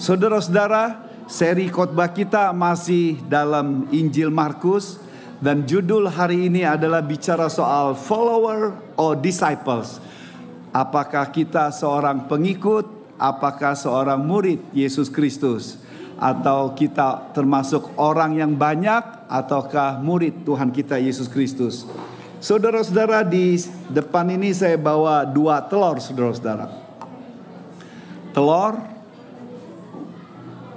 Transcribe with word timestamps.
Saudara-saudara, 0.00 0.96
seri 1.28 1.68
khotbah 1.68 2.08
kita 2.08 2.56
masih 2.56 3.20
dalam 3.28 3.84
Injil 3.92 4.32
Markus 4.32 4.96
dan 5.44 5.68
judul 5.68 6.08
hari 6.08 6.48
ini 6.48 6.64
adalah 6.64 7.04
bicara 7.04 7.52
soal 7.52 7.92
follower 7.92 8.80
or 8.96 9.12
disciples. 9.12 10.00
Apakah 10.72 11.28
kita 11.28 11.68
seorang 11.68 12.24
pengikut, 12.32 12.88
apakah 13.20 13.76
seorang 13.76 14.24
murid 14.24 14.64
Yesus 14.72 15.12
Kristus 15.12 15.76
atau 16.16 16.72
kita 16.72 17.36
termasuk 17.36 17.92
orang 18.00 18.40
yang 18.40 18.56
banyak 18.56 19.04
ataukah 19.28 20.00
murid 20.00 20.48
Tuhan 20.48 20.72
kita 20.72 20.96
Yesus 20.96 21.28
Kristus. 21.28 21.84
Saudara-saudara 22.40 23.20
di 23.20 23.60
depan 23.92 24.32
ini 24.32 24.56
saya 24.56 24.80
bawa 24.80 25.28
dua 25.28 25.60
telur 25.60 26.00
saudara-saudara. 26.00 26.72
Telur 28.32 28.89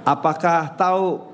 Apakah 0.04 0.68
tahu 0.76 1.32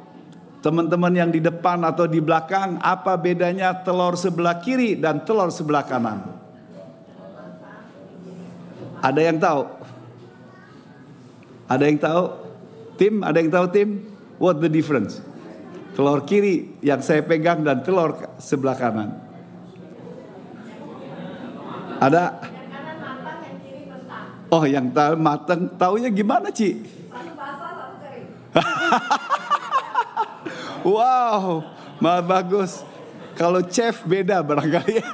teman-teman 0.62 1.10
yang 1.10 1.30
di 1.34 1.42
depan 1.42 1.82
atau 1.82 2.06
di 2.06 2.22
belakang 2.22 2.78
apa 2.78 3.18
bedanya 3.18 3.74
telur 3.82 4.14
sebelah 4.14 4.62
kiri 4.62 4.94
dan 4.94 5.26
telur 5.26 5.50
sebelah 5.50 5.82
kanan? 5.82 6.22
Ada 9.02 9.20
yang 9.26 9.42
tahu? 9.42 9.62
Ada 11.66 11.82
yang 11.82 11.98
tahu? 11.98 12.24
Tim, 12.94 13.14
ada 13.26 13.36
yang 13.42 13.50
tahu 13.50 13.66
tim? 13.74 13.88
What 14.38 14.62
the 14.62 14.70
difference? 14.70 15.18
Telur 15.98 16.22
kiri 16.22 16.78
yang 16.78 17.02
saya 17.02 17.26
pegang 17.26 17.66
dan 17.66 17.82
telur 17.82 18.14
sebelah 18.38 18.78
kanan. 18.78 19.18
Ada? 21.98 22.38
Oh, 24.50 24.62
yang 24.66 24.90
tahu 24.94 25.14
matang, 25.18 25.74
taunya 25.74 26.10
gimana, 26.10 26.50
Ci? 26.50 26.99
wow, 30.94 31.62
malah 32.02 32.24
bagus. 32.24 32.82
Kalau 33.38 33.64
chef 33.64 34.04
beda 34.04 34.44
barangkali. 34.44 35.00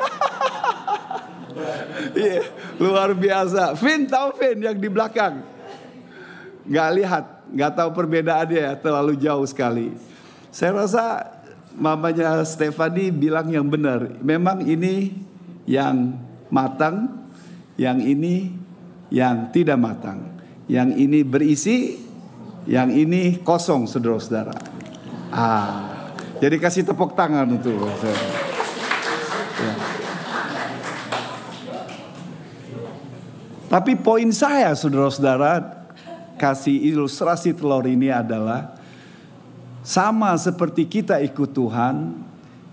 Iya, 2.17 2.41
yeah, 2.41 2.45
luar 2.81 3.13
biasa. 3.13 3.77
Vin 3.77 4.09
tahu 4.09 4.41
Vin 4.41 4.65
yang 4.65 4.77
di 4.77 4.89
belakang? 4.89 5.45
Gak 6.65 6.91
lihat, 6.97 7.25
gak 7.53 7.77
tahu 7.77 7.93
perbedaannya 7.93 8.57
ya, 8.57 8.73
terlalu 8.77 9.21
jauh 9.21 9.45
sekali. 9.45 9.93
Saya 10.49 10.81
rasa 10.81 11.05
mamanya 11.77 12.41
Stefani 12.49 13.13
bilang 13.13 13.53
yang 13.53 13.69
benar. 13.69 14.17
Memang 14.25 14.65
ini 14.65 15.13
yang 15.69 16.17
matang, 16.49 17.29
yang 17.77 18.01
ini 18.01 18.49
yang 19.13 19.53
tidak 19.53 19.77
matang. 19.77 20.41
Yang 20.67 20.89
ini 20.97 21.21
berisi, 21.23 22.01
yang 22.67 22.91
ini 22.91 23.39
kosong 23.41 23.87
saudara-saudara. 23.87 24.55
Ah, 25.31 26.11
jadi 26.43 26.59
kasih 26.59 26.83
tepuk 26.83 27.15
tangan 27.15 27.47
untuk. 27.47 27.79
Ya. 27.79 29.75
Tapi 33.67 33.99
poin 33.99 34.31
saya 34.31 34.75
saudara-saudara 34.79 35.87
kasih 36.39 36.77
ilustrasi 36.93 37.57
telur 37.57 37.87
ini 37.87 38.13
adalah 38.13 38.77
sama 39.87 40.35
seperti 40.35 40.87
kita 40.87 41.23
ikut 41.23 41.55
Tuhan, 41.55 42.19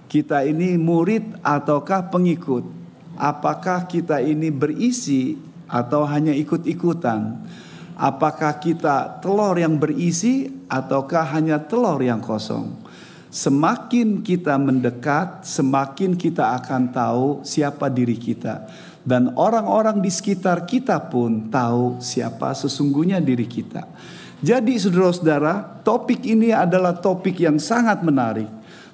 kita 0.10 0.46
ini 0.46 0.78
murid 0.78 1.38
ataukah 1.46 2.10
pengikut? 2.10 2.66
Apakah 3.14 3.86
kita 3.86 4.18
ini 4.22 4.50
berisi 4.50 5.38
atau 5.70 6.06
hanya 6.10 6.34
ikut-ikutan? 6.34 7.46
Apakah 7.94 8.58
kita 8.58 9.22
telur 9.22 9.54
yang 9.54 9.78
berisi 9.78 10.50
ataukah 10.66 11.30
hanya 11.38 11.62
telur 11.62 12.02
yang 12.02 12.18
kosong? 12.20 12.74
Semakin 13.34 14.22
kita 14.22 14.58
mendekat, 14.58 15.46
semakin 15.46 16.14
kita 16.18 16.58
akan 16.62 16.94
tahu 16.94 17.26
siapa 17.42 17.90
diri 17.90 18.18
kita. 18.18 18.70
Dan 19.04 19.34
orang-orang 19.38 20.00
di 20.02 20.10
sekitar 20.10 20.70
kita 20.70 20.98
pun 21.10 21.50
tahu 21.50 21.98
siapa 22.02 22.54
sesungguhnya 22.54 23.18
diri 23.22 23.46
kita. 23.46 23.86
Jadi 24.44 24.76
saudara-saudara, 24.76 25.82
topik 25.82 26.24
ini 26.26 26.54
adalah 26.54 26.98
topik 26.98 27.42
yang 27.42 27.58
sangat 27.58 28.02
menarik. 28.06 28.50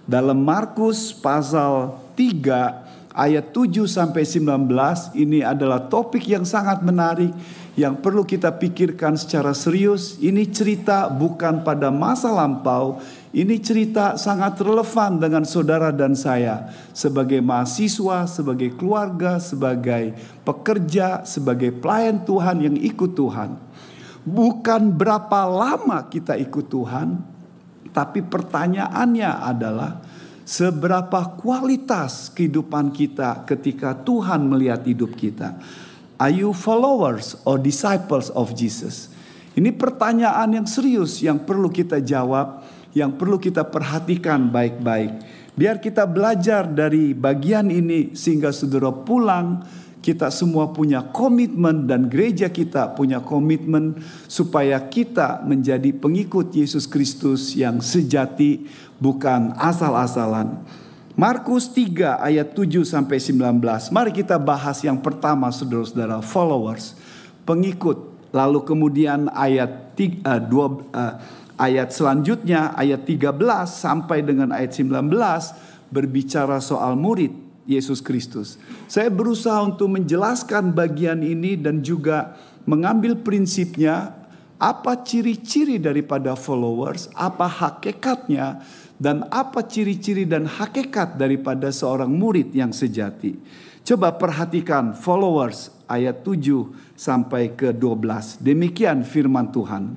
Dalam 0.08 0.42
Markus 0.42 1.12
pasal 1.14 2.00
3 2.18 3.14
ayat 3.14 3.52
7 3.52 3.86
sampai 3.86 4.24
19 4.24 4.72
ini 5.20 5.44
adalah 5.44 5.90
topik 5.90 6.24
yang 6.26 6.48
sangat 6.48 6.80
menarik 6.80 7.36
yang 7.78 8.00
perlu 8.00 8.26
kita 8.26 8.56
pikirkan 8.58 9.20
secara 9.20 9.54
serius. 9.54 10.18
Ini 10.18 10.48
cerita 10.50 11.12
bukan 11.12 11.62
pada 11.62 11.94
masa 11.94 12.34
lampau, 12.34 13.02
ini 13.30 13.62
cerita 13.62 14.18
sangat 14.18 14.58
relevan 14.58 15.22
dengan 15.22 15.46
saudara 15.46 15.94
dan 15.94 16.18
saya 16.18 16.74
sebagai 16.98 17.38
mahasiswa, 17.46 18.26
sebagai 18.26 18.74
keluarga, 18.74 19.38
sebagai 19.38 20.18
pekerja, 20.42 21.22
sebagai 21.30 21.70
pelayan 21.70 22.26
Tuhan 22.26 22.58
yang 22.66 22.74
ikut 22.74 23.14
Tuhan. 23.14 23.54
Bukan 24.26 24.82
berapa 24.98 25.46
lama 25.46 26.10
kita 26.10 26.42
ikut 26.42 26.74
Tuhan, 26.74 27.22
tapi 27.94 28.26
pertanyaannya 28.26 29.32
adalah 29.46 30.02
seberapa 30.50 31.38
kualitas 31.38 32.34
kehidupan 32.34 32.90
kita 32.90 33.46
ketika 33.46 33.94
Tuhan 33.94 34.50
melihat 34.50 34.82
hidup 34.90 35.14
kita. 35.14 35.54
Are 36.20 36.36
you 36.36 36.52
followers 36.52 37.40
or 37.48 37.56
disciples 37.56 38.28
of 38.36 38.52
Jesus? 38.52 39.08
Ini 39.56 39.72
pertanyaan 39.72 40.52
yang 40.52 40.68
serius 40.68 41.24
yang 41.24 41.48
perlu 41.48 41.72
kita 41.72 42.04
jawab, 42.04 42.60
yang 42.92 43.16
perlu 43.16 43.40
kita 43.40 43.64
perhatikan 43.64 44.52
baik-baik. 44.52 45.16
Biar 45.56 45.80
kita 45.80 46.04
belajar 46.04 46.68
dari 46.68 47.16
bagian 47.16 47.72
ini 47.72 48.12
sehingga 48.20 48.52
saudara 48.52 48.92
pulang 48.92 49.64
kita 50.04 50.28
semua 50.28 50.76
punya 50.76 51.08
komitmen 51.08 51.88
dan 51.88 52.12
gereja 52.12 52.52
kita 52.52 53.00
punya 53.00 53.24
komitmen 53.24 54.00
supaya 54.28 54.76
kita 54.92 55.44
menjadi 55.48 55.96
pengikut 55.96 56.52
Yesus 56.52 56.84
Kristus 56.84 57.56
yang 57.56 57.80
sejati 57.80 58.68
bukan 59.00 59.56
asal-asalan. 59.56 60.68
Markus 61.18 61.72
3 61.74 62.22
ayat 62.22 62.54
7 62.54 62.86
sampai 62.86 63.18
19. 63.18 63.62
Mari 63.90 64.12
kita 64.14 64.38
bahas 64.38 64.82
yang 64.86 65.02
pertama 65.02 65.50
Saudara-saudara, 65.50 66.22
followers, 66.22 66.94
pengikut. 67.46 68.10
Lalu 68.30 68.62
kemudian 68.62 69.26
ayat 69.34 69.98
3, 69.98 70.22
uh, 70.22 70.42
2 70.42 70.94
uh, 70.94 71.14
ayat 71.60 71.90
selanjutnya 71.90 72.78
ayat 72.78 73.04
13 73.04 73.36
sampai 73.66 74.22
dengan 74.22 74.54
ayat 74.54 74.72
19 74.78 75.10
berbicara 75.90 76.62
soal 76.62 76.94
murid 76.94 77.34
Yesus 77.66 78.00
Kristus. 78.02 78.62
Saya 78.86 79.10
berusaha 79.10 79.60
untuk 79.62 79.90
menjelaskan 79.94 80.74
bagian 80.74 81.22
ini 81.26 81.58
dan 81.58 81.82
juga 81.82 82.38
mengambil 82.70 83.18
prinsipnya 83.18 84.14
apa 84.60 85.00
ciri-ciri 85.06 85.80
daripada 85.80 86.36
followers, 86.36 87.08
apa 87.16 87.48
hakikatnya 87.48 88.60
dan 89.00 89.24
apa 89.32 89.64
ciri-ciri 89.64 90.28
dan 90.28 90.44
hakikat 90.44 91.16
daripada 91.16 91.72
seorang 91.72 92.12
murid 92.12 92.52
yang 92.52 92.76
sejati. 92.76 93.40
Coba 93.88 94.14
perhatikan 94.20 94.92
followers 94.92 95.72
ayat 95.88 96.22
7 96.22 97.00
sampai 97.00 97.56
ke 97.56 97.72
12. 97.72 98.44
Demikian 98.44 99.08
firman 99.08 99.50
Tuhan. 99.50 99.96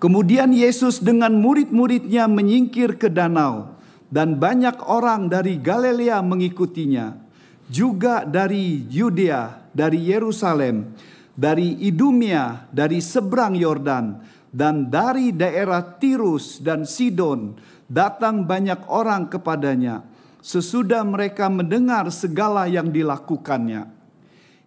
Kemudian 0.00 0.50
Yesus 0.56 1.04
dengan 1.04 1.36
murid-muridnya 1.38 2.24
menyingkir 2.26 2.96
ke 2.96 3.12
danau 3.12 3.76
dan 4.08 4.40
banyak 4.40 4.80
orang 4.88 5.28
dari 5.28 5.60
Galilea 5.60 6.24
mengikutinya. 6.24 7.28
Juga 7.68 8.24
dari 8.24 8.88
Yudea, 8.88 9.68
dari 9.76 10.08
Yerusalem, 10.08 10.96
dari 11.36 11.84
Idumea, 11.84 12.64
dari 12.72 13.04
seberang 13.04 13.52
Yordan, 13.52 14.18
dan 14.54 14.88
dari 14.88 15.32
daerah 15.32 15.84
Tirus 16.00 16.60
dan 16.60 16.88
Sidon 16.88 17.56
datang 17.88 18.44
banyak 18.48 18.88
orang 18.88 19.28
kepadanya 19.28 20.04
sesudah 20.40 21.04
mereka 21.04 21.50
mendengar 21.52 22.08
segala 22.08 22.64
yang 22.70 22.88
dilakukannya. 22.88 23.90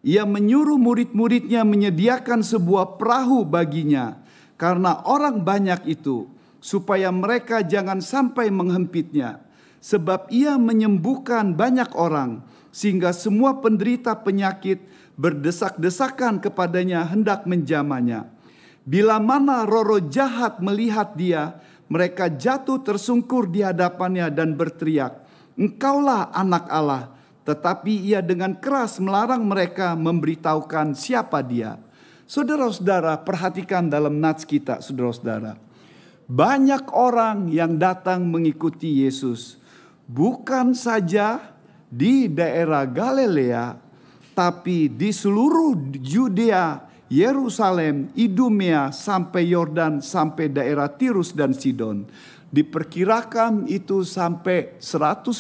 Ia 0.02 0.26
menyuruh 0.26 0.82
murid-muridnya 0.82 1.62
menyediakan 1.62 2.42
sebuah 2.42 2.98
perahu 2.98 3.46
baginya 3.46 4.18
karena 4.58 5.02
orang 5.06 5.46
banyak 5.46 5.86
itu 5.86 6.26
supaya 6.62 7.10
mereka 7.14 7.62
jangan 7.62 8.02
sampai 8.02 8.50
menghempitnya 8.50 9.42
sebab 9.82 10.30
ia 10.30 10.58
menyembuhkan 10.62 11.58
banyak 11.58 11.90
orang 11.98 12.46
sehingga 12.70 13.12
semua 13.12 13.58
penderita 13.62 14.14
penyakit 14.18 14.82
berdesak-desakan 15.18 16.40
kepadanya 16.40 17.04
hendak 17.06 17.44
menjamanya. 17.46 18.30
Bila 18.82 19.22
mana 19.22 19.64
roro 19.64 20.02
jahat 20.02 20.58
melihat 20.58 21.14
dia, 21.14 21.62
mereka 21.92 22.32
jatuh 22.32 22.82
tersungkur 22.82 23.52
di 23.52 23.62
hadapannya 23.62 24.32
dan 24.34 24.58
berteriak, 24.58 25.22
Engkaulah 25.60 26.32
anak 26.34 26.66
Allah. 26.72 27.12
Tetapi 27.42 28.08
ia 28.08 28.22
dengan 28.22 28.54
keras 28.56 29.02
melarang 29.02 29.44
mereka 29.44 29.98
memberitahukan 29.98 30.94
siapa 30.94 31.42
dia. 31.42 31.78
Saudara-saudara, 32.30 33.20
perhatikan 33.22 33.92
dalam 33.92 34.22
nats 34.22 34.48
kita, 34.48 34.80
saudara-saudara. 34.80 35.60
Banyak 36.32 36.96
orang 36.96 37.52
yang 37.52 37.76
datang 37.76 38.24
mengikuti 38.24 39.04
Yesus, 39.04 39.60
bukan 40.08 40.72
saja 40.72 41.52
di 41.92 42.32
daerah 42.32 42.88
Galilea, 42.88 43.76
tapi 44.32 44.88
di 44.88 45.12
seluruh 45.12 45.76
Yudea, 46.00 46.91
Yerusalem, 47.12 48.08
Idumea, 48.16 48.96
sampai 48.96 49.52
Yordan, 49.52 50.00
sampai 50.00 50.48
daerah 50.48 50.88
Tirus 50.88 51.36
dan 51.36 51.52
Sidon. 51.52 52.08
Diperkirakan 52.48 53.68
itu 53.68 54.08
sampai 54.08 54.80
150 54.80 55.36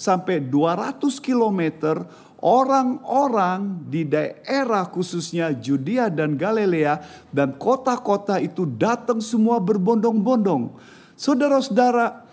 sampai 0.00 0.40
200 0.44 1.20
kilometer 1.20 2.00
orang-orang 2.40 3.84
di 3.88 4.08
daerah 4.08 4.88
khususnya 4.88 5.52
Judea 5.52 6.08
dan 6.08 6.40
Galilea 6.40 7.00
dan 7.32 7.56
kota-kota 7.56 8.40
itu 8.40 8.64
datang 8.64 9.20
semua 9.20 9.60
berbondong-bondong. 9.60 10.72
Saudara-saudara, 11.16 12.24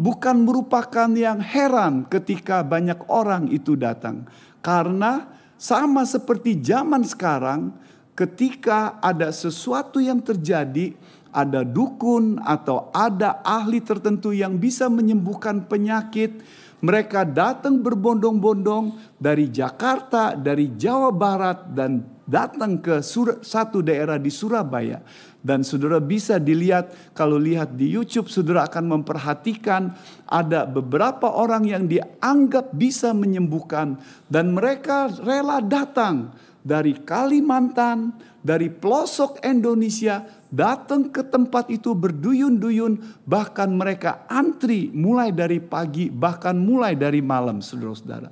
bukan 0.00 0.36
merupakan 0.44 1.08
yang 1.12 1.40
heran 1.40 2.04
ketika 2.08 2.60
banyak 2.60 3.04
orang 3.08 3.48
itu 3.52 3.72
datang. 3.76 4.28
Karena 4.60 5.39
sama 5.60 6.08
seperti 6.08 6.56
zaman 6.56 7.04
sekarang, 7.04 7.76
ketika 8.16 8.96
ada 9.04 9.28
sesuatu 9.28 10.00
yang 10.00 10.24
terjadi, 10.24 10.96
ada 11.28 11.60
dukun 11.68 12.40
atau 12.40 12.88
ada 12.96 13.44
ahli 13.44 13.84
tertentu 13.84 14.32
yang 14.32 14.56
bisa 14.56 14.88
menyembuhkan 14.88 15.68
penyakit, 15.68 16.40
mereka 16.80 17.28
datang 17.28 17.84
berbondong-bondong 17.84 18.96
dari 19.20 19.52
Jakarta, 19.52 20.32
dari 20.32 20.72
Jawa 20.80 21.12
Barat, 21.12 21.76
dan 21.76 22.08
datang 22.24 22.80
ke 22.80 23.04
satu 23.44 23.84
daerah 23.84 24.16
di 24.16 24.32
Surabaya. 24.32 25.04
Dan 25.40 25.64
saudara 25.64 26.04
bisa 26.04 26.36
dilihat, 26.36 27.16
kalau 27.16 27.40
lihat 27.40 27.72
di 27.72 27.88
YouTube, 27.88 28.28
saudara 28.28 28.68
akan 28.68 29.00
memperhatikan 29.00 29.96
ada 30.28 30.68
beberapa 30.68 31.32
orang 31.32 31.64
yang 31.64 31.88
dianggap 31.88 32.76
bisa 32.76 33.16
menyembuhkan, 33.16 33.96
dan 34.28 34.52
mereka 34.52 35.08
rela 35.08 35.64
datang 35.64 36.36
dari 36.60 36.92
Kalimantan, 36.92 38.12
dari 38.44 38.68
pelosok 38.68 39.40
Indonesia, 39.40 40.28
datang 40.52 41.08
ke 41.08 41.24
tempat 41.24 41.72
itu 41.72 41.96
berduyun-duyun, 41.96 43.24
bahkan 43.24 43.72
mereka 43.72 44.28
antri 44.28 44.92
mulai 44.92 45.32
dari 45.32 45.56
pagi, 45.56 46.12
bahkan 46.12 46.56
mulai 46.56 46.92
dari 47.00 47.24
malam, 47.24 47.64
saudara-saudara. 47.64 48.28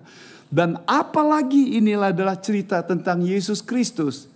Dan 0.49 0.81
apalagi 0.89 1.77
inilah 1.77 2.13
adalah 2.13 2.37
cerita 2.41 2.81
tentang 2.85 3.21
Yesus 3.21 3.61
Kristus. 3.61 4.29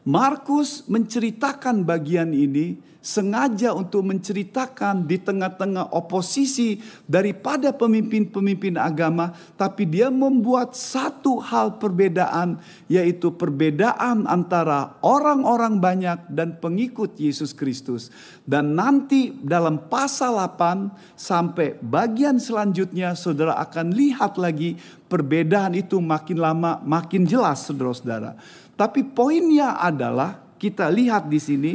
Markus 0.00 0.88
menceritakan 0.88 1.84
bagian 1.84 2.32
ini 2.32 2.80
sengaja 3.00 3.72
untuk 3.72 4.04
menceritakan 4.04 5.08
di 5.08 5.16
tengah-tengah 5.16 5.92
oposisi 5.96 6.80
daripada 7.08 7.72
pemimpin-pemimpin 7.72 8.76
agama, 8.76 9.32
tapi 9.56 9.88
dia 9.88 10.12
membuat 10.12 10.76
satu 10.76 11.40
hal 11.40 11.80
perbedaan, 11.80 12.60
yaitu 12.92 13.32
perbedaan 13.32 14.28
antara 14.28 15.00
orang-orang 15.00 15.80
banyak 15.80 16.28
dan 16.28 16.60
pengikut 16.60 17.16
Yesus 17.16 17.56
Kristus. 17.56 18.12
Dan 18.44 18.76
nanti 18.76 19.32
dalam 19.40 19.88
pasal 19.88 20.36
8 20.36 21.16
sampai 21.16 21.80
bagian 21.80 22.36
selanjutnya, 22.36 23.16
saudara 23.16 23.56
akan 23.64 23.96
lihat 23.96 24.36
lagi 24.36 24.76
perbedaan 25.08 25.72
itu 25.72 25.98
makin 25.98 26.36
lama 26.36 26.78
makin 26.84 27.24
jelas, 27.24 27.64
saudara-saudara. 27.64 28.36
Tapi 28.80 29.04
poinnya 29.04 29.76
adalah 29.76 30.56
kita 30.56 30.88
lihat 30.88 31.28
di 31.28 31.36
sini 31.36 31.72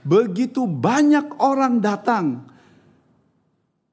Begitu 0.00 0.64
banyak 0.64 1.40
orang 1.40 1.80
datang. 1.80 2.48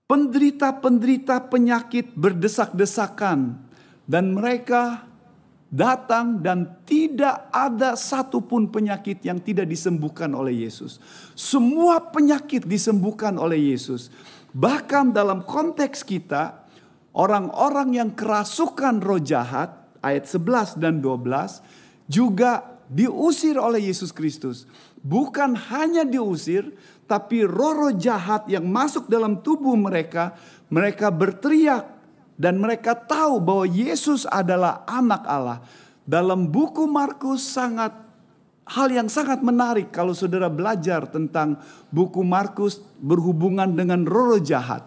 Penderita-penderita 0.08 1.52
penyakit 1.52 2.16
berdesak-desakan. 2.16 3.68
Dan 4.08 4.32
mereka 4.32 5.04
datang 5.68 6.40
dan 6.40 6.80
tidak 6.88 7.52
ada 7.52 8.00
satupun 8.00 8.72
penyakit 8.72 9.20
yang 9.20 9.44
tidak 9.44 9.68
disembuhkan 9.68 10.32
oleh 10.32 10.64
Yesus. 10.64 11.04
Semua 11.36 12.00
penyakit 12.00 12.64
disembuhkan 12.64 13.36
oleh 13.36 13.76
Yesus. 13.76 14.08
Bahkan 14.56 15.12
dalam 15.12 15.44
konteks 15.44 16.08
kita, 16.08 16.64
orang-orang 17.12 18.00
yang 18.00 18.16
kerasukan 18.16 19.04
roh 19.04 19.20
jahat, 19.20 19.76
ayat 20.00 20.24
11 20.24 20.80
dan 20.80 21.04
12, 21.04 21.60
juga 22.08 22.80
diusir 22.88 23.60
oleh 23.60 23.92
Yesus 23.92 24.16
Kristus 24.16 24.64
bukan 25.08 25.56
hanya 25.72 26.04
diusir, 26.04 26.74
tapi 27.08 27.48
roh-roh 27.48 27.96
jahat 27.96 28.48
yang 28.52 28.68
masuk 28.68 29.08
dalam 29.08 29.40
tubuh 29.40 29.80
mereka, 29.80 30.36
mereka 30.68 31.08
berteriak 31.08 31.88
dan 32.36 32.60
mereka 32.60 32.94
tahu 32.94 33.40
bahwa 33.40 33.66
Yesus 33.66 34.28
adalah 34.28 34.84
anak 34.84 35.24
Allah. 35.24 35.60
Dalam 36.08 36.48
buku 36.48 36.88
Markus 36.88 37.44
sangat 37.44 37.92
hal 38.68 38.88
yang 38.92 39.08
sangat 39.08 39.44
menarik 39.44 39.92
kalau 39.92 40.12
saudara 40.12 40.52
belajar 40.52 41.08
tentang 41.08 41.60
buku 41.92 42.24
Markus 42.24 42.84
berhubungan 43.00 43.72
dengan 43.72 44.04
roh-roh 44.04 44.40
jahat. 44.40 44.84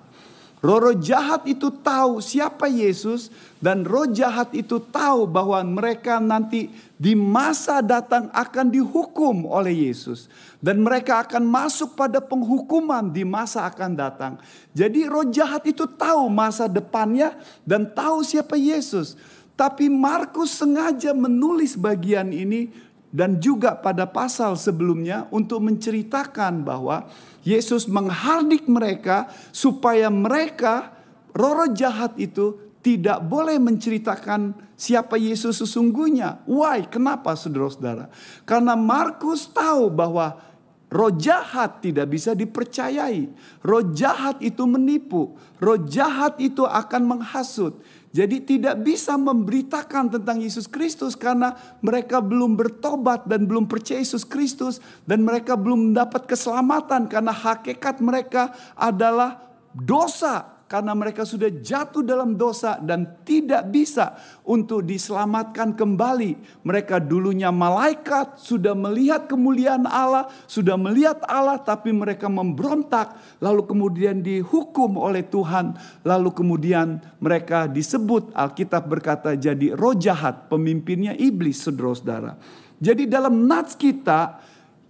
Roh-roh 0.61 0.93
jahat 0.93 1.49
itu 1.49 1.73
tahu 1.73 2.21
siapa 2.21 2.69
Yesus 2.69 3.33
dan 3.65 3.81
roh 3.81 4.05
jahat 4.05 4.53
itu 4.53 4.77
tahu 4.77 5.25
bahwa 5.25 5.57
mereka 5.65 6.21
nanti 6.21 6.69
di 7.01 7.17
masa 7.17 7.81
datang 7.81 8.29
akan 8.29 8.69
dihukum 8.69 9.49
oleh 9.49 9.89
Yesus 9.89 10.29
dan 10.61 10.85
mereka 10.85 11.25
akan 11.25 11.49
masuk 11.49 11.97
pada 11.97 12.21
penghukuman 12.21 13.09
di 13.09 13.25
masa 13.25 13.65
akan 13.73 13.97
datang. 13.97 14.37
Jadi 14.77 15.09
roh 15.09 15.25
jahat 15.33 15.65
itu 15.65 15.89
tahu 15.89 16.29
masa 16.29 16.69
depannya 16.69 17.41
dan 17.65 17.89
tahu 17.89 18.21
siapa 18.21 18.61
Yesus. 18.61 19.17
Tapi 19.57 19.89
Markus 19.89 20.61
sengaja 20.61 21.17
menulis 21.17 21.73
bagian 21.73 22.37
ini 22.37 22.69
dan 23.09 23.41
juga 23.41 23.75
pada 23.75 24.05
pasal 24.05 24.61
sebelumnya 24.61 25.25
untuk 25.33 25.65
menceritakan 25.65 26.63
bahwa 26.63 27.09
Yesus 27.41 27.89
menghardik 27.89 28.69
mereka 28.69 29.33
supaya 29.51 30.13
mereka 30.13 30.93
roh 31.33 31.69
jahat 31.73 32.17
itu 32.21 32.71
tidak 32.81 33.21
boleh 33.29 33.61
menceritakan 33.61 34.57
siapa 34.73 35.21
Yesus 35.21 35.61
sesungguhnya. 35.61 36.41
Why? 36.49 36.89
Kenapa 36.89 37.37
saudara-saudara? 37.37 38.09
Karena 38.49 38.73
Markus 38.73 39.45
tahu 39.53 39.93
bahwa 39.93 40.41
roh 40.89 41.13
jahat 41.13 41.85
tidak 41.85 42.09
bisa 42.09 42.33
dipercayai. 42.33 43.29
Roh 43.61 43.85
jahat 43.93 44.41
itu 44.41 44.65
menipu. 44.65 45.37
Roh 45.61 45.81
jahat 45.85 46.41
itu 46.41 46.65
akan 46.65 47.03
menghasut. 47.05 47.85
Jadi 48.11 48.43
tidak 48.43 48.83
bisa 48.83 49.15
memberitakan 49.15 50.11
tentang 50.11 50.43
Yesus 50.43 50.67
Kristus 50.67 51.15
karena 51.15 51.55
mereka 51.79 52.19
belum 52.19 52.59
bertobat 52.59 53.23
dan 53.31 53.47
belum 53.47 53.71
percaya 53.71 54.03
Yesus 54.03 54.27
Kristus 54.27 54.83
dan 55.07 55.23
mereka 55.23 55.55
belum 55.55 55.95
mendapat 55.95 56.27
keselamatan 56.27 57.07
karena 57.07 57.31
hakikat 57.31 58.03
mereka 58.03 58.51
adalah 58.75 59.39
dosa 59.71 60.60
karena 60.71 60.95
mereka 60.95 61.27
sudah 61.27 61.51
jatuh 61.51 62.07
dalam 62.07 62.39
dosa 62.39 62.79
dan 62.79 63.19
tidak 63.27 63.67
bisa 63.75 64.15
untuk 64.47 64.87
diselamatkan 64.87 65.75
kembali. 65.75 66.63
Mereka 66.63 67.03
dulunya 67.03 67.51
malaikat, 67.51 68.39
sudah 68.39 68.79
melihat 68.79 69.27
kemuliaan 69.27 69.83
Allah, 69.83 70.31
sudah 70.47 70.79
melihat 70.79 71.27
Allah, 71.27 71.59
tapi 71.59 71.91
mereka 71.91 72.31
memberontak, 72.31 73.19
lalu 73.43 73.67
kemudian 73.67 74.23
dihukum 74.23 74.95
oleh 74.95 75.27
Tuhan, 75.27 75.75
lalu 76.07 76.31
kemudian 76.31 77.03
mereka 77.19 77.67
disebut 77.67 78.31
Alkitab 78.31 78.87
berkata 78.87 79.35
jadi 79.35 79.75
roh 79.75 79.99
jahat, 79.99 80.47
pemimpinnya 80.47 81.19
iblis, 81.19 81.67
saudara-saudara. 81.67 82.39
Jadi 82.79 83.11
dalam 83.11 83.43
nats 83.43 83.75
kita, 83.75 84.39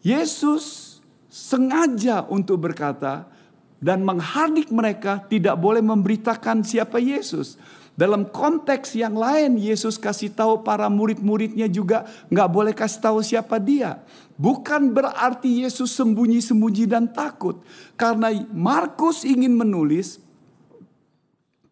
Yesus 0.04 1.00
sengaja 1.32 2.28
untuk 2.28 2.68
berkata, 2.68 3.39
dan 3.80 4.04
menghardik 4.04 4.68
mereka 4.68 5.24
tidak 5.26 5.56
boleh 5.56 5.80
memberitakan 5.80 6.60
siapa 6.62 7.00
Yesus. 7.00 7.56
Dalam 7.96 8.28
konteks 8.32 8.96
yang 8.96 9.12
lain 9.12 9.60
Yesus 9.60 10.00
kasih 10.00 10.32
tahu 10.32 10.64
para 10.64 10.88
murid-muridnya 10.88 11.68
juga 11.68 12.08
nggak 12.32 12.48
boleh 12.48 12.72
kasih 12.72 13.00
tahu 13.00 13.18
siapa 13.20 13.60
dia. 13.60 14.00
Bukan 14.40 14.92
berarti 14.96 15.64
Yesus 15.64 15.92
sembunyi-sembunyi 16.00 16.88
dan 16.88 17.12
takut. 17.12 17.60
Karena 18.00 18.32
Markus 18.56 19.20
ingin 19.28 19.52
menulis 19.52 20.16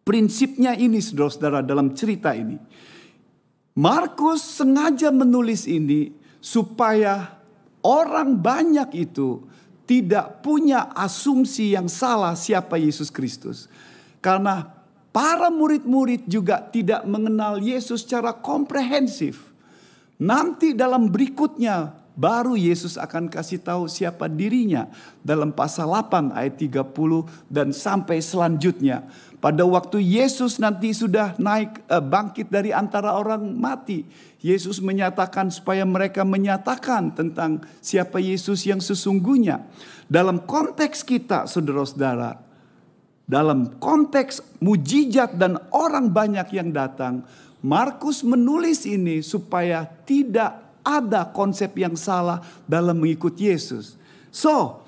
prinsipnya 0.05 0.77
ini 0.77 1.01
saudara-saudara 1.01 1.65
dalam 1.65 1.97
cerita 1.97 2.33
ini. 2.37 2.61
Markus 3.73 4.41
sengaja 4.41 5.09
menulis 5.09 5.65
ini 5.65 6.13
supaya 6.37 7.41
orang 7.81 8.37
banyak 8.37 8.89
itu 9.07 9.48
tidak 9.89 10.45
punya 10.45 10.93
asumsi 10.93 11.73
yang 11.73 11.89
salah 11.89 12.37
siapa 12.37 12.77
Yesus 12.77 13.09
Kristus. 13.09 13.65
Karena 14.21 14.69
para 15.09 15.49
murid-murid 15.49 16.29
juga 16.29 16.61
tidak 16.61 17.01
mengenal 17.09 17.57
Yesus 17.57 18.05
secara 18.05 18.29
komprehensif. 18.37 19.49
Nanti 20.21 20.77
dalam 20.77 21.09
berikutnya 21.09 21.97
baru 22.13 22.53
Yesus 22.53 23.01
akan 23.01 23.33
kasih 23.33 23.65
tahu 23.65 23.89
siapa 23.89 24.29
dirinya 24.29 24.85
dalam 25.25 25.49
pasal 25.49 25.89
8 25.89 26.37
ayat 26.37 26.59
30 26.61 26.85
dan 27.49 27.73
sampai 27.73 28.21
selanjutnya. 28.21 29.09
Pada 29.39 29.63
waktu 29.63 30.03
Yesus 30.03 30.59
nanti 30.59 30.91
sudah 30.91 31.39
naik 31.39 31.87
eh, 31.87 32.03
bangkit 32.03 32.51
dari 32.51 32.75
antara 32.75 33.15
orang 33.15 33.55
mati, 33.55 34.03
Yesus 34.43 34.83
menyatakan 34.83 35.47
supaya 35.47 35.87
mereka 35.87 36.27
menyatakan 36.27 37.15
tentang 37.15 37.63
siapa 37.79 38.19
Yesus 38.19 38.67
yang 38.67 38.83
sesungguhnya. 38.83 39.63
Dalam 40.11 40.43
konteks 40.43 41.07
kita, 41.07 41.47
saudara-saudara, 41.47 42.35
dalam 43.23 43.79
konteks 43.79 44.59
mujizat 44.59 45.39
dan 45.39 45.55
orang 45.71 46.11
banyak 46.11 46.51
yang 46.51 46.75
datang, 46.75 47.23
Markus 47.63 48.23
menulis 48.27 48.83
ini 48.87 49.23
supaya 49.23 49.87
tidak 50.03 50.83
ada 50.83 51.27
konsep 51.31 51.75
yang 51.79 51.95
salah 51.95 52.43
dalam 52.67 52.99
mengikut 52.99 53.35
Yesus. 53.39 53.95
So, 54.31 54.83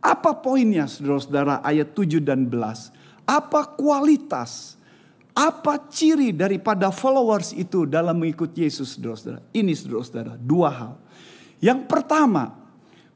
apa 0.00 0.40
poinnya 0.40 0.88
saudara-saudara 0.88 1.60
ayat 1.60 1.92
7 1.92 2.20
dan 2.24 2.48
11? 2.48 2.99
Apa 3.30 3.62
kualitas, 3.62 4.74
apa 5.30 5.78
ciri 5.86 6.34
daripada 6.34 6.90
followers 6.90 7.54
itu 7.54 7.86
dalam 7.86 8.18
mengikut 8.18 8.50
Yesus 8.58 8.98
saudara-saudara? 8.98 9.38
Ini 9.54 9.70
saudara-saudara, 9.70 10.34
dua 10.34 10.68
hal. 10.74 10.92
Yang 11.62 11.86
pertama, 11.86 12.58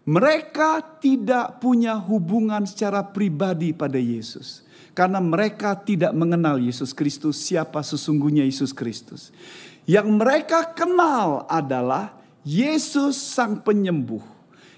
mereka 0.06 0.78
tidak 1.02 1.58
punya 1.58 1.98
hubungan 1.98 2.62
secara 2.62 3.02
pribadi 3.02 3.74
pada 3.74 3.98
Yesus. 3.98 4.62
Karena 4.94 5.18
mereka 5.18 5.74
tidak 5.74 6.14
mengenal 6.14 6.62
Yesus 6.62 6.94
Kristus, 6.94 7.42
siapa 7.42 7.82
sesungguhnya 7.82 8.46
Yesus 8.46 8.70
Kristus. 8.70 9.34
Yang 9.82 10.14
mereka 10.14 10.70
kenal 10.70 11.42
adalah 11.50 12.14
Yesus 12.46 13.18
sang 13.18 13.58
penyembuh. 13.58 14.33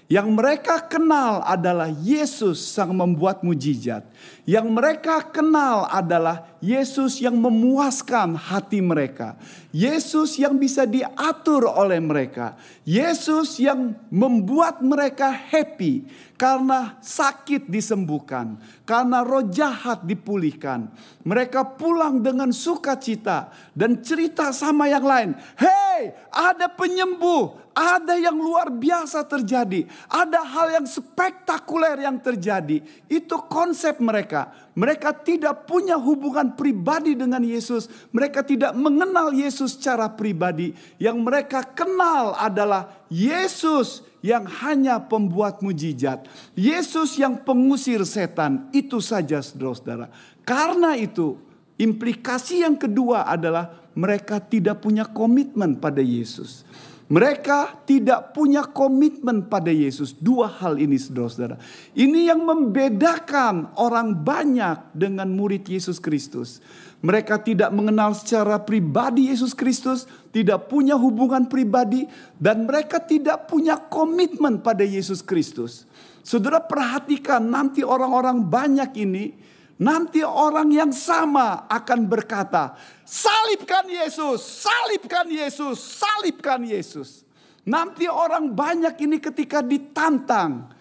Yang 0.07 0.27
mereka 0.39 0.79
kenal 0.87 1.43
adalah 1.43 1.91
Yesus 1.91 2.63
sang 2.63 2.95
membuat 2.95 3.43
mujizat. 3.43 4.07
Yang 4.47 4.67
mereka 4.71 5.19
kenal 5.19 5.83
adalah 5.91 6.47
Yesus 6.63 7.19
yang 7.19 7.35
memuaskan 7.35 8.39
hati 8.39 8.79
mereka. 8.79 9.35
Yesus 9.77 10.41
yang 10.41 10.57
bisa 10.57 10.89
diatur 10.89 11.69
oleh 11.69 12.01
mereka. 12.01 12.57
Yesus 12.81 13.61
yang 13.61 13.93
membuat 14.09 14.81
mereka 14.81 15.29
happy 15.29 16.01
karena 16.33 16.97
sakit 16.97 17.69
disembuhkan, 17.69 18.57
karena 18.89 19.21
roh 19.21 19.45
jahat 19.45 20.01
dipulihkan. 20.01 20.89
Mereka 21.21 21.77
pulang 21.77 22.25
dengan 22.25 22.49
sukacita 22.49 23.53
dan 23.77 24.01
cerita 24.01 24.49
sama 24.49 24.89
yang 24.89 25.05
lain. 25.05 25.37
Hei, 25.61 26.09
ada 26.33 26.73
penyembuh, 26.73 27.69
ada 27.77 28.17
yang 28.17 28.33
luar 28.33 28.73
biasa 28.73 29.29
terjadi, 29.29 29.85
ada 30.09 30.41
hal 30.41 30.73
yang 30.81 30.89
spektakuler 30.89 32.01
yang 32.01 32.17
terjadi. 32.17 32.81
Itu 33.05 33.45
konsep 33.45 34.01
mereka. 34.01 34.49
Mereka 34.77 35.25
tidak 35.25 35.65
punya 35.65 35.97
hubungan 35.97 36.53
pribadi 36.53 37.17
dengan 37.17 37.41
Yesus. 37.41 37.89
Mereka 38.13 38.45
tidak 38.45 38.77
mengenal 38.77 39.33
Yesus 39.33 39.73
secara 39.73 40.05
pribadi. 40.13 40.77
Yang 41.01 41.17
mereka 41.17 41.65
kenal 41.65 42.37
adalah 42.37 42.93
Yesus 43.09 44.05
yang 44.21 44.45
hanya 44.61 45.01
pembuat 45.01 45.65
mujizat. 45.65 46.29
Yesus 46.53 47.17
yang 47.17 47.41
pengusir 47.41 48.05
setan. 48.05 48.69
Itu 48.69 49.01
saja 49.01 49.41
saudara-saudara. 49.41 50.13
Karena 50.45 50.93
itu 50.93 51.41
implikasi 51.81 52.61
yang 52.61 52.77
kedua 52.77 53.25
adalah 53.25 53.81
mereka 53.97 54.37
tidak 54.37 54.85
punya 54.85 55.09
komitmen 55.09 55.81
pada 55.81 56.05
Yesus. 56.05 56.61
Mereka 57.07 57.87
tidak 57.87 58.35
punya 58.35 58.67
komitmen 58.67 59.47
pada 59.47 59.71
Yesus. 59.71 60.11
Dua 60.11 60.51
hal 60.51 60.75
ini 60.75 60.99
saudara-saudara. 60.99 61.55
Ini 61.95 62.35
yang 62.35 62.43
membedakan 62.43 63.71
orang 63.79 64.11
banyak 64.11 64.91
dengan 64.91 65.31
murid 65.31 65.63
Yesus 65.71 66.03
Kristus. 66.03 66.59
Mereka 66.99 67.39
tidak 67.47 67.71
mengenal 67.71 68.11
secara 68.11 68.59
pribadi 68.59 69.31
Yesus 69.31 69.55
Kristus, 69.55 70.03
tidak 70.35 70.67
punya 70.67 70.99
hubungan 70.99 71.47
pribadi, 71.47 72.11
dan 72.35 72.67
mereka 72.67 72.99
tidak 72.99 73.47
punya 73.47 73.79
komitmen 73.79 74.59
pada 74.59 74.83
Yesus 74.83 75.23
Kristus. 75.23 75.87
Saudara 76.27 76.59
perhatikan 76.59 77.39
nanti 77.39 77.87
orang-orang 77.87 78.43
banyak 78.43 78.91
ini 78.99 79.31
Nanti 79.77 80.25
orang 80.25 80.73
yang 80.73 80.89
sama 80.89 81.69
akan 81.69 82.09
berkata, 82.09 82.73
salibkan 83.05 83.85
Yesus, 83.85 84.41
salibkan 84.41 85.29
Yesus, 85.29 85.77
salibkan 85.77 86.65
Yesus. 86.65 87.21
Nanti 87.67 88.09
orang 88.09 88.57
banyak 88.57 88.97
ini 89.05 89.21
ketika 89.21 89.61
ditantang, 89.61 90.73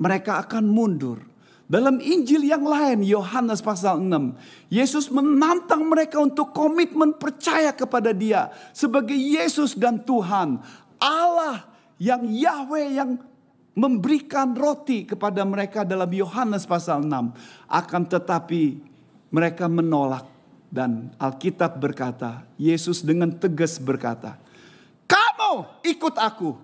mereka 0.00 0.40
akan 0.40 0.64
mundur. 0.72 1.20
Dalam 1.68 2.00
Injil 2.00 2.48
yang 2.48 2.64
lain, 2.64 3.04
Yohanes 3.04 3.60
pasal 3.60 4.00
6, 4.00 4.72
Yesus 4.72 5.12
menantang 5.12 5.84
mereka 5.84 6.16
untuk 6.16 6.56
komitmen 6.56 7.12
percaya 7.12 7.76
kepada 7.76 8.16
dia 8.16 8.48
sebagai 8.72 9.12
Yesus 9.12 9.76
dan 9.76 10.00
Tuhan. 10.00 10.64
Allah 10.96 11.68
yang 12.00 12.24
Yahweh 12.24 12.96
yang 12.96 13.20
memberikan 13.78 14.58
roti 14.58 15.06
kepada 15.06 15.46
mereka 15.46 15.86
dalam 15.86 16.10
Yohanes 16.10 16.66
pasal 16.66 17.06
6. 17.06 17.70
Akan 17.70 18.02
tetapi 18.10 18.82
mereka 19.30 19.70
menolak 19.70 20.26
dan 20.66 21.14
Alkitab 21.14 21.78
berkata, 21.78 22.42
Yesus 22.58 23.06
dengan 23.06 23.30
tegas 23.38 23.78
berkata, 23.78 24.34
"Kamu 25.06 25.80
ikut 25.86 26.14
aku 26.18 26.58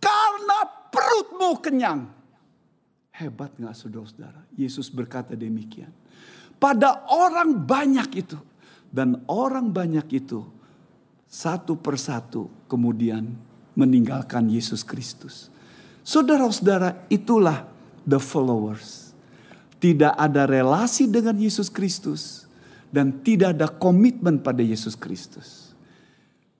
karena 0.00 0.58
perutmu 0.88 1.60
kenyang." 1.60 2.08
Hebat 3.12 3.52
nggak 3.60 3.76
saudara-saudara? 3.76 4.44
Yesus 4.56 4.88
berkata 4.88 5.36
demikian. 5.36 5.92
Pada 6.56 7.04
orang 7.12 7.52
banyak 7.52 8.08
itu 8.16 8.36
dan 8.88 9.20
orang 9.28 9.72
banyak 9.72 10.08
itu 10.08 10.40
satu 11.28 11.76
persatu 11.76 12.48
kemudian 12.68 13.28
meninggalkan 13.76 14.48
Yesus 14.48 14.80
Kristus. 14.84 15.52
Saudara-saudara, 16.06 17.02
itulah 17.10 17.66
the 18.06 18.22
followers. 18.22 19.10
Tidak 19.82 20.14
ada 20.14 20.46
relasi 20.46 21.10
dengan 21.10 21.34
Yesus 21.34 21.66
Kristus 21.66 22.46
dan 22.94 23.10
tidak 23.26 23.58
ada 23.58 23.66
komitmen 23.66 24.38
pada 24.38 24.62
Yesus 24.62 24.94
Kristus. 24.94 25.74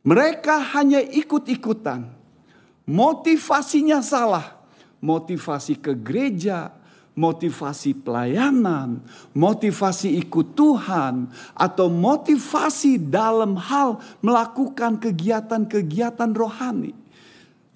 Mereka 0.03 0.75
hanya 0.75 0.99
ikut-ikutan. 0.99 2.11
Motivasinya 2.91 4.03
salah. 4.03 4.59
Motivasi 4.99 5.79
ke 5.79 5.95
gereja, 5.95 6.75
motivasi 7.15 8.03
pelayanan, 8.03 8.99
motivasi 9.31 10.19
ikut 10.26 10.59
Tuhan, 10.59 11.31
atau 11.55 11.87
motivasi 11.87 12.99
dalam 12.99 13.55
hal 13.55 14.03
melakukan 14.19 14.99
kegiatan-kegiatan 14.99 16.31
rohani. 16.35 17.05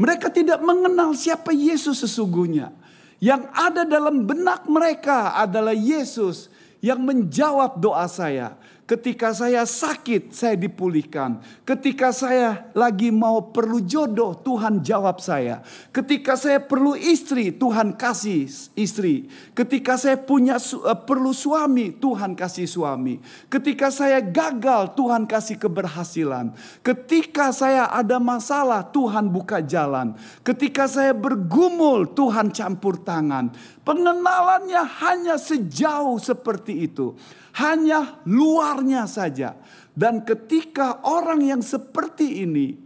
Mereka 0.00 0.32
tidak 0.32 0.64
mengenal 0.64 1.12
siapa 1.12 1.52
Yesus 1.52 2.00
sesungguhnya. 2.00 2.72
Yang 3.20 3.52
ada 3.52 3.84
dalam 3.84 4.24
benak 4.24 4.64
mereka 4.64 5.36
adalah 5.36 5.76
Yesus 5.76 6.48
yang 6.80 7.04
menjawab 7.04 7.76
doa 7.76 8.08
saya. 8.08 8.56
Ketika 8.90 9.30
saya 9.30 9.62
sakit, 9.62 10.34
saya 10.34 10.58
dipulihkan. 10.58 11.38
Ketika 11.62 12.10
saya 12.10 12.74
lagi 12.74 13.14
mau 13.14 13.54
perlu 13.54 13.78
jodoh, 13.86 14.34
Tuhan 14.42 14.82
jawab 14.82 15.22
saya. 15.22 15.62
Ketika 15.94 16.34
saya 16.34 16.58
perlu 16.58 16.98
istri, 16.98 17.54
Tuhan 17.54 17.94
kasih 17.94 18.50
istri. 18.74 19.30
Ketika 19.54 19.94
saya 19.94 20.18
punya 20.18 20.58
uh, 20.58 20.98
perlu 21.06 21.30
suami, 21.30 21.94
Tuhan 22.02 22.34
kasih 22.34 22.66
suami. 22.66 23.22
Ketika 23.46 23.94
saya 23.94 24.18
gagal, 24.18 24.98
Tuhan 24.98 25.22
kasih 25.22 25.62
keberhasilan. 25.62 26.50
Ketika 26.82 27.54
saya 27.54 27.86
ada 27.94 28.18
masalah, 28.18 28.82
Tuhan 28.90 29.30
buka 29.30 29.62
jalan. 29.62 30.18
Ketika 30.42 30.90
saya 30.90 31.14
bergumul, 31.14 32.10
Tuhan 32.10 32.50
campur 32.50 32.98
tangan. 32.98 33.54
Pengenalannya 33.86 34.82
hanya 34.98 35.38
sejauh 35.38 36.18
seperti 36.18 36.90
itu 36.90 37.14
hanya 37.58 38.22
luarnya 38.28 39.08
saja. 39.10 39.58
Dan 39.90 40.22
ketika 40.22 41.02
orang 41.02 41.42
yang 41.42 41.62
seperti 41.64 42.46
ini 42.46 42.78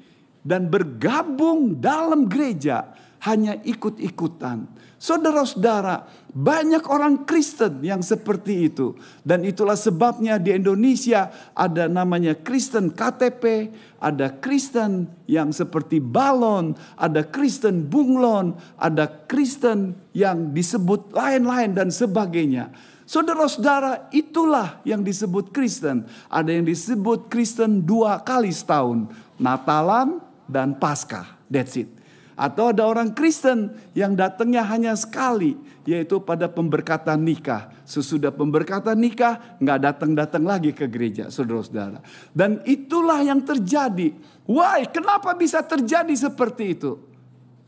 dan 0.45 0.69
bergabung 0.69 1.81
dalam 1.81 2.29
gereja 2.29 2.93
hanya 3.25 3.57
ikut-ikutan. 3.65 4.69
Saudara-saudara, 5.01 6.09
banyak 6.33 6.89
orang 6.89 7.29
Kristen 7.29 7.85
yang 7.85 8.01
seperti 8.01 8.73
itu. 8.73 8.97
Dan 9.21 9.45
itulah 9.45 9.77
sebabnya 9.77 10.41
di 10.41 10.57
Indonesia 10.57 11.29
ada 11.53 11.89
namanya 11.93 12.33
Kristen 12.37 12.89
KTP, 12.89 13.69
ada 14.01 14.33
Kristen 14.33 15.13
yang 15.29 15.53
seperti 15.53 16.01
balon, 16.01 16.73
ada 16.97 17.21
Kristen 17.21 17.85
bunglon, 17.85 18.57
ada 18.81 19.05
Kristen 19.29 19.93
yang 20.17 20.57
disebut 20.57 21.13
lain-lain 21.13 21.77
dan 21.77 21.93
sebagainya. 21.93 22.73
Saudara-saudara, 23.15 24.11
itulah 24.11 24.83
yang 24.83 25.07
disebut 25.07 25.55
Kristen. 25.55 26.03
Ada 26.27 26.51
yang 26.51 26.67
disebut 26.67 27.31
Kristen 27.31 27.87
dua 27.87 28.19
kali 28.19 28.51
setahun. 28.51 29.07
Natalan 29.39 30.19
dan 30.51 30.75
Paskah. 30.75 31.39
That's 31.47 31.79
it. 31.79 31.87
Atau 32.35 32.75
ada 32.75 32.83
orang 32.83 33.15
Kristen 33.15 33.71
yang 33.95 34.19
datangnya 34.19 34.67
hanya 34.67 34.99
sekali, 34.99 35.55
yaitu 35.87 36.19
pada 36.19 36.51
pemberkatan 36.51 37.23
nikah. 37.23 37.71
Sesudah 37.87 38.35
pemberkatan 38.35 38.99
nikah, 38.99 39.39
nggak 39.63 39.79
datang-datang 39.79 40.43
lagi 40.43 40.75
ke 40.75 40.91
gereja, 40.91 41.31
saudara-saudara. 41.31 42.03
Dan 42.35 42.67
itulah 42.67 43.23
yang 43.23 43.39
terjadi. 43.47 44.11
Why? 44.43 44.91
Kenapa 44.91 45.39
bisa 45.39 45.63
terjadi 45.63 46.11
seperti 46.19 46.75
itu? 46.75 46.99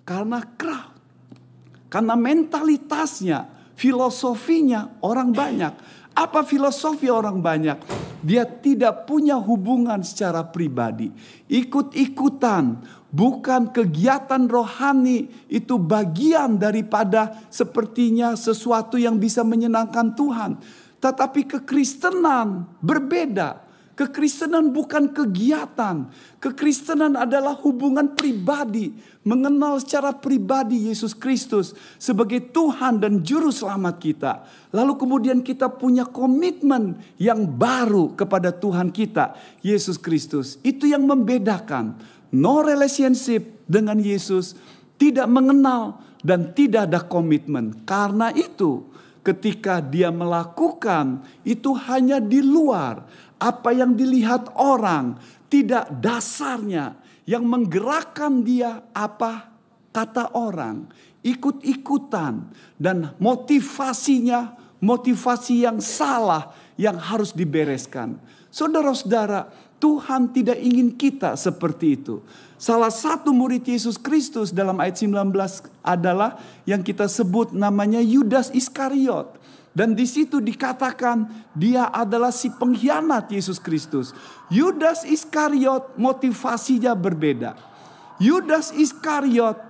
Karena 0.02 0.42
crowd. 0.42 0.98
Karena 1.86 2.18
mentalitasnya, 2.18 3.55
filosofinya 3.76 4.98
orang 5.04 5.30
banyak. 5.30 5.74
Apa 6.16 6.48
filosofi 6.48 7.12
orang 7.12 7.44
banyak? 7.44 7.76
Dia 8.24 8.48
tidak 8.48 9.04
punya 9.04 9.36
hubungan 9.36 10.00
secara 10.00 10.48
pribadi. 10.48 11.12
Ikut-ikutan, 11.52 12.80
bukan 13.12 13.68
kegiatan 13.68 14.48
rohani 14.48 15.28
itu 15.52 15.76
bagian 15.76 16.56
daripada 16.56 17.36
sepertinya 17.52 18.32
sesuatu 18.32 18.96
yang 18.96 19.20
bisa 19.20 19.44
menyenangkan 19.44 20.16
Tuhan. 20.16 20.56
Tetapi 20.96 21.44
kekristenan 21.44 22.64
berbeda. 22.80 23.65
Kekristenan 23.96 24.76
bukan 24.76 25.08
kegiatan. 25.08 26.12
Kekristenan 26.36 27.16
adalah 27.16 27.56
hubungan 27.64 28.12
pribadi. 28.12 28.92
Mengenal 29.24 29.80
secara 29.80 30.12
pribadi 30.12 30.92
Yesus 30.92 31.16
Kristus 31.16 31.72
sebagai 31.96 32.52
Tuhan 32.52 33.00
dan 33.00 33.24
Juru 33.24 33.48
Selamat 33.48 33.96
kita. 33.96 34.44
Lalu 34.70 35.00
kemudian 35.00 35.40
kita 35.40 35.72
punya 35.72 36.04
komitmen 36.04 37.00
yang 37.16 37.48
baru 37.48 38.12
kepada 38.12 38.52
Tuhan 38.52 38.92
kita, 38.92 39.32
Yesus 39.64 39.96
Kristus. 39.96 40.60
Itu 40.60 40.84
yang 40.84 41.08
membedakan. 41.08 41.96
No 42.36 42.60
relationship 42.60 43.64
dengan 43.64 43.96
Yesus, 43.96 44.60
tidak 45.00 45.24
mengenal 45.24 46.04
dan 46.20 46.52
tidak 46.52 46.92
ada 46.92 47.00
komitmen. 47.00 47.80
Karena 47.88 48.28
itu 48.36 48.84
ketika 49.26 49.82
dia 49.82 50.14
melakukan 50.14 51.26
itu 51.42 51.74
hanya 51.74 52.22
di 52.22 52.38
luar 52.38 53.02
apa 53.36 53.70
yang 53.72 53.92
dilihat 53.92 54.52
orang, 54.56 55.20
tidak 55.52 55.88
dasarnya 56.00 56.96
yang 57.28 57.44
menggerakkan 57.44 58.42
dia 58.42 58.84
apa 58.94 59.50
kata 59.92 60.36
orang, 60.36 60.88
ikut-ikutan 61.24 62.48
dan 62.76 63.16
motivasinya 63.16 64.56
motivasi 64.80 65.64
yang 65.64 65.80
salah 65.80 66.52
yang 66.76 67.00
harus 67.00 67.32
dibereskan. 67.32 68.20
Saudara-saudara, 68.52 69.48
Tuhan 69.76 70.32
tidak 70.32 70.56
ingin 70.60 70.92
kita 70.96 71.36
seperti 71.36 72.00
itu. 72.00 72.24
Salah 72.56 72.88
satu 72.88 73.36
murid 73.36 73.60
Yesus 73.68 74.00
Kristus 74.00 74.48
dalam 74.48 74.80
ayat 74.80 74.96
19 74.96 75.12
adalah 75.84 76.40
yang 76.64 76.80
kita 76.80 77.04
sebut 77.04 77.52
namanya 77.52 78.00
Yudas 78.00 78.48
Iskariot. 78.48 79.35
Dan 79.76 79.92
di 79.92 80.08
situ 80.08 80.40
dikatakan 80.40 81.28
dia 81.52 81.92
adalah 81.92 82.32
si 82.32 82.48
pengkhianat 82.48 83.28
Yesus 83.28 83.60
Kristus. 83.60 84.16
Yudas 84.48 85.04
Iskariot 85.04 86.00
motivasinya 86.00 86.96
berbeda. 86.96 87.52
Yudas 88.16 88.72
Iskariot 88.72 89.60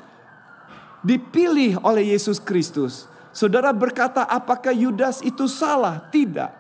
dipilih 1.03 1.83
oleh 1.83 2.15
Yesus 2.15 2.39
Kristus. 2.39 3.11
Saudara 3.35 3.75
berkata 3.75 4.23
apakah 4.23 4.71
Yudas 4.71 5.27
itu 5.27 5.51
salah? 5.51 6.07
Tidak. 6.15 6.55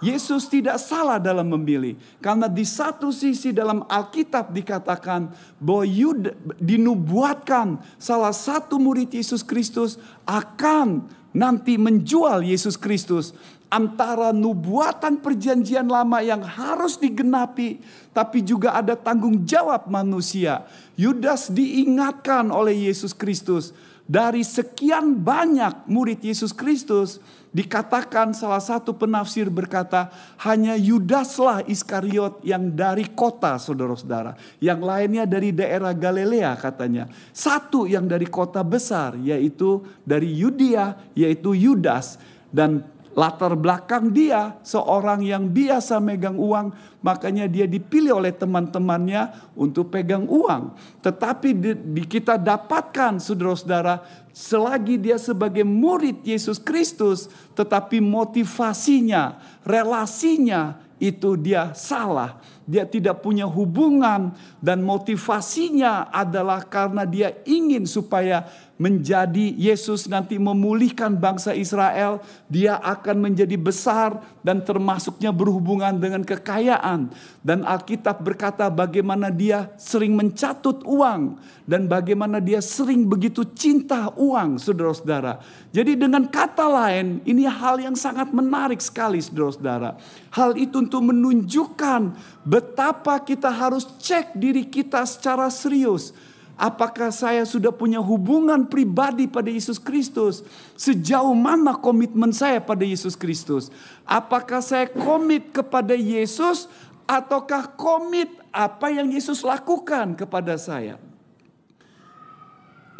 Yesus 0.00 0.48
tidak 0.48 0.80
salah 0.80 1.20
dalam 1.20 1.52
memilih. 1.52 2.00
Karena 2.24 2.48
di 2.48 2.64
satu 2.64 3.12
sisi 3.12 3.52
dalam 3.52 3.84
Alkitab 3.84 4.56
dikatakan 4.56 5.28
bahwa 5.60 5.84
Yudas 5.84 6.32
dinubuatkan 6.56 7.76
salah 8.00 8.32
satu 8.32 8.80
murid 8.80 9.12
Yesus 9.12 9.44
Kristus 9.44 10.00
akan 10.24 11.19
nanti 11.30 11.78
menjual 11.78 12.42
Yesus 12.42 12.74
Kristus 12.74 13.34
antara 13.70 14.34
nubuatan 14.34 15.22
perjanjian 15.22 15.86
lama 15.86 16.18
yang 16.20 16.42
harus 16.42 16.98
digenapi 16.98 17.78
tapi 18.10 18.42
juga 18.42 18.74
ada 18.74 18.98
tanggung 18.98 19.46
jawab 19.46 19.86
manusia. 19.86 20.66
Yudas 20.98 21.48
diingatkan 21.48 22.50
oleh 22.50 22.90
Yesus 22.90 23.14
Kristus 23.14 23.70
dari 24.10 24.42
sekian 24.42 25.22
banyak 25.22 25.86
murid 25.86 26.18
Yesus 26.18 26.50
Kristus 26.50 27.22
dikatakan 27.50 28.30
salah 28.30 28.62
satu 28.62 28.94
penafsir 28.94 29.50
berkata 29.50 30.10
hanya 30.42 30.78
Yudaslah 30.78 31.66
Iskariot 31.66 32.42
yang 32.46 32.70
dari 32.70 33.10
kota 33.10 33.58
saudara-saudara. 33.58 34.38
Yang 34.62 34.80
lainnya 34.80 35.24
dari 35.26 35.50
daerah 35.50 35.90
Galilea 35.90 36.54
katanya. 36.58 37.10
Satu 37.34 37.90
yang 37.90 38.06
dari 38.06 38.26
kota 38.30 38.62
besar 38.62 39.18
yaitu 39.18 39.82
dari 40.06 40.30
Yudea 40.30 41.14
yaitu 41.18 41.54
Yudas. 41.54 42.18
Dan 42.50 42.82
latar 43.20 43.52
belakang 43.52 44.08
dia 44.08 44.56
seorang 44.64 45.20
yang 45.20 45.52
biasa 45.52 46.00
megang 46.00 46.40
uang 46.40 46.72
makanya 47.04 47.44
dia 47.44 47.68
dipilih 47.68 48.16
oleh 48.16 48.32
teman-temannya 48.32 49.52
untuk 49.52 49.92
pegang 49.92 50.24
uang. 50.24 50.72
Tetapi 51.04 51.48
di, 51.52 51.72
di 51.76 52.02
kita 52.08 52.40
dapatkan 52.40 53.20
saudara-saudara 53.20 54.00
selagi 54.32 54.96
dia 54.96 55.20
sebagai 55.20 55.68
murid 55.68 56.24
Yesus 56.24 56.56
Kristus 56.56 57.28
tetapi 57.52 58.00
motivasinya 58.00 59.36
relasinya 59.68 60.80
itu 61.00 61.36
dia 61.36 61.76
salah. 61.76 62.40
Dia 62.68 62.86
tidak 62.86 63.24
punya 63.24 63.48
hubungan 63.50 64.30
dan 64.62 64.84
motivasinya 64.84 66.12
adalah 66.12 66.62
karena 66.62 67.02
dia 67.02 67.34
ingin 67.42 67.82
supaya 67.82 68.46
menjadi 68.80 69.52
Yesus 69.60 70.08
nanti 70.08 70.40
memulihkan 70.40 71.12
bangsa 71.20 71.52
Israel, 71.52 72.24
dia 72.48 72.80
akan 72.80 73.28
menjadi 73.28 73.52
besar 73.60 74.24
dan 74.40 74.64
termasuknya 74.64 75.28
berhubungan 75.36 76.00
dengan 76.00 76.24
kekayaan. 76.24 77.12
Dan 77.44 77.60
Alkitab 77.68 78.24
berkata 78.24 78.72
bagaimana 78.72 79.28
dia 79.28 79.68
sering 79.76 80.16
mencatut 80.16 80.80
uang 80.88 81.36
dan 81.68 81.92
bagaimana 81.92 82.40
dia 82.40 82.64
sering 82.64 83.04
begitu 83.04 83.44
cinta 83.52 84.08
uang, 84.16 84.56
saudara-saudara. 84.56 85.44
Jadi 85.76 86.00
dengan 86.00 86.24
kata 86.24 86.64
lain, 86.64 87.20
ini 87.28 87.44
hal 87.44 87.84
yang 87.84 87.92
sangat 87.92 88.32
menarik 88.32 88.80
sekali, 88.80 89.20
saudara-saudara. 89.20 90.00
Hal 90.32 90.56
itu 90.56 90.80
untuk 90.80 91.04
menunjukkan 91.04 92.16
betapa 92.48 93.20
kita 93.20 93.52
harus 93.52 93.84
cek 94.00 94.40
diri 94.40 94.64
kita 94.64 95.04
secara 95.04 95.52
serius 95.52 96.29
Apakah 96.60 97.08
saya 97.08 97.48
sudah 97.48 97.72
punya 97.72 98.04
hubungan 98.04 98.68
pribadi 98.68 99.24
pada 99.24 99.48
Yesus 99.48 99.80
Kristus? 99.80 100.44
Sejauh 100.76 101.32
mana 101.32 101.72
komitmen 101.72 102.36
saya 102.36 102.60
pada 102.60 102.84
Yesus 102.84 103.16
Kristus? 103.16 103.72
Apakah 104.04 104.60
saya 104.60 104.84
komit 104.92 105.56
kepada 105.56 105.96
Yesus 105.96 106.68
ataukah 107.08 107.64
komit 107.80 108.28
apa 108.52 108.92
yang 108.92 109.08
Yesus 109.08 109.40
lakukan 109.40 110.12
kepada 110.12 110.60
saya? 110.60 111.00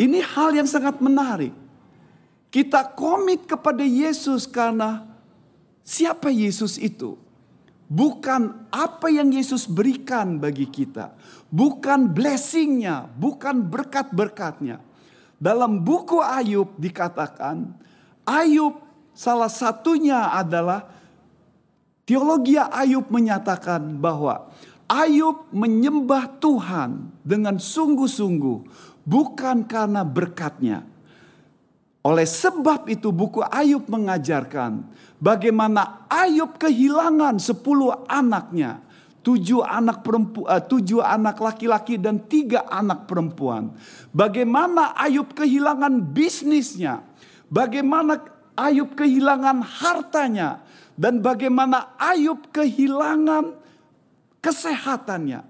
Ini 0.01 0.25
hal 0.25 0.57
yang 0.57 0.65
sangat 0.65 0.97
menarik. 0.97 1.53
Kita 2.49 2.97
komit 2.97 3.45
kepada 3.45 3.85
Yesus 3.85 4.49
karena 4.49 5.05
siapa 5.85 6.33
Yesus 6.33 6.81
itu? 6.81 7.21
Bukan 7.91 8.71
apa 8.71 9.11
yang 9.11 9.35
Yesus 9.35 9.67
berikan 9.67 10.39
bagi 10.39 10.71
kita. 10.71 11.11
Bukan 11.51 12.15
blessingnya, 12.15 13.11
bukan 13.19 13.67
berkat-berkatnya. 13.67 14.79
Dalam 15.43 15.83
buku 15.83 16.23
Ayub 16.23 16.71
dikatakan, 16.79 17.67
Ayub 18.23 18.79
salah 19.11 19.51
satunya 19.51 20.31
adalah 20.31 20.87
teologi 22.07 22.55
Ayub 22.55 23.11
menyatakan 23.11 23.99
bahwa 23.99 24.55
Ayub 24.87 25.51
menyembah 25.51 26.39
Tuhan 26.39 27.11
dengan 27.27 27.59
sungguh-sungguh 27.59 28.59
bukan 29.03 29.67
karena 29.67 30.07
berkatnya. 30.07 30.87
Oleh 32.01 32.25
sebab 32.25 32.89
itu 32.89 33.13
buku 33.13 33.45
Ayub 33.45 33.85
mengajarkan 33.85 34.89
bagaimana 35.21 36.09
Ayub 36.09 36.57
kehilangan 36.57 37.37
sepuluh 37.37 37.93
anaknya. 38.09 38.81
Tujuh 39.21 39.61
anak 39.61 40.01
perempuan, 40.01 40.49
uh, 40.49 40.65
tujuh 40.65 41.05
anak 41.05 41.37
laki-laki 41.45 42.01
dan 42.01 42.25
tiga 42.25 42.65
anak 42.73 43.05
perempuan. 43.05 43.77
Bagaimana 44.17 44.97
Ayub 44.97 45.37
kehilangan 45.37 45.93
bisnisnya. 46.17 47.05
Bagaimana 47.53 48.17
Ayub 48.57 48.97
kehilangan 48.97 49.61
hartanya. 49.61 50.65
Dan 50.97 51.21
bagaimana 51.21 51.93
Ayub 52.01 52.49
kehilangan 52.49 53.61
kesehatannya. 54.41 55.45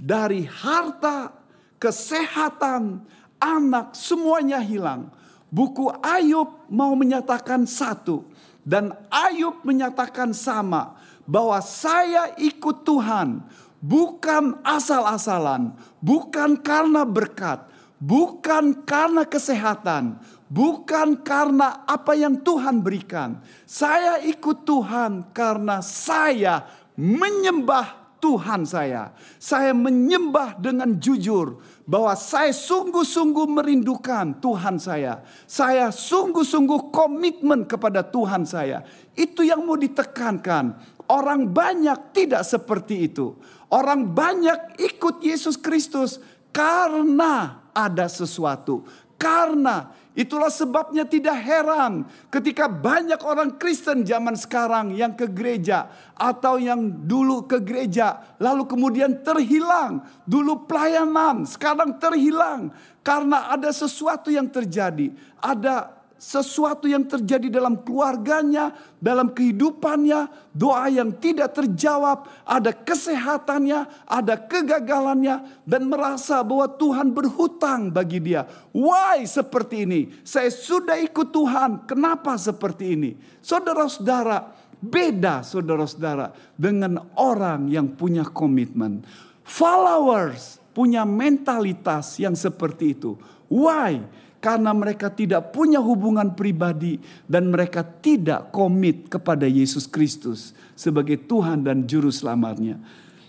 Dari 0.00 0.48
harta, 0.48 1.28
kesehatan, 1.76 3.04
anak 3.36 3.92
semuanya 3.92 4.64
hilang. 4.64 5.12
Buku 5.48 5.88
Ayub 6.04 6.68
mau 6.68 6.92
menyatakan 6.92 7.64
satu 7.64 8.24
dan 8.68 8.92
Ayub 9.08 9.64
menyatakan 9.64 10.36
sama 10.36 11.00
bahwa 11.24 11.56
saya 11.64 12.36
ikut 12.36 12.84
Tuhan 12.84 13.40
bukan 13.80 14.60
asal-asalan, 14.60 15.72
bukan 16.04 16.60
karena 16.60 17.08
berkat, 17.08 17.64
bukan 17.96 18.84
karena 18.84 19.24
kesehatan, 19.24 20.20
bukan 20.52 21.16
karena 21.24 21.80
apa 21.88 22.12
yang 22.12 22.36
Tuhan 22.44 22.84
berikan. 22.84 23.40
Saya 23.64 24.20
ikut 24.20 24.68
Tuhan 24.68 25.32
karena 25.32 25.80
saya 25.80 26.68
menyembah 26.92 28.18
Tuhan 28.18 28.66
saya. 28.66 29.14
Saya 29.38 29.70
menyembah 29.70 30.58
dengan 30.58 30.98
jujur 30.98 31.62
bahwa 31.88 32.12
saya 32.12 32.52
sungguh-sungguh 32.52 33.48
merindukan 33.48 34.36
Tuhan 34.44 34.76
saya. 34.76 35.24
Saya 35.48 35.88
sungguh-sungguh 35.88 36.92
komitmen 36.92 37.64
kepada 37.64 38.04
Tuhan 38.04 38.44
saya. 38.44 38.84
Itu 39.16 39.40
yang 39.40 39.64
mau 39.64 39.80
ditekankan. 39.80 40.76
Orang 41.08 41.48
banyak 41.48 42.12
tidak 42.12 42.44
seperti 42.44 43.08
itu. 43.08 43.40
Orang 43.72 44.12
banyak 44.12 44.76
ikut 44.76 45.24
Yesus 45.24 45.56
Kristus 45.56 46.20
karena 46.52 47.64
ada 47.72 48.04
sesuatu. 48.04 48.84
Karena 49.16 49.88
itulah 50.18 50.50
sebabnya 50.50 51.06
tidak 51.06 51.38
heran 51.38 52.02
ketika 52.26 52.66
banyak 52.66 53.22
orang 53.22 53.54
Kristen 53.54 54.02
zaman 54.02 54.34
sekarang 54.34 54.90
yang 54.98 55.14
ke 55.14 55.30
gereja 55.30 55.86
atau 56.18 56.58
yang 56.58 57.06
dulu 57.06 57.46
ke 57.46 57.62
gereja 57.62 58.34
lalu 58.42 58.66
kemudian 58.66 59.22
terhilang. 59.22 60.02
Dulu 60.26 60.66
pelayanan, 60.66 61.46
sekarang 61.46 61.96
terhilang 62.02 62.74
karena 63.06 63.54
ada 63.54 63.70
sesuatu 63.70 64.28
yang 64.34 64.50
terjadi. 64.50 65.14
Ada 65.38 65.97
sesuatu 66.18 66.90
yang 66.90 67.06
terjadi 67.06 67.46
dalam 67.46 67.78
keluarganya, 67.86 68.74
dalam 68.98 69.30
kehidupannya, 69.30 70.50
doa 70.50 70.90
yang 70.90 71.14
tidak 71.14 71.54
terjawab, 71.54 72.26
ada 72.42 72.74
kesehatannya, 72.74 73.86
ada 74.02 74.34
kegagalannya, 74.34 75.62
dan 75.62 75.86
merasa 75.86 76.42
bahwa 76.42 76.66
Tuhan 76.74 77.14
berhutang 77.14 77.94
bagi 77.94 78.18
dia. 78.18 78.50
Why 78.74 79.22
seperti 79.30 79.86
ini? 79.86 80.00
Saya 80.26 80.50
sudah 80.50 80.98
ikut 80.98 81.30
Tuhan, 81.30 81.86
kenapa 81.86 82.34
seperti 82.34 82.98
ini? 82.98 83.10
Saudara-saudara, 83.38 84.50
beda 84.82 85.46
saudara-saudara 85.46 86.34
dengan 86.58 86.98
orang 87.14 87.70
yang 87.70 87.94
punya 87.94 88.26
komitmen. 88.26 89.06
Followers 89.46 90.58
punya 90.74 91.06
mentalitas 91.06 92.18
yang 92.18 92.34
seperti 92.34 92.98
itu. 92.98 93.14
Why? 93.48 94.02
Karena 94.38 94.70
mereka 94.70 95.10
tidak 95.10 95.50
punya 95.50 95.82
hubungan 95.82 96.34
pribadi 96.38 96.98
dan 97.26 97.50
mereka 97.50 97.82
tidak 97.82 98.54
komit 98.54 99.10
kepada 99.10 99.50
Yesus 99.50 99.90
Kristus 99.90 100.54
sebagai 100.78 101.18
Tuhan 101.26 101.66
dan 101.66 101.86
juru 101.90 102.14
selamatnya. 102.14 102.78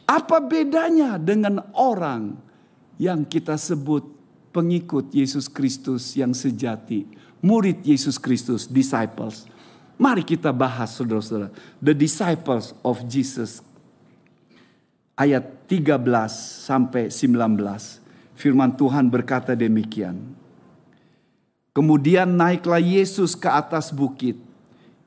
Apa 0.05 0.41
bedanya 0.41 1.17
dengan 1.21 1.61
orang 1.73 2.37
yang 3.01 3.25
kita 3.25 3.57
sebut 3.57 4.05
pengikut 4.49 5.13
Yesus 5.13 5.45
Kristus 5.49 6.17
yang 6.17 6.33
sejati, 6.33 7.05
murid 7.41 7.85
Yesus 7.85 8.17
Kristus, 8.17 8.65
disciples. 8.65 9.45
Mari 9.99 10.23
kita 10.23 10.49
bahas 10.55 10.95
saudara-saudara, 10.95 11.51
the 11.83 11.93
disciples 11.93 12.71
of 12.85 13.03
Jesus. 13.05 13.61
Ayat 15.19 15.67
13 15.67 15.99
sampai 16.63 17.11
19. 17.11 17.99
Firman 18.39 18.71
Tuhan 18.79 19.11
berkata 19.11 19.51
demikian. 19.51 20.38
Kemudian 21.79 22.35
naiklah 22.35 22.83
Yesus 22.83 23.39
ke 23.39 23.47
atas 23.47 23.95
bukit. 23.95 24.35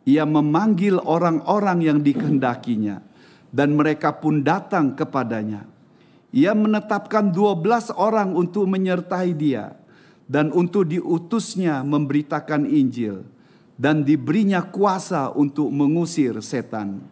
Ia 0.09 0.25
memanggil 0.25 0.97
orang-orang 1.05 1.85
yang 1.85 1.99
dikehendakinya. 2.01 3.05
Dan 3.53 3.77
mereka 3.77 4.17
pun 4.17 4.41
datang 4.41 4.97
kepadanya. 4.97 5.69
Ia 6.33 6.57
menetapkan 6.57 7.29
dua 7.29 7.61
belas 7.61 7.93
orang 7.93 8.33
untuk 8.33 8.65
menyertai 8.65 9.37
dia. 9.37 9.77
Dan 10.25 10.49
untuk 10.49 10.89
diutusnya 10.89 11.85
memberitakan 11.85 12.65
Injil. 12.65 13.21
Dan 13.77 14.01
diberinya 14.01 14.65
kuasa 14.65 15.29
untuk 15.29 15.69
mengusir 15.69 16.41
setan. 16.41 17.05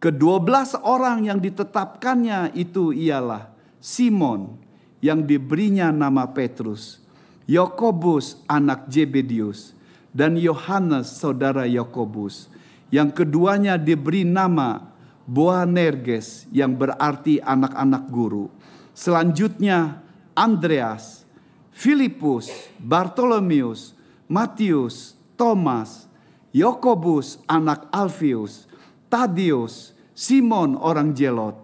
Kedua 0.00 0.40
belas 0.40 0.72
orang 0.80 1.28
yang 1.28 1.44
ditetapkannya 1.44 2.56
itu 2.56 2.96
ialah 2.96 3.52
Simon 3.84 4.56
yang 5.04 5.28
diberinya 5.28 5.92
nama 5.92 6.24
Petrus 6.32 7.04
Yakobus 7.48 8.44
anak 8.44 8.92
Jebedius 8.92 9.72
dan 10.12 10.36
Yohanes 10.36 11.08
saudara 11.16 11.64
Yakobus. 11.64 12.52
Yang 12.92 13.24
keduanya 13.24 13.80
diberi 13.80 14.24
nama 14.24 14.84
Boanerges 15.28 16.48
yang 16.52 16.76
berarti 16.76 17.40
anak-anak 17.40 18.08
guru. 18.08 18.48
Selanjutnya 18.92 20.00
Andreas, 20.36 21.24
Filipus, 21.72 22.48
Bartolomeus, 22.80 23.92
Matius, 24.28 25.16
Thomas, 25.36 26.08
Yakobus 26.52 27.40
anak 27.48 27.88
Alfius, 27.92 28.68
Tadius, 29.08 29.96
Simon 30.16 30.76
orang 30.76 31.12
Jelot, 31.12 31.56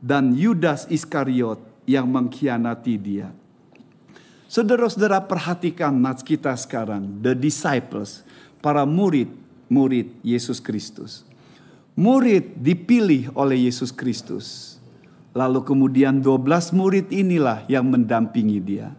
dan 0.00 0.32
Yudas 0.32 0.88
Iskariot 0.88 1.60
yang 1.84 2.08
mengkhianati 2.08 2.96
dia. 2.96 3.32
Saudara-saudara 4.50 5.22
perhatikan 5.22 5.94
nats 5.94 6.26
kita 6.26 6.50
sekarang, 6.58 7.22
the 7.22 7.38
disciples, 7.38 8.26
para 8.58 8.82
murid-murid 8.82 10.10
Yesus 10.26 10.58
Kristus. 10.58 11.22
Murid 11.94 12.58
dipilih 12.58 13.30
oleh 13.38 13.70
Yesus 13.70 13.94
Kristus. 13.94 14.74
Lalu 15.38 15.62
kemudian 15.62 16.18
12 16.18 16.74
murid 16.74 17.14
inilah 17.14 17.62
yang 17.70 17.86
mendampingi 17.94 18.58
dia. 18.58 18.90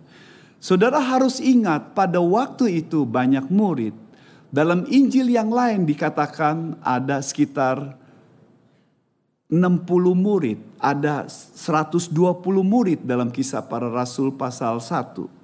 Saudara 0.63 1.03
harus 1.03 1.43
ingat 1.43 1.91
pada 1.91 2.23
waktu 2.23 2.87
itu 2.87 3.03
banyak 3.03 3.51
murid. 3.51 3.91
Dalam 4.55 4.87
Injil 4.87 5.35
yang 5.35 5.51
lain 5.51 5.83
dikatakan 5.83 6.79
ada 6.79 7.19
sekitar 7.19 7.99
60 9.51 10.15
murid, 10.15 10.63
ada 10.79 11.27
120 11.27 12.07
murid 12.63 13.03
dalam 13.03 13.27
kisah 13.27 13.67
para 13.67 13.91
rasul 13.91 14.31
pasal 14.31 14.79
1. 14.79 15.40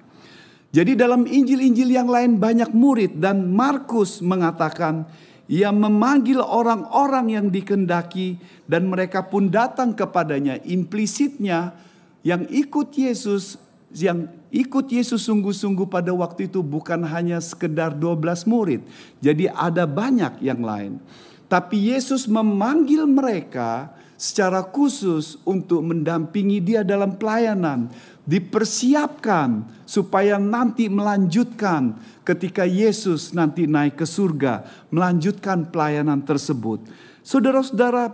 Jadi 0.68 0.92
dalam 1.00 1.24
Injil-Injil 1.24 1.96
yang 1.96 2.12
lain 2.12 2.36
banyak 2.36 2.76
murid 2.76 3.16
dan 3.16 3.48
Markus 3.48 4.20
mengatakan 4.20 5.08
ia 5.48 5.72
memanggil 5.72 6.44
orang-orang 6.44 7.32
yang 7.32 7.46
dikendaki 7.48 8.36
dan 8.68 8.84
mereka 8.84 9.24
pun 9.24 9.48
datang 9.48 9.96
kepadanya. 9.96 10.60
Implisitnya 10.68 11.72
yang 12.20 12.44
ikut 12.52 12.92
Yesus 12.92 13.56
yang 13.96 14.28
ikut 14.52 14.92
Yesus 14.92 15.24
sungguh-sungguh 15.24 15.88
pada 15.88 16.12
waktu 16.12 16.52
itu 16.52 16.60
bukan 16.60 17.00
hanya 17.08 17.40
sekedar 17.40 17.96
12 17.96 18.44
murid. 18.44 18.84
Jadi 19.24 19.48
ada 19.48 19.88
banyak 19.88 20.44
yang 20.44 20.60
lain. 20.60 21.00
Tapi 21.48 21.96
Yesus 21.96 22.28
memanggil 22.28 23.08
mereka 23.08 23.96
secara 24.20 24.60
khusus 24.60 25.40
untuk 25.48 25.80
mendampingi 25.80 26.60
dia 26.60 26.84
dalam 26.84 27.16
pelayanan 27.16 27.88
dipersiapkan 28.28 29.64
supaya 29.88 30.36
nanti 30.36 30.92
melanjutkan 30.92 31.96
ketika 32.28 32.68
Yesus 32.68 33.32
nanti 33.32 33.64
naik 33.64 33.96
ke 33.96 34.04
surga, 34.04 34.68
melanjutkan 34.92 35.64
pelayanan 35.72 36.20
tersebut. 36.20 36.84
Saudara-saudara, 37.24 38.12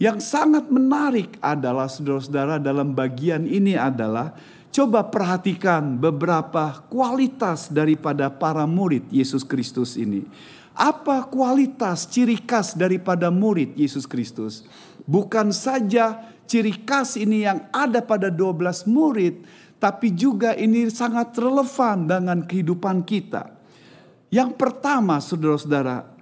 yang 0.00 0.24
sangat 0.24 0.72
menarik 0.72 1.36
adalah 1.44 1.86
saudara-saudara 1.86 2.56
dalam 2.56 2.96
bagian 2.96 3.44
ini 3.44 3.76
adalah 3.76 4.32
coba 4.72 5.04
perhatikan 5.04 6.00
beberapa 6.00 6.80
kualitas 6.88 7.68
daripada 7.68 8.32
para 8.32 8.64
murid 8.64 9.04
Yesus 9.12 9.44
Kristus 9.44 10.00
ini. 10.00 10.24
Apa 10.72 11.28
kualitas 11.28 12.08
ciri 12.08 12.40
khas 12.40 12.72
daripada 12.72 13.28
murid 13.28 13.76
Yesus 13.76 14.08
Kristus? 14.08 14.64
Bukan 15.04 15.52
saja 15.52 16.31
ciri 16.46 16.84
khas 16.84 17.16
ini 17.16 17.44
yang 17.46 17.66
ada 17.72 18.04
pada 18.04 18.28
12 18.28 18.86
murid, 18.88 19.42
tapi 19.82 20.14
juga 20.14 20.54
ini 20.54 20.86
sangat 20.92 21.34
relevan 21.34 22.06
dengan 22.06 22.38
kehidupan 22.46 23.02
kita. 23.02 23.50
Yang 24.32 24.54
pertama, 24.54 25.18
saudara-saudara, 25.18 26.12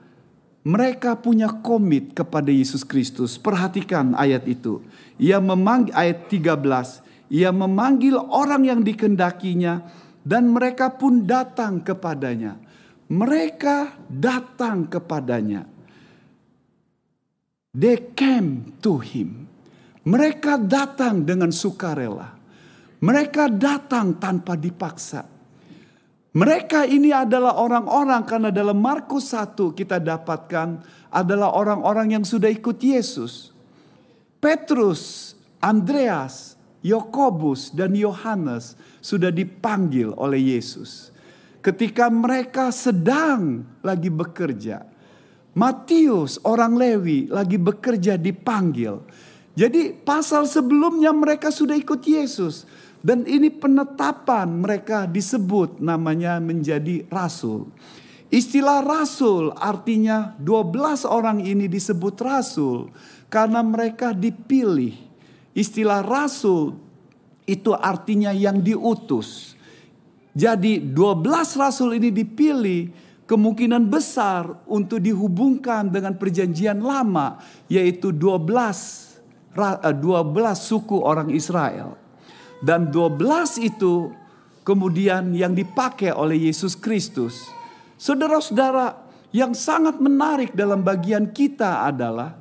mereka 0.65 1.17
punya 1.17 1.53
komit 1.61 2.17
kepada 2.17 2.49
Yesus 2.49 2.85
Kristus. 2.85 3.41
Perhatikan 3.41 4.17
ayat 4.17 4.49
itu. 4.49 4.85
Ia 5.21 5.41
memanggil 5.41 5.93
ayat 5.93 6.29
13, 6.29 7.05
ia 7.29 7.53
memanggil 7.53 8.17
orang 8.17 8.65
yang 8.65 8.81
dikendakinya 8.81 9.85
dan 10.25 10.49
mereka 10.53 10.97
pun 10.97 11.25
datang 11.29 11.85
kepadanya. 11.85 12.57
Mereka 13.11 14.07
datang 14.07 14.87
kepadanya. 14.87 15.67
They 17.75 18.15
came 18.15 18.79
to 18.83 18.99
him. 19.03 19.50
Mereka 20.11 20.59
datang 20.59 21.23
dengan 21.23 21.55
sukarela. 21.55 22.35
Mereka 22.99 23.47
datang 23.55 24.19
tanpa 24.19 24.59
dipaksa. 24.59 25.23
Mereka 26.31 26.87
ini 26.87 27.15
adalah 27.15 27.59
orang-orang 27.59 28.23
karena 28.27 28.51
dalam 28.51 28.79
Markus 28.79 29.31
1 29.35 29.55
kita 29.75 30.03
dapatkan 30.03 30.83
adalah 31.11 31.55
orang-orang 31.55 32.19
yang 32.19 32.25
sudah 32.27 32.51
ikut 32.51 32.79
Yesus. 32.83 33.55
Petrus 34.39 35.35
Andreas, 35.59 36.55
Yakobus 36.83 37.71
dan 37.75 37.95
Yohanes 37.95 38.79
sudah 39.03 39.31
dipanggil 39.31 40.15
oleh 40.15 40.55
Yesus. 40.55 41.11
Ketika 41.61 42.09
mereka 42.09 42.73
sedang 42.73 43.67
lagi 43.85 44.09
bekerja, 44.09 44.87
Matius 45.51 46.39
orang 46.47 46.79
Lewi 46.79 47.27
lagi 47.27 47.59
bekerja 47.59 48.15
dipanggil. 48.15 49.03
Jadi 49.61 49.93
pasal 49.93 50.49
sebelumnya 50.49 51.13
mereka 51.13 51.53
sudah 51.53 51.77
ikut 51.77 52.01
Yesus. 52.01 52.65
Dan 53.05 53.29
ini 53.29 53.53
penetapan 53.53 54.49
mereka 54.49 55.05
disebut 55.05 55.85
namanya 55.85 56.41
menjadi 56.41 57.05
rasul. 57.13 57.69
Istilah 58.33 58.81
rasul 58.81 59.53
artinya 59.53 60.33
12 60.41 61.05
orang 61.05 61.45
ini 61.45 61.69
disebut 61.69 62.17
rasul 62.25 62.89
karena 63.29 63.61
mereka 63.61 64.17
dipilih. 64.17 64.97
Istilah 65.53 66.01
rasul 66.05 66.81
itu 67.45 67.77
artinya 67.77 68.33
yang 68.33 68.65
diutus. 68.65 69.59
Jadi 70.33 70.81
12 70.81 71.61
rasul 71.61 72.01
ini 72.01 72.09
dipilih 72.09 72.89
kemungkinan 73.29 73.93
besar 73.93 74.65
untuk 74.65 75.05
dihubungkan 75.05 75.91
dengan 75.93 76.17
perjanjian 76.17 76.81
lama 76.81 77.43
yaitu 77.67 78.15
12 78.15 79.10
12 79.55 79.97
eh, 79.97 80.57
suku 80.57 80.99
orang 81.03 81.31
Israel. 81.35 81.99
Dan 82.61 82.93
12 82.93 83.57
itu 83.59 84.13
kemudian 84.63 85.33
yang 85.33 85.57
dipakai 85.57 86.13
oleh 86.13 86.51
Yesus 86.51 86.77
Kristus. 86.77 87.49
Saudara-saudara, 87.97 89.11
yang 89.31 89.55
sangat 89.55 90.03
menarik 90.03 90.55
dalam 90.55 90.83
bagian 90.83 91.31
kita 91.31 91.87
adalah 91.87 92.41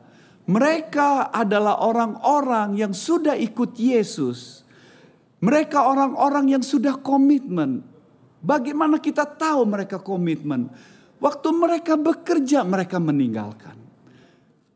mereka 0.50 1.30
adalah 1.30 1.78
orang-orang 1.86 2.74
yang 2.74 2.90
sudah 2.90 3.38
ikut 3.38 3.78
Yesus. 3.78 4.66
Mereka 5.40 5.78
orang-orang 5.78 6.58
yang 6.58 6.64
sudah 6.66 6.98
komitmen. 6.98 7.86
Bagaimana 8.42 8.98
kita 8.98 9.30
tahu 9.30 9.70
mereka 9.70 10.02
komitmen? 10.02 10.68
Waktu 11.22 11.50
mereka 11.54 11.94
bekerja, 11.96 12.66
mereka 12.66 12.98
meninggalkan. 12.98 13.79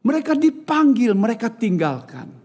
Mereka 0.04 0.36
dipanggil, 0.36 1.16
mereka 1.16 1.48
tinggalkan. 1.48 2.44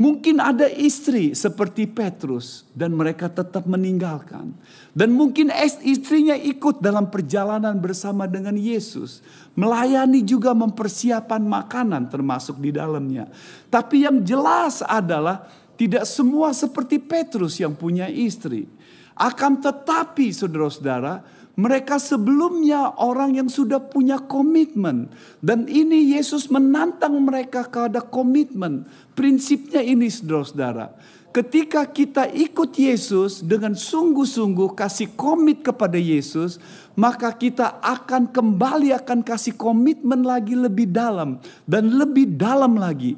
Mungkin 0.00 0.40
ada 0.40 0.64
istri 0.64 1.36
seperti 1.36 1.84
Petrus 1.84 2.64
dan 2.72 2.96
mereka 2.96 3.28
tetap 3.28 3.68
meninggalkan. 3.68 4.56
Dan 4.96 5.12
mungkin 5.12 5.52
istrinya 5.84 6.32
ikut 6.32 6.80
dalam 6.80 7.12
perjalanan 7.12 7.76
bersama 7.76 8.24
dengan 8.24 8.56
Yesus. 8.56 9.20
Melayani 9.52 10.24
juga 10.24 10.56
mempersiapkan 10.56 11.44
makanan 11.44 12.08
termasuk 12.08 12.56
di 12.64 12.72
dalamnya. 12.72 13.28
Tapi 13.68 14.08
yang 14.08 14.24
jelas 14.24 14.80
adalah 14.80 15.44
tidak 15.76 16.08
semua 16.08 16.56
seperti 16.56 16.96
Petrus 16.96 17.60
yang 17.60 17.76
punya 17.76 18.08
istri. 18.08 18.64
Akan 19.12 19.60
tetapi 19.60 20.32
saudara-saudara 20.32 21.39
mereka 21.60 22.00
sebelumnya 22.00 22.96
orang 22.96 23.36
yang 23.36 23.52
sudah 23.52 23.76
punya 23.76 24.16
komitmen. 24.16 25.12
Dan 25.44 25.68
ini 25.68 26.16
Yesus 26.16 26.48
menantang 26.48 27.20
mereka 27.20 27.68
kepada 27.68 28.00
komitmen. 28.00 28.88
Prinsipnya 29.12 29.84
ini 29.84 30.08
saudara-saudara. 30.08 30.96
Ketika 31.30 31.86
kita 31.86 32.26
ikut 32.26 32.74
Yesus 32.74 33.44
dengan 33.44 33.76
sungguh-sungguh 33.76 34.74
kasih 34.74 35.14
komit 35.14 35.62
kepada 35.62 35.94
Yesus, 35.94 36.58
maka 36.98 37.30
kita 37.30 37.78
akan 37.78 38.32
kembali 38.32 38.90
akan 38.98 39.22
kasih 39.22 39.54
komitmen 39.54 40.26
lagi 40.26 40.58
lebih 40.58 40.90
dalam 40.90 41.38
dan 41.68 41.92
lebih 41.92 42.34
dalam 42.34 42.74
lagi. 42.74 43.14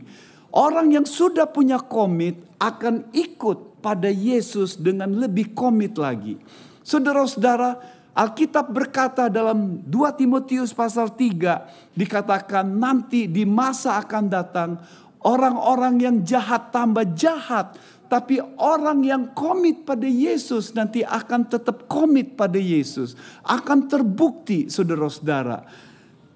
Orang 0.53 0.93
yang 0.93 1.09
sudah 1.09 1.49
punya 1.49 1.81
komit 1.81 2.37
akan 2.61 3.09
ikut 3.17 3.81
pada 3.81 4.13
Yesus 4.13 4.77
dengan 4.77 5.17
lebih 5.17 5.57
komit 5.57 5.97
lagi. 5.97 6.37
Saudara-saudara, 6.85 8.02
Alkitab 8.13 8.69
berkata 8.69 9.33
dalam 9.33 9.81
2 9.89 10.21
Timotius 10.21 10.77
pasal 10.77 11.17
3 11.17 11.97
dikatakan 11.97 12.69
nanti 12.69 13.25
di 13.25 13.49
masa 13.49 13.97
akan 14.05 14.25
datang 14.29 14.77
orang-orang 15.25 15.97
yang 15.97 16.17
jahat 16.21 16.69
tambah 16.69 17.09
jahat 17.17 17.73
tapi 18.13 18.37
orang 18.61 19.01
yang 19.01 19.33
komit 19.33 19.89
pada 19.89 20.05
Yesus 20.05 20.77
nanti 20.77 21.01
akan 21.01 21.49
tetap 21.49 21.89
komit 21.89 22.37
pada 22.37 22.61
Yesus 22.61 23.17
akan 23.49 23.89
terbukti 23.89 24.69
saudara-saudara. 24.69 25.65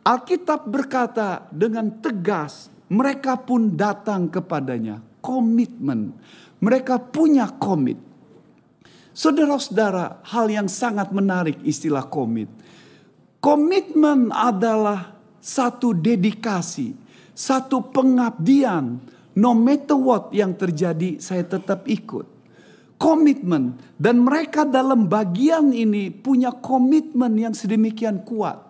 Alkitab 0.01 0.65
berkata 0.65 1.45
dengan 1.53 1.93
tegas 2.01 2.73
mereka 2.89 3.37
pun 3.37 3.77
datang 3.77 4.33
kepadanya 4.33 5.05
komitmen. 5.21 6.17
Mereka 6.57 7.13
punya 7.13 7.53
komit 7.53 8.01
Saudara-saudara, 9.17 10.21
hal 10.29 10.53
yang 10.53 10.69
sangat 10.69 11.09
menarik 11.09 11.57
istilah 11.65 12.05
komit. 12.05 12.53
Komitmen 13.41 14.29
adalah 14.29 15.17
satu 15.41 15.97
dedikasi, 15.97 16.93
satu 17.33 17.81
pengabdian. 17.81 19.01
No 19.37 19.57
matter 19.57 19.97
what 19.97 20.37
yang 20.37 20.53
terjadi, 20.53 21.17
saya 21.17 21.49
tetap 21.49 21.89
ikut. 21.89 22.29
Komitmen 23.01 23.81
dan 23.97 24.21
mereka 24.21 24.69
dalam 24.69 25.09
bagian 25.09 25.73
ini 25.73 26.13
punya 26.13 26.53
komitmen 26.53 27.41
yang 27.41 27.57
sedemikian 27.57 28.21
kuat. 28.21 28.61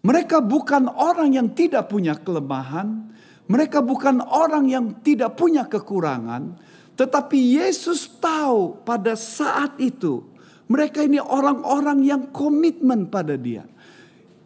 Mereka 0.00 0.40
bukan 0.40 0.88
orang 0.88 1.36
yang 1.36 1.52
tidak 1.52 1.92
punya 1.92 2.16
kelemahan, 2.16 3.12
mereka 3.48 3.84
bukan 3.84 4.24
orang 4.24 4.68
yang 4.68 5.00
tidak 5.04 5.36
punya 5.36 5.68
kekurangan, 5.68 6.56
tetapi 7.00 7.56
Yesus 7.56 8.04
tahu 8.20 8.84
pada 8.84 9.16
saat 9.16 9.80
itu 9.80 10.20
mereka 10.68 11.00
ini 11.00 11.16
orang-orang 11.16 12.04
yang 12.04 12.22
komitmen 12.28 13.08
pada 13.08 13.40
dia. 13.40 13.64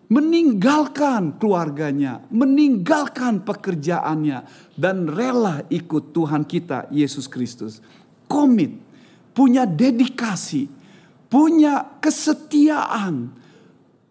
Meninggalkan 0.06 1.34
keluarganya, 1.42 2.22
meninggalkan 2.30 3.42
pekerjaannya 3.42 4.70
dan 4.78 5.10
rela 5.10 5.66
ikut 5.66 6.14
Tuhan 6.14 6.46
kita 6.46 6.86
Yesus 6.94 7.26
Kristus. 7.26 7.82
Komit, 8.30 8.78
punya 9.34 9.66
dedikasi, 9.66 10.70
punya 11.26 11.98
kesetiaan, 11.98 13.34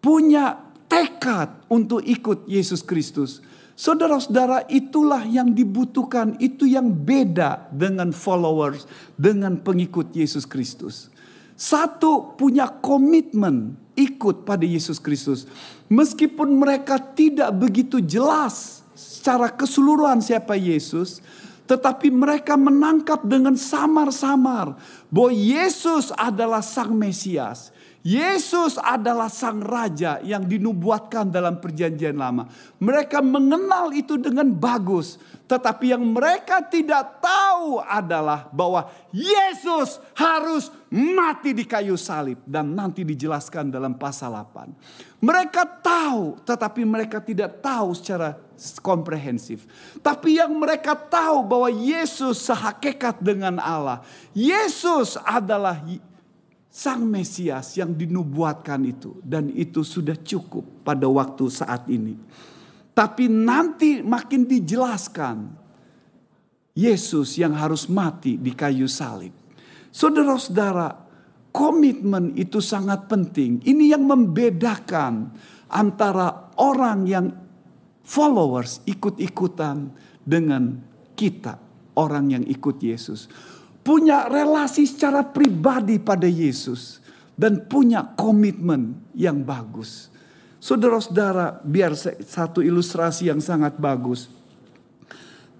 punya 0.04 0.60
tekad 0.84 1.64
untuk 1.72 2.04
ikut 2.04 2.44
Yesus 2.44 2.84
Kristus 2.84 3.40
Saudara-saudara, 3.74 4.70
itulah 4.70 5.26
yang 5.26 5.50
dibutuhkan, 5.50 6.38
itu 6.38 6.62
yang 6.62 6.94
beda 6.94 7.66
dengan 7.74 8.14
followers, 8.14 8.86
dengan 9.18 9.58
pengikut 9.58 10.14
Yesus 10.14 10.46
Kristus. 10.46 11.10
Satu 11.58 12.38
punya 12.38 12.70
komitmen 12.70 13.74
ikut 13.98 14.46
pada 14.46 14.62
Yesus 14.62 15.02
Kristus, 15.02 15.50
meskipun 15.90 16.54
mereka 16.54 17.02
tidak 17.02 17.50
begitu 17.54 17.98
jelas 17.98 18.86
secara 18.94 19.50
keseluruhan 19.50 20.22
siapa 20.22 20.54
Yesus, 20.54 21.18
tetapi 21.66 22.14
mereka 22.14 22.54
menangkap 22.54 23.26
dengan 23.26 23.58
samar-samar 23.58 24.78
bahwa 25.10 25.32
Yesus 25.34 26.14
adalah 26.14 26.62
Sang 26.62 26.94
Mesias. 26.94 27.73
Yesus 28.04 28.76
adalah 28.76 29.32
sang 29.32 29.64
raja 29.64 30.20
yang 30.20 30.44
dinubuatkan 30.44 31.32
dalam 31.32 31.56
perjanjian 31.56 32.12
lama. 32.20 32.44
Mereka 32.76 33.24
mengenal 33.24 33.96
itu 33.96 34.20
dengan 34.20 34.52
bagus. 34.52 35.16
Tetapi 35.48 35.96
yang 35.96 36.04
mereka 36.12 36.60
tidak 36.60 37.24
tahu 37.24 37.80
adalah 37.80 38.52
bahwa 38.52 38.92
Yesus 39.08 40.04
harus 40.12 40.68
mati 40.92 41.56
di 41.56 41.64
kayu 41.64 41.96
salib. 41.96 42.44
Dan 42.44 42.76
nanti 42.76 43.08
dijelaskan 43.08 43.72
dalam 43.72 43.96
pasal 43.96 44.36
8. 44.36 45.24
Mereka 45.24 45.80
tahu 45.80 46.44
tetapi 46.44 46.84
mereka 46.84 47.24
tidak 47.24 47.64
tahu 47.64 47.96
secara 47.96 48.36
komprehensif. 48.84 49.64
Tapi 50.04 50.44
yang 50.44 50.52
mereka 50.52 50.92
tahu 50.92 51.40
bahwa 51.40 51.72
Yesus 51.72 52.44
sehakikat 52.52 53.16
dengan 53.24 53.56
Allah. 53.56 54.04
Yesus 54.36 55.16
adalah 55.24 55.80
Sang 56.74 57.06
Mesias 57.06 57.78
yang 57.78 57.94
dinubuatkan 57.94 58.82
itu. 58.82 59.22
Dan 59.22 59.46
itu 59.54 59.86
sudah 59.86 60.18
cukup 60.18 60.82
pada 60.82 61.06
waktu 61.06 61.46
saat 61.46 61.86
ini. 61.86 62.18
Tapi 62.90 63.30
nanti 63.30 64.02
makin 64.02 64.42
dijelaskan. 64.42 65.62
Yesus 66.74 67.38
yang 67.38 67.54
harus 67.54 67.86
mati 67.86 68.34
di 68.34 68.50
kayu 68.50 68.90
salib. 68.90 69.30
Saudara-saudara, 69.94 70.90
komitmen 71.54 72.34
itu 72.34 72.58
sangat 72.58 73.06
penting. 73.06 73.62
Ini 73.62 73.94
yang 73.94 74.02
membedakan 74.10 75.30
antara 75.70 76.50
orang 76.58 77.06
yang 77.06 77.30
followers 78.02 78.82
ikut-ikutan 78.90 79.94
dengan 80.26 80.82
kita, 81.14 81.54
orang 81.94 82.34
yang 82.34 82.42
ikut 82.42 82.82
Yesus 82.82 83.30
punya 83.84 84.26
relasi 84.26 84.88
secara 84.88 85.20
pribadi 85.20 86.00
pada 86.00 86.24
Yesus 86.24 87.04
dan 87.36 87.68
punya 87.68 88.16
komitmen 88.16 88.96
yang 89.12 89.44
bagus. 89.44 90.08
Saudara-saudara, 90.58 91.60
biar 91.60 91.92
satu 92.24 92.64
ilustrasi 92.64 93.28
yang 93.28 93.44
sangat 93.44 93.76
bagus. 93.76 94.32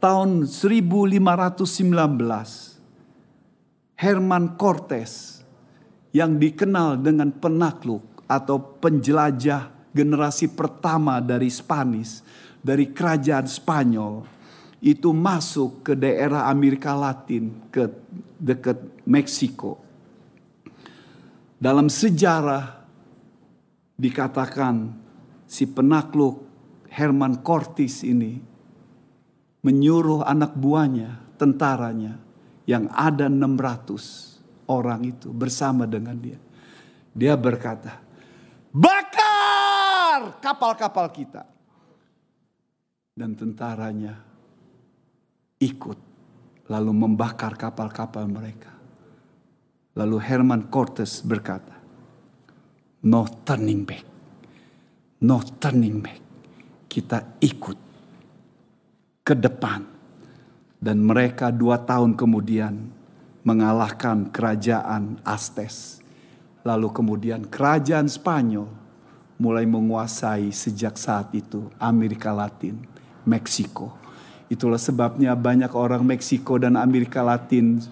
tahun 0.05 0.45
1519 0.45 1.25
Herman 3.97 4.53
Cortes 4.61 5.41
yang 6.13 6.37
dikenal 6.37 7.01
dengan 7.01 7.33
penakluk 7.33 8.05
atau 8.29 8.61
penjelajah 8.85 9.73
generasi 9.97 10.53
pertama 10.53 11.25
dari 11.25 11.49
Spanish, 11.49 12.21
dari 12.61 12.93
kerajaan 12.93 13.49
Spanyol, 13.49 14.34
itu 14.85 15.17
masuk 15.17 15.81
ke 15.81 15.97
daerah 15.97 16.45
Amerika 16.53 16.93
Latin, 16.93 17.73
ke 17.73 17.89
dekat 18.37 18.77
Meksiko. 19.09 19.81
Dalam 21.57 21.89
sejarah 21.89 22.85
dikatakan 23.97 24.93
si 25.49 25.65
penakluk 25.65 26.45
Herman 26.93 27.41
Cortes 27.41 28.05
ini 28.05 28.37
menyuruh 29.65 30.21
anak 30.29 30.53
buahnya, 30.53 31.41
tentaranya 31.41 32.21
yang 32.69 32.85
ada 32.93 33.33
600 33.33 34.69
orang 34.69 35.01
itu 35.09 35.33
bersama 35.33 35.89
dengan 35.89 36.21
dia. 36.21 36.37
Dia 37.17 37.41
berkata, 37.41 38.05
bakar 38.69 40.45
kapal-kapal 40.45 41.09
kita. 41.09 41.49
Dan 43.15 43.39
tentaranya 43.39 44.34
ikut 45.65 45.99
lalu 46.69 46.93
membakar 46.93 47.57
kapal-kapal 47.57 48.29
mereka. 48.29 48.73
Lalu 49.97 50.17
Herman 50.21 50.69
Cortes 50.69 51.25
berkata, 51.25 51.73
no 53.09 53.25
turning 53.47 53.83
back, 53.89 54.05
no 55.25 55.41
turning 55.57 55.99
back. 56.05 56.21
Kita 56.91 57.41
ikut 57.41 57.79
ke 59.25 59.35
depan. 59.35 59.97
Dan 60.85 61.01
mereka 61.01 61.49
dua 61.49 61.81
tahun 61.81 62.13
kemudian 62.13 62.77
mengalahkan 63.41 64.29
kerajaan 64.29 65.17
Astes. 65.25 66.05
Lalu 66.61 66.93
kemudian 66.93 67.49
kerajaan 67.49 68.05
Spanyol 68.05 68.69
mulai 69.41 69.65
menguasai 69.65 70.53
sejak 70.53 71.01
saat 71.01 71.33
itu 71.33 71.73
Amerika 71.81 72.37
Latin, 72.37 72.85
Meksiko. 73.25 74.04
Itulah 74.55 74.79
sebabnya 74.79 75.35
banyak 75.35 75.75
orang 75.75 76.07
Meksiko 76.07 76.63
dan 76.63 76.79
Amerika 76.79 77.27
Latin 77.27 77.83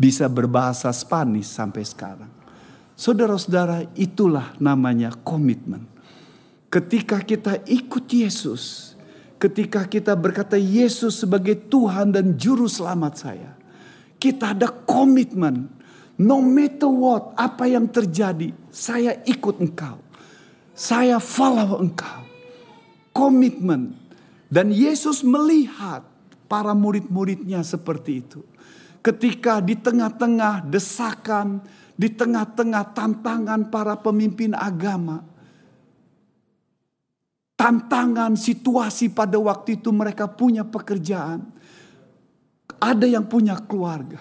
bisa 0.00 0.24
berbahasa 0.24 0.88
Spanish 0.96 1.52
sampai 1.52 1.84
sekarang. 1.84 2.32
Saudara-saudara, 2.96 3.84
itulah 3.92 4.56
namanya 4.56 5.12
komitmen. 5.20 5.84
Ketika 6.72 7.20
kita 7.20 7.60
ikut 7.68 8.08
Yesus, 8.08 8.96
ketika 9.36 9.84
kita 9.84 10.16
berkata 10.16 10.56
Yesus 10.56 11.20
sebagai 11.20 11.68
Tuhan 11.68 12.08
dan 12.08 12.40
Juru 12.40 12.64
Selamat 12.72 13.20
saya. 13.20 13.52
Kita 14.16 14.56
ada 14.56 14.72
komitmen. 14.72 15.68
No 16.16 16.40
matter 16.40 16.88
what, 16.88 17.36
apa 17.36 17.68
yang 17.68 17.84
terjadi, 17.92 18.48
saya 18.72 19.20
ikut 19.28 19.60
engkau. 19.60 20.00
Saya 20.72 21.20
follow 21.20 21.84
engkau. 21.84 22.24
Komitmen. 23.12 24.05
Dan 24.46 24.70
Yesus 24.70 25.26
melihat 25.26 26.06
para 26.46 26.72
murid-muridnya 26.72 27.66
seperti 27.66 28.22
itu. 28.22 28.40
Ketika 29.02 29.62
di 29.62 29.78
tengah-tengah 29.78 30.66
desakan, 30.66 31.62
di 31.94 32.10
tengah-tengah 32.10 32.94
tantangan 32.94 33.70
para 33.70 33.94
pemimpin 33.98 34.54
agama, 34.54 35.22
tantangan 37.58 38.34
situasi 38.34 39.10
pada 39.10 39.38
waktu 39.38 39.78
itu 39.82 39.90
mereka 39.90 40.30
punya 40.30 40.62
pekerjaan. 40.62 41.42
Ada 42.76 43.08
yang 43.08 43.26
punya 43.26 43.56
keluarga. 43.62 44.20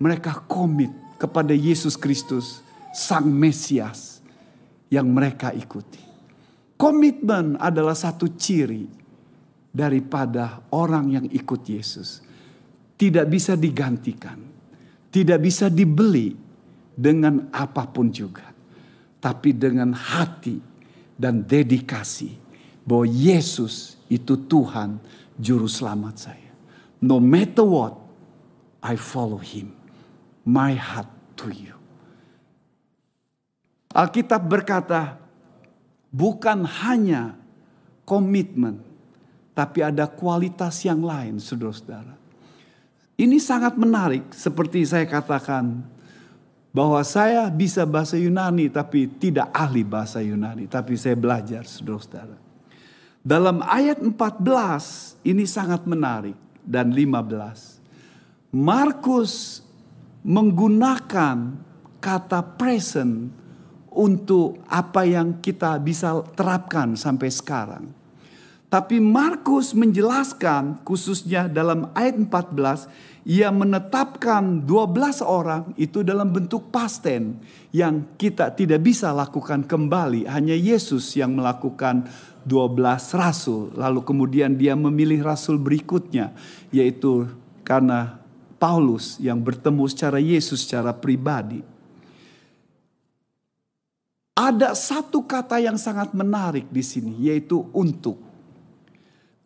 Mereka 0.00 0.48
komit 0.48 0.90
kepada 1.20 1.52
Yesus 1.52 1.94
Kristus, 1.96 2.64
Sang 2.96 3.28
Mesias 3.28 4.24
yang 4.88 5.08
mereka 5.12 5.52
ikuti. 5.52 6.00
Komitmen 6.76 7.56
adalah 7.56 7.96
satu 7.96 8.28
ciri 8.36 9.05
daripada 9.76 10.64
orang 10.72 11.12
yang 11.12 11.26
ikut 11.28 11.60
Yesus. 11.68 12.24
Tidak 12.96 13.28
bisa 13.28 13.52
digantikan, 13.60 14.40
tidak 15.12 15.44
bisa 15.44 15.68
dibeli 15.68 16.32
dengan 16.96 17.52
apa 17.52 17.84
pun 17.84 18.08
juga, 18.08 18.48
tapi 19.20 19.52
dengan 19.52 19.92
hati 19.92 20.56
dan 21.12 21.44
dedikasi 21.44 22.32
bahwa 22.88 23.04
Yesus 23.04 24.00
itu 24.08 24.48
Tuhan 24.48 24.96
juru 25.36 25.68
selamat 25.68 26.14
saya. 26.16 26.48
No 27.04 27.20
matter 27.20 27.68
what, 27.68 28.00
I 28.80 28.96
follow 28.96 29.42
him. 29.44 29.76
My 30.48 30.72
heart 30.72 31.10
to 31.42 31.52
you. 31.52 31.76
Alkitab 33.92 34.46
berkata, 34.46 35.20
bukan 36.14 36.64
hanya 36.84 37.34
komitmen, 38.06 38.85
tapi 39.56 39.80
ada 39.80 40.04
kualitas 40.04 40.84
yang 40.84 41.00
lain, 41.00 41.40
saudara-saudara. 41.40 42.12
Ini 43.16 43.40
sangat 43.40 43.80
menarik, 43.80 44.28
seperti 44.36 44.84
saya 44.84 45.08
katakan, 45.08 45.80
bahwa 46.76 47.00
saya 47.00 47.48
bisa 47.48 47.88
bahasa 47.88 48.20
Yunani, 48.20 48.68
tapi 48.68 49.08
tidak 49.08 49.48
ahli 49.56 49.80
bahasa 49.80 50.20
Yunani, 50.20 50.68
tapi 50.68 50.92
saya 51.00 51.16
belajar, 51.16 51.64
saudara-saudara. 51.64 52.36
Dalam 53.24 53.64
ayat 53.64 54.04
14 54.04 55.24
ini 55.24 55.48
sangat 55.48 55.88
menarik 55.88 56.36
dan 56.60 56.92
15. 56.92 57.80
Markus 58.52 59.64
menggunakan 60.20 61.56
kata 61.96 62.40
present 62.60 63.32
untuk 63.88 64.60
apa 64.68 65.08
yang 65.08 65.40
kita 65.40 65.80
bisa 65.80 66.20
terapkan 66.36 66.92
sampai 66.92 67.32
sekarang. 67.32 68.05
Tapi 68.66 68.98
Markus 68.98 69.70
menjelaskan 69.78 70.82
khususnya 70.82 71.46
dalam 71.46 71.86
ayat 71.94 72.18
14 72.18 72.90
ia 73.26 73.50
menetapkan 73.54 74.62
12 74.66 75.22
orang 75.22 75.70
itu 75.78 76.02
dalam 76.02 76.34
bentuk 76.34 76.70
pasten 76.74 77.38
yang 77.70 78.02
kita 78.18 78.50
tidak 78.54 78.82
bisa 78.82 79.14
lakukan 79.14 79.62
kembali 79.66 80.26
hanya 80.26 80.54
Yesus 80.54 81.14
yang 81.14 81.38
melakukan 81.38 82.10
12 82.42 83.14
rasul. 83.14 83.70
Lalu 83.74 84.02
kemudian 84.02 84.54
dia 84.58 84.74
memilih 84.74 85.22
rasul 85.22 85.58
berikutnya. 85.58 86.34
Yaitu 86.70 87.26
karena 87.66 88.18
Paulus 88.62 89.18
yang 89.22 89.42
bertemu 89.42 89.84
secara 89.90 90.18
Yesus 90.18 90.66
secara 90.66 90.94
pribadi. 90.94 91.62
Ada 94.36 94.74
satu 94.74 95.26
kata 95.26 95.58
yang 95.58 95.78
sangat 95.78 96.14
menarik 96.14 96.70
di 96.70 96.82
sini 96.82 97.14
yaitu 97.26 97.66
untuk. 97.74 98.25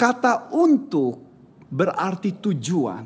Kata 0.00 0.48
untuk 0.56 1.20
berarti 1.68 2.40
tujuan. 2.40 3.04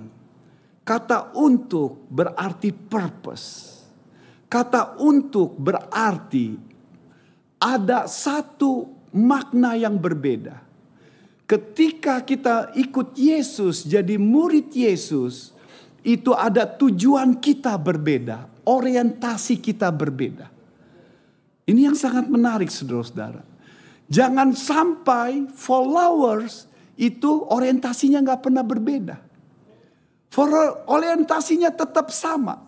Kata 0.87 1.35
untuk 1.35 2.07
berarti 2.07 2.71
purpose. 2.71 3.83
Kata 4.47 5.03
untuk 5.03 5.59
berarti 5.59 6.55
ada 7.59 8.07
satu 8.07 8.87
makna 9.11 9.75
yang 9.75 9.99
berbeda. 9.99 10.63
Ketika 11.51 12.23
kita 12.23 12.71
ikut 12.79 13.19
Yesus, 13.19 13.83
jadi 13.83 14.15
murid 14.15 14.71
Yesus, 14.71 15.51
itu 16.07 16.31
ada 16.31 16.63
tujuan 16.63 17.43
kita 17.43 17.75
berbeda, 17.75 18.47
orientasi 18.63 19.59
kita 19.59 19.91
berbeda. 19.91 20.47
Ini 21.67 21.91
yang 21.91 21.99
sangat 21.99 22.31
menarik, 22.31 22.71
saudara-saudara. 22.71 23.43
Jangan 24.07 24.55
sampai 24.55 25.49
followers 25.51 26.71
itu 26.95 27.31
orientasinya 27.51 28.23
nggak 28.23 28.41
pernah 28.41 28.65
berbeda. 28.67 29.17
For 30.35 30.51
orientasinya 30.91 31.71
tetap 31.71 32.11
sama. 32.11 32.59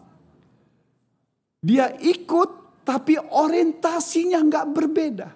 Dia 1.58 1.90
ikut, 1.98 2.82
tapi 2.86 3.18
orientasinya 3.18 4.38
nggak 4.38 4.66
berbeda. 4.70 5.28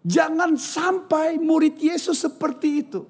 Jangan 0.00 0.56
sampai 0.56 1.36
murid 1.36 1.76
Yesus 1.76 2.24
seperti 2.24 2.68
itu. 2.80 3.04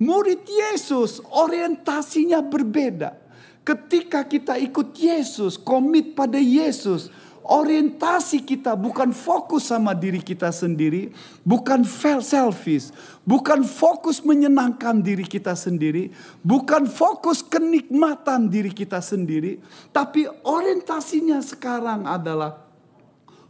Murid 0.00 0.48
Yesus 0.48 1.20
orientasinya 1.20 2.40
berbeda. 2.40 3.20
Ketika 3.62 4.26
kita 4.26 4.58
ikut 4.58 4.96
Yesus, 4.96 5.54
komit 5.54 6.18
pada 6.18 6.40
Yesus, 6.40 7.12
orientasi 7.42 8.46
kita 8.46 8.78
bukan 8.78 9.10
fokus 9.10 9.70
sama 9.70 9.92
diri 9.92 10.22
kita 10.22 10.50
sendiri, 10.54 11.10
bukan 11.42 11.82
selfish, 12.22 12.94
bukan 13.26 13.66
fokus 13.66 14.22
menyenangkan 14.22 15.02
diri 15.02 15.26
kita 15.26 15.54
sendiri, 15.58 16.14
bukan 16.42 16.86
fokus 16.86 17.42
kenikmatan 17.42 18.46
diri 18.46 18.70
kita 18.70 19.02
sendiri, 19.02 19.58
tapi 19.90 20.26
orientasinya 20.46 21.42
sekarang 21.42 22.06
adalah 22.06 22.62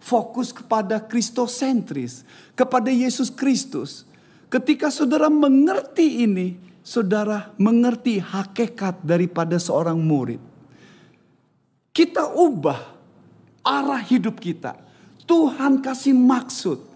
fokus 0.02 0.50
kepada 0.50 0.98
kristosentris, 0.98 2.26
kepada 2.58 2.90
Yesus 2.90 3.30
Kristus. 3.30 4.08
Ketika 4.48 4.92
saudara 4.92 5.32
mengerti 5.32 6.26
ini, 6.26 6.58
saudara 6.82 7.54
mengerti 7.56 8.18
hakikat 8.18 9.00
daripada 9.00 9.56
seorang 9.56 9.96
murid. 9.96 10.42
Kita 11.92 12.32
ubah 12.32 13.01
arah 13.62 14.02
hidup 14.02 14.38
kita. 14.38 14.78
Tuhan 15.26 15.80
kasih 15.80 16.12
maksud. 16.12 16.92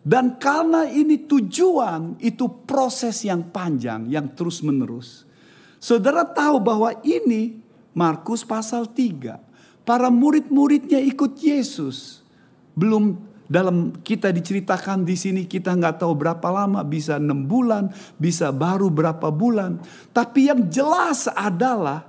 Dan 0.00 0.40
karena 0.40 0.88
ini 0.88 1.28
tujuan, 1.28 2.16
itu 2.24 2.48
proses 2.64 3.20
yang 3.20 3.44
panjang, 3.52 4.08
yang 4.08 4.32
terus 4.32 4.64
menerus. 4.64 5.28
Saudara 5.76 6.24
tahu 6.24 6.56
bahwa 6.56 6.96
ini 7.04 7.60
Markus 7.92 8.40
pasal 8.40 8.88
3. 8.88 9.84
Para 9.84 10.08
murid-muridnya 10.08 11.04
ikut 11.04 11.36
Yesus. 11.40 12.24
Belum 12.72 13.16
dalam 13.50 13.98
kita 14.06 14.30
diceritakan 14.30 15.02
di 15.02 15.18
sini 15.18 15.42
kita 15.42 15.74
nggak 15.74 16.06
tahu 16.06 16.14
berapa 16.14 16.48
lama 16.54 16.86
bisa 16.86 17.18
enam 17.18 17.50
bulan 17.50 17.90
bisa 18.14 18.54
baru 18.54 18.86
berapa 18.86 19.26
bulan 19.34 19.82
tapi 20.14 20.46
yang 20.46 20.70
jelas 20.70 21.26
adalah 21.34 22.06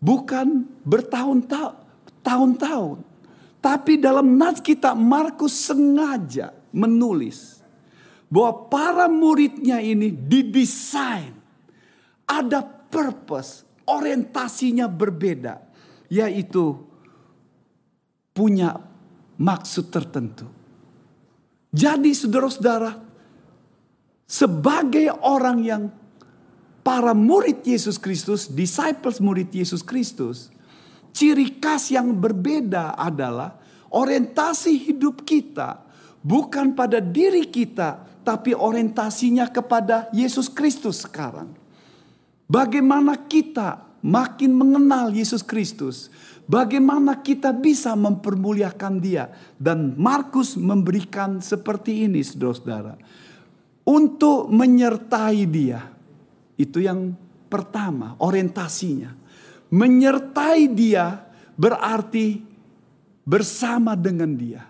bukan 0.00 0.64
bertahun-tahun 0.80 3.04
tapi 3.58 3.98
dalam 3.98 4.36
nats 4.36 4.62
kita 4.62 4.94
Markus 4.94 5.54
sengaja 5.66 6.54
menulis 6.70 7.60
bahwa 8.30 8.68
para 8.70 9.06
muridnya 9.06 9.78
ini 9.80 10.10
didesain 10.10 11.34
ada 12.26 12.60
purpose, 12.66 13.62
orientasinya 13.86 14.90
berbeda, 14.90 15.62
yaitu 16.10 16.74
punya 18.34 18.82
maksud 19.38 19.88
tertentu. 19.88 20.44
Jadi 21.70 22.10
saudara-saudara, 22.12 22.98
sebagai 24.26 25.12
orang 25.22 25.58
yang 25.62 25.82
para 26.82 27.14
murid 27.14 27.62
Yesus 27.62 27.98
Kristus, 27.98 28.50
disciples 28.50 29.22
murid 29.22 29.50
Yesus 29.54 29.82
Kristus, 29.86 30.50
ciri 31.16 31.56
khas 31.56 31.88
yang 31.88 32.12
berbeda 32.12 32.92
adalah 32.92 33.56
orientasi 33.88 34.76
hidup 34.92 35.24
kita 35.24 35.80
bukan 36.20 36.76
pada 36.76 36.98
diri 36.98 37.48
kita, 37.48 38.02
tapi 38.26 38.50
orientasinya 38.50 39.46
kepada 39.46 40.10
Yesus 40.10 40.50
Kristus 40.50 41.06
sekarang. 41.06 41.54
Bagaimana 42.50 43.14
kita 43.14 43.86
makin 44.02 44.50
mengenal 44.50 45.14
Yesus 45.14 45.46
Kristus, 45.46 46.10
bagaimana 46.50 47.22
kita 47.22 47.54
bisa 47.54 47.94
mempermuliakan 47.94 48.98
Dia, 48.98 49.30
dan 49.54 49.94
Markus 49.94 50.58
memberikan 50.58 51.38
seperti 51.38 52.10
ini, 52.10 52.26
saudara-saudara, 52.26 52.98
untuk 53.86 54.50
menyertai 54.50 55.42
Dia. 55.46 55.86
Itu 56.58 56.82
yang 56.82 57.14
pertama, 57.46 58.18
orientasinya. 58.18 59.25
Menyertai 59.72 60.70
Dia 60.70 61.26
berarti 61.58 62.42
bersama 63.26 63.98
dengan 63.98 64.34
Dia, 64.38 64.62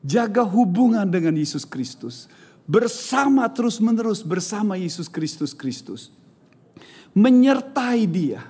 jaga 0.00 0.40
hubungan 0.46 1.04
dengan 1.04 1.36
Yesus 1.36 1.68
Kristus, 1.68 2.30
bersama 2.64 3.48
terus-menerus 3.52 4.24
bersama 4.24 4.80
Yesus 4.80 5.10
Kristus 5.10 5.52
Kristus 5.52 6.14
menyertai 7.14 8.06
dia. 8.06 8.42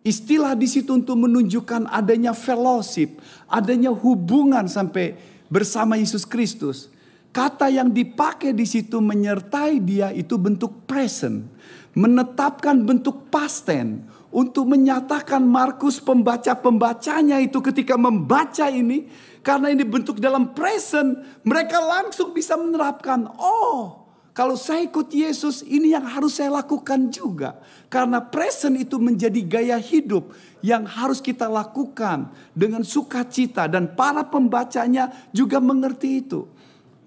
Istilah 0.00 0.56
di 0.56 0.64
situ 0.64 0.96
untuk 0.96 1.20
menunjukkan 1.20 1.84
adanya 1.92 2.32
fellowship, 2.32 3.20
adanya 3.44 3.92
hubungan 3.92 4.64
sampai 4.64 5.12
bersama 5.52 6.00
Yesus 6.00 6.24
Kristus. 6.24 6.88
Kata 7.30 7.68
yang 7.70 7.92
dipakai 7.92 8.56
di 8.56 8.64
situ 8.64 8.98
menyertai 8.98 9.78
dia 9.78 10.08
itu 10.10 10.40
bentuk 10.40 10.88
present, 10.88 11.46
menetapkan 11.92 12.80
bentuk 12.80 13.28
past 13.28 13.68
tense 13.68 14.02
untuk 14.30 14.70
menyatakan 14.70 15.42
Markus 15.42 15.98
pembaca-pembacanya 15.98 17.42
itu 17.42 17.58
ketika 17.62 17.98
membaca 17.98 18.70
ini 18.70 19.10
karena 19.42 19.74
ini 19.74 19.82
bentuk 19.82 20.22
dalam 20.22 20.54
present, 20.54 21.18
mereka 21.42 21.82
langsung 21.82 22.30
bisa 22.30 22.54
menerapkan, 22.54 23.26
oh 23.38 24.00
kalau 24.30 24.54
saya 24.54 24.86
ikut 24.86 25.10
Yesus, 25.10 25.66
ini 25.66 25.90
yang 25.90 26.06
harus 26.06 26.38
saya 26.38 26.54
lakukan 26.62 27.10
juga. 27.10 27.58
Karena 27.90 28.22
present 28.22 28.78
itu 28.78 28.96
menjadi 28.96 29.42
gaya 29.42 29.76
hidup 29.76 30.30
yang 30.62 30.86
harus 30.86 31.18
kita 31.18 31.50
lakukan 31.50 32.30
dengan 32.54 32.86
sukacita. 32.86 33.66
Dan 33.66 33.98
para 33.98 34.22
pembacanya 34.22 35.10
juga 35.34 35.58
mengerti 35.58 36.22
itu. 36.22 36.46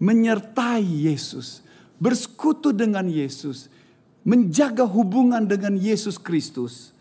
Menyertai 0.04 0.84
Yesus. 0.84 1.64
Bersekutu 1.96 2.76
dengan 2.76 3.08
Yesus. 3.08 3.72
Menjaga 4.28 4.84
hubungan 4.84 5.48
dengan 5.48 5.80
Yesus 5.80 6.20
Kristus. 6.20 6.92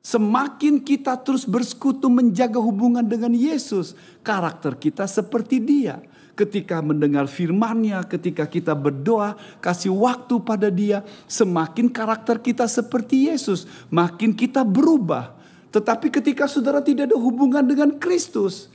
Semakin 0.00 0.80
kita 0.80 1.12
terus 1.20 1.44
bersekutu 1.44 2.08
menjaga 2.08 2.56
hubungan 2.56 3.04
dengan 3.04 3.36
Yesus. 3.36 3.92
Karakter 4.24 4.72
kita 4.80 5.04
seperti 5.04 5.60
dia 5.60 6.00
ketika 6.40 6.80
mendengar 6.80 7.28
firman-Nya, 7.28 8.08
ketika 8.08 8.48
kita 8.48 8.72
berdoa, 8.72 9.36
kasih 9.60 9.92
waktu 9.92 10.40
pada 10.40 10.72
Dia, 10.72 11.04
semakin 11.28 11.92
karakter 11.92 12.40
kita 12.40 12.64
seperti 12.64 13.28
Yesus, 13.28 13.68
makin 13.92 14.32
kita 14.32 14.64
berubah. 14.64 15.36
Tetapi 15.68 16.08
ketika 16.08 16.48
saudara 16.48 16.80
tidak 16.80 17.12
ada 17.12 17.18
hubungan 17.20 17.60
dengan 17.60 17.92
Kristus, 18.00 18.72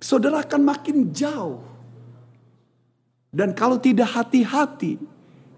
saudara 0.00 0.40
akan 0.40 0.62
makin 0.64 1.12
jauh. 1.12 1.60
Dan 3.30 3.52
kalau 3.52 3.76
tidak 3.76 4.10
hati-hati, 4.16 4.98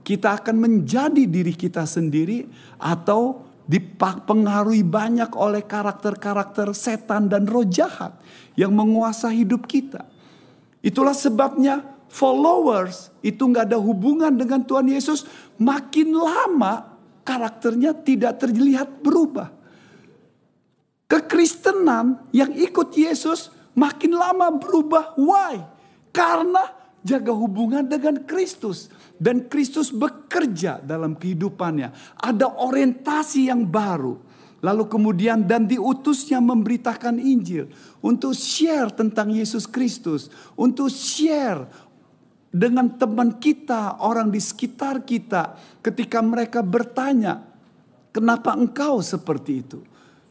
kita 0.03 0.43
akan 0.43 0.59
menjadi 0.59 1.25
diri 1.25 1.55
kita 1.55 1.87
sendiri 1.87 2.51
atau 2.77 3.52
dipengaruhi 3.67 4.83
banyak 4.83 5.31
oleh 5.39 5.63
karakter-karakter 5.63 6.75
setan 6.75 7.31
dan 7.31 7.47
roh 7.47 7.67
jahat 7.67 8.19
yang 8.59 8.75
menguasai 8.75 9.47
hidup 9.47 9.71
kita. 9.71 10.07
Itulah 10.83 11.15
sebabnya 11.15 11.81
followers 12.11 13.15
itu 13.23 13.41
nggak 13.41 13.71
ada 13.73 13.79
hubungan 13.79 14.35
dengan 14.35 14.67
Tuhan 14.67 14.91
Yesus. 14.91 15.25
Makin 15.63 16.11
lama 16.11 16.99
karakternya 17.23 17.95
tidak 18.03 18.43
terlihat 18.43 19.01
berubah. 19.01 19.49
Kekristenan 21.07 22.19
yang 22.35 22.51
ikut 22.57 22.93
Yesus 22.97 23.53
makin 23.79 24.17
lama 24.17 24.49
berubah. 24.59 25.15
Why? 25.15 25.61
Karena 26.11 26.73
jaga 27.05 27.31
hubungan 27.31 27.85
dengan 27.85 28.25
Kristus. 28.25 28.89
Dan 29.19 29.49
Kristus 29.51 29.91
bekerja 29.91 30.83
dalam 30.83 31.15
kehidupannya. 31.15 32.19
Ada 32.19 32.59
orientasi 32.59 33.51
yang 33.51 33.67
baru 33.67 34.33
Lalu 34.63 34.87
kemudian 34.87 35.43
dan 35.43 35.67
diutusnya 35.67 36.39
memberitakan 36.39 37.19
Injil. 37.19 37.67
Untuk 37.99 38.31
share 38.39 38.95
tentang 38.95 39.35
Yesus 39.35 39.67
Kristus. 39.67 40.31
Untuk 40.55 40.87
share 40.87 41.67
dengan 42.47 42.95
teman 42.95 43.43
kita, 43.43 43.99
orang 43.99 44.31
di 44.31 44.39
sekitar 44.39 45.03
kita. 45.03 45.59
Ketika 45.83 46.23
mereka 46.23 46.63
bertanya, 46.63 47.43
kenapa 48.15 48.55
engkau 48.55 49.03
seperti 49.03 49.67
itu? 49.67 49.83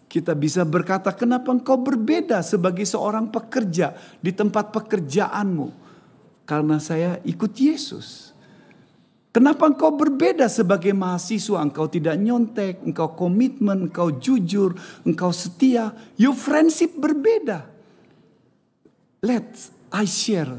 Kita 0.08 0.32
bisa 0.32 0.64
berkata, 0.64 1.12
kenapa 1.12 1.52
engkau 1.52 1.76
berbeda 1.76 2.40
sebagai 2.40 2.88
seorang 2.88 3.28
pekerja 3.28 4.00
di 4.24 4.32
tempat 4.32 4.72
pekerjaanmu? 4.72 5.68
Karena 6.48 6.80
saya 6.80 7.20
ikut 7.28 7.52
Yesus. 7.52 8.32
Kenapa 9.32 9.64
engkau 9.64 9.96
berbeda 9.96 10.52
sebagai 10.52 10.92
mahasiswa? 10.92 11.64
Engkau 11.64 11.88
tidak 11.88 12.20
nyontek, 12.20 12.84
engkau 12.84 13.16
komitmen, 13.16 13.88
engkau 13.88 14.12
jujur, 14.12 14.76
engkau 15.08 15.32
setia. 15.32 15.96
Your 16.20 16.36
friendship 16.36 17.00
berbeda. 17.00 17.64
Let's 19.24 19.72
I 19.88 20.04
share 20.04 20.52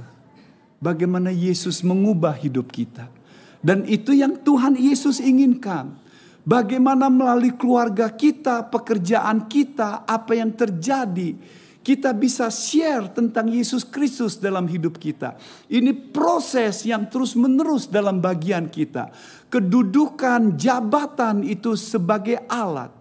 bagaimana 0.81 1.29
Yesus 1.29 1.85
mengubah 1.85 2.33
hidup 2.41 2.73
kita. 2.73 3.13
Dan 3.61 3.85
itu 3.85 4.17
yang 4.17 4.41
Tuhan 4.41 4.81
Yesus 4.81 5.21
inginkan. 5.21 6.01
Bagaimana 6.43 7.07
melalui 7.07 7.55
keluarga 7.55 8.11
kita, 8.11 8.67
pekerjaan 8.67 9.47
kita, 9.47 10.03
apa 10.03 10.35
yang 10.35 10.51
terjadi 10.51 11.39
kita 11.83 12.15
bisa 12.15 12.47
share 12.47 13.11
tentang 13.11 13.51
Yesus 13.51 13.83
Kristus 13.83 14.39
dalam 14.39 14.71
hidup 14.71 14.97
kita. 15.03 15.35
Ini 15.67 15.91
proses 16.15 16.87
yang 16.87 17.11
terus-menerus 17.11 17.91
dalam 17.91 18.23
bagian 18.23 18.71
kita. 18.71 19.11
Kedudukan 19.51 20.55
jabatan 20.55 21.43
itu 21.43 21.75
sebagai 21.75 22.39
alat. 22.47 22.95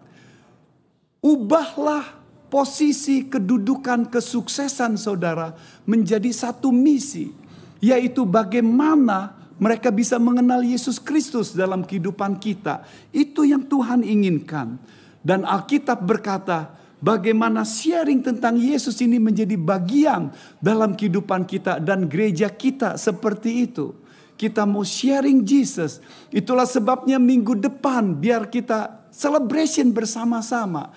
Ubahlah 1.22 2.18
posisi 2.50 3.30
kedudukan 3.30 4.10
kesuksesan 4.10 4.98
saudara 4.98 5.54
menjadi 5.86 6.34
satu 6.34 6.74
misi, 6.74 7.30
yaitu 7.78 8.26
bagaimana 8.26 9.38
mereka 9.62 9.94
bisa 9.94 10.18
mengenal 10.18 10.66
Yesus 10.66 10.98
Kristus 10.98 11.54
dalam 11.54 11.86
kehidupan 11.86 12.42
kita. 12.42 12.82
Itu 13.14 13.46
yang 13.46 13.70
Tuhan 13.70 14.02
inginkan. 14.02 14.82
Dan 15.22 15.46
Alkitab 15.46 16.02
berkata, 16.02 16.81
bagaimana 17.02 17.66
sharing 17.66 18.22
tentang 18.22 18.56
Yesus 18.56 19.02
ini 19.02 19.18
menjadi 19.18 19.58
bagian 19.58 20.32
dalam 20.62 20.94
kehidupan 20.94 21.44
kita 21.50 21.82
dan 21.82 22.06
gereja 22.08 22.48
kita 22.48 22.96
seperti 22.96 23.68
itu. 23.68 23.98
kita 24.42 24.66
mau 24.66 24.82
sharing 24.82 25.46
Jesus. 25.46 26.02
Itulah 26.34 26.66
sebabnya 26.66 27.22
minggu 27.22 27.54
depan 27.62 28.18
biar 28.18 28.50
kita 28.50 29.06
celebration 29.14 29.94
bersama-sama. 29.94 30.90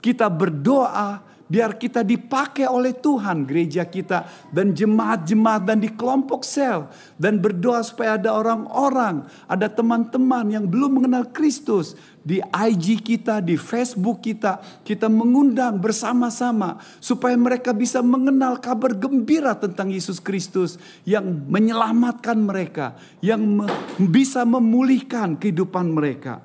Kita 0.00 0.32
berdoa 0.32 1.20
biar 1.46 1.78
kita 1.78 2.02
dipakai 2.02 2.66
oleh 2.66 2.94
Tuhan 2.94 3.46
gereja 3.46 3.86
kita 3.86 4.26
dan 4.50 4.74
jemaat-jemaat 4.74 5.62
dan 5.62 5.78
di 5.78 5.90
kelompok 5.94 6.42
sel 6.42 6.90
dan 7.14 7.38
berdoa 7.38 7.82
supaya 7.86 8.18
ada 8.18 8.34
orang-orang, 8.34 9.26
ada 9.46 9.70
teman-teman 9.70 10.50
yang 10.50 10.66
belum 10.66 11.02
mengenal 11.02 11.30
Kristus 11.30 11.94
di 12.26 12.42
IG 12.42 13.06
kita, 13.06 13.38
di 13.38 13.54
Facebook 13.54 14.18
kita, 14.26 14.58
kita 14.82 15.06
mengundang 15.06 15.78
bersama-sama 15.78 16.82
supaya 16.98 17.38
mereka 17.38 17.70
bisa 17.70 18.02
mengenal 18.02 18.58
kabar 18.58 18.90
gembira 18.98 19.54
tentang 19.54 19.94
Yesus 19.94 20.18
Kristus 20.18 20.74
yang 21.06 21.46
menyelamatkan 21.46 22.34
mereka, 22.34 22.98
yang 23.22 23.62
bisa 24.10 24.42
memulihkan 24.42 25.38
kehidupan 25.38 25.94
mereka. 25.94 26.42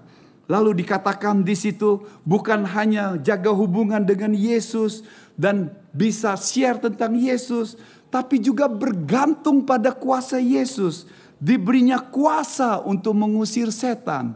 Lalu 0.52 0.84
dikatakan 0.84 1.48
di 1.48 1.56
situ 1.56 2.04
bukan 2.28 2.68
hanya 2.76 3.16
jaga 3.24 3.56
hubungan 3.56 4.04
dengan 4.04 4.36
Yesus 4.36 5.08
dan 5.40 5.72
bisa 5.96 6.36
share 6.36 6.76
tentang 6.76 7.16
Yesus, 7.16 7.80
tapi 8.12 8.36
juga 8.36 8.68
bergantung 8.68 9.64
pada 9.64 9.96
kuasa 9.96 10.44
Yesus. 10.44 11.08
Diberinya 11.40 12.04
kuasa 12.04 12.84
untuk 12.84 13.16
mengusir 13.16 13.72
setan. 13.72 14.36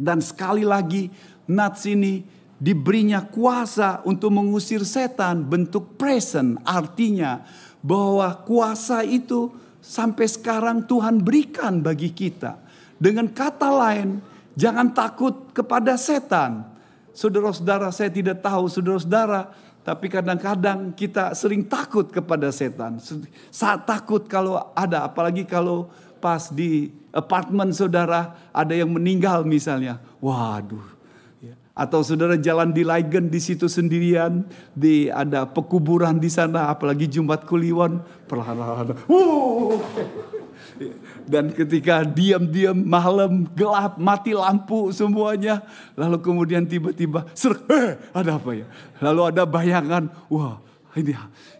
Dan 0.00 0.24
sekali 0.24 0.64
lagi 0.64 1.12
Nats 1.44 1.84
ini 1.84 2.24
diberinya 2.56 3.20
kuasa 3.20 4.00
untuk 4.08 4.32
mengusir 4.32 4.88
setan 4.88 5.44
bentuk 5.44 6.00
present. 6.00 6.56
Artinya 6.64 7.44
bahwa 7.84 8.32
kuasa 8.40 9.04
itu 9.04 9.52
sampai 9.84 10.24
sekarang 10.24 10.88
Tuhan 10.88 11.20
berikan 11.20 11.84
bagi 11.84 12.08
kita. 12.08 12.56
Dengan 12.96 13.28
kata 13.28 13.68
lain, 13.68 14.24
Jangan 14.56 14.88
takut 14.96 15.52
kepada 15.52 16.00
setan. 16.00 16.64
Saudara-saudara, 17.12 17.92
saya 17.92 18.08
tidak 18.08 18.40
tahu 18.40 18.68
saudara-saudara, 18.72 19.52
tapi 19.84 20.08
kadang-kadang 20.08 20.96
kita 20.96 21.36
sering 21.36 21.62
takut 21.64 22.08
kepada 22.08 22.48
setan. 22.48 22.96
Saat 23.52 23.84
takut 23.84 24.24
kalau 24.24 24.72
ada, 24.72 25.04
apalagi 25.04 25.44
kalau 25.44 25.92
pas 26.18 26.48
di 26.48 26.90
apartemen 27.12 27.70
saudara 27.70 28.34
ada 28.50 28.72
yang 28.72 28.88
meninggal 28.88 29.44
misalnya. 29.44 30.00
Waduh. 30.20 30.82
Ya. 31.40 31.54
Atau 31.76 32.00
saudara 32.00 32.40
jalan 32.40 32.72
di 32.72 32.82
Leigen 32.82 33.28
di 33.28 33.40
situ 33.40 33.68
sendirian, 33.68 34.42
di 34.72 35.12
ada 35.12 35.44
pekuburan 35.44 36.16
di 36.16 36.32
sana, 36.32 36.72
apalagi 36.72 37.08
Jumat 37.08 37.44
Kliwon, 37.44 38.00
perlahan-lahan. 38.28 38.96
Dan 41.26 41.50
ketika 41.50 42.06
diam-diam 42.06 42.78
malam 42.78 43.50
gelap 43.52 43.98
mati 43.98 44.30
lampu 44.32 44.94
semuanya. 44.94 45.66
Lalu 45.98 46.22
kemudian 46.22 46.64
tiba-tiba 46.64 47.26
ser, 47.34 47.58
eh, 47.66 47.98
ada 48.14 48.38
apa 48.38 48.50
ya? 48.54 48.66
Lalu 49.02 49.22
ada 49.34 49.42
bayangan, 49.42 50.06
wah 50.30 50.62
ini. 50.96 51.12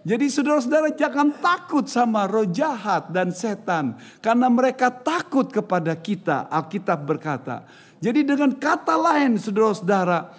Jadi 0.07 0.27
saudara-saudara 0.33 0.95
jangan 0.97 1.29
takut 1.43 1.85
sama 1.91 2.25
roh 2.25 2.49
jahat 2.49 3.13
dan 3.13 3.35
setan. 3.35 3.99
Karena 4.25 4.49
mereka 4.49 4.89
takut 4.89 5.51
kepada 5.53 5.93
kita, 5.99 6.49
Alkitab 6.49 7.05
berkata. 7.05 7.69
Jadi 8.01 8.25
dengan 8.25 8.55
kata 8.57 8.97
lain 8.97 9.37
saudara-saudara, 9.37 10.33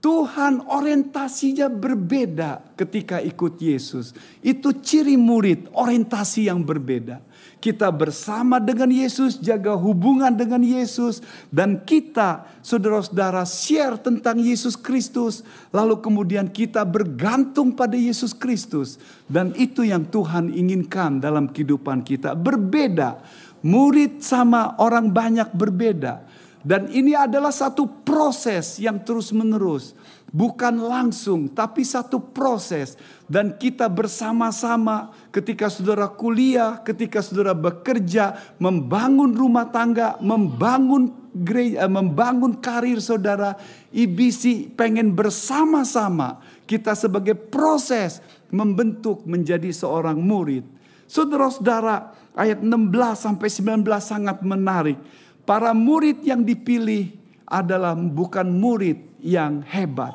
Tuhan 0.00 0.64
orientasinya 0.64 1.68
berbeda 1.68 2.72
ketika 2.72 3.20
ikut 3.20 3.60
Yesus. 3.60 4.16
Itu 4.40 4.72
ciri 4.80 5.20
murid, 5.20 5.68
orientasi 5.76 6.48
yang 6.48 6.64
berbeda. 6.64 7.20
Kita 7.60 7.92
bersama 7.92 8.56
dengan 8.56 8.88
Yesus, 8.88 9.36
jaga 9.36 9.76
hubungan 9.76 10.32
dengan 10.32 10.64
Yesus. 10.64 11.20
Dan 11.52 11.84
kita, 11.84 12.48
saudara-saudara, 12.64 13.44
share 13.44 14.00
tentang 14.00 14.40
Yesus 14.40 14.80
Kristus. 14.80 15.44
Lalu 15.68 16.00
kemudian 16.00 16.48
kita 16.48 16.88
bergantung 16.88 17.76
pada 17.76 18.00
Yesus 18.00 18.32
Kristus. 18.32 18.96
Dan 19.28 19.52
itu 19.60 19.84
yang 19.84 20.08
Tuhan 20.08 20.48
inginkan 20.56 21.20
dalam 21.20 21.52
kehidupan 21.52 22.00
kita. 22.00 22.32
Berbeda. 22.32 23.20
Murid 23.60 24.24
sama 24.24 24.80
orang 24.80 25.12
banyak 25.12 25.52
berbeda. 25.52 26.24
Dan 26.60 26.92
ini 26.92 27.16
adalah 27.16 27.52
satu 27.52 27.88
proses 28.04 28.76
yang 28.76 29.00
terus 29.00 29.32
menerus. 29.32 29.96
Bukan 30.30 30.78
langsung, 30.78 31.50
tapi 31.50 31.82
satu 31.82 32.22
proses. 32.22 32.94
Dan 33.26 33.58
kita 33.58 33.90
bersama-sama 33.90 35.10
ketika 35.34 35.66
saudara 35.66 36.06
kuliah, 36.06 36.78
ketika 36.86 37.18
saudara 37.18 37.50
bekerja, 37.50 38.38
membangun 38.62 39.34
rumah 39.34 39.66
tangga, 39.74 40.14
membangun 40.22 41.10
gereja, 41.34 41.86
eh, 41.86 41.90
membangun 41.90 42.58
karir 42.58 42.98
saudara. 43.02 43.58
IBC 43.90 44.70
pengen 44.78 45.14
bersama-sama 45.14 46.38
kita 46.66 46.94
sebagai 46.94 47.34
proses 47.34 48.22
membentuk 48.54 49.26
menjadi 49.26 49.70
seorang 49.74 50.18
murid. 50.18 50.62
Saudara-saudara, 51.10 52.14
ayat 52.38 52.62
16 52.62 53.18
sampai 53.18 53.48
19 53.50 53.98
sangat 53.98 54.38
menarik. 54.46 54.98
Para 55.42 55.74
murid 55.74 56.22
yang 56.22 56.46
dipilih 56.46 57.19
adalah 57.50 57.98
bukan 57.98 58.46
murid 58.46 59.20
yang 59.20 59.66
hebat. 59.66 60.14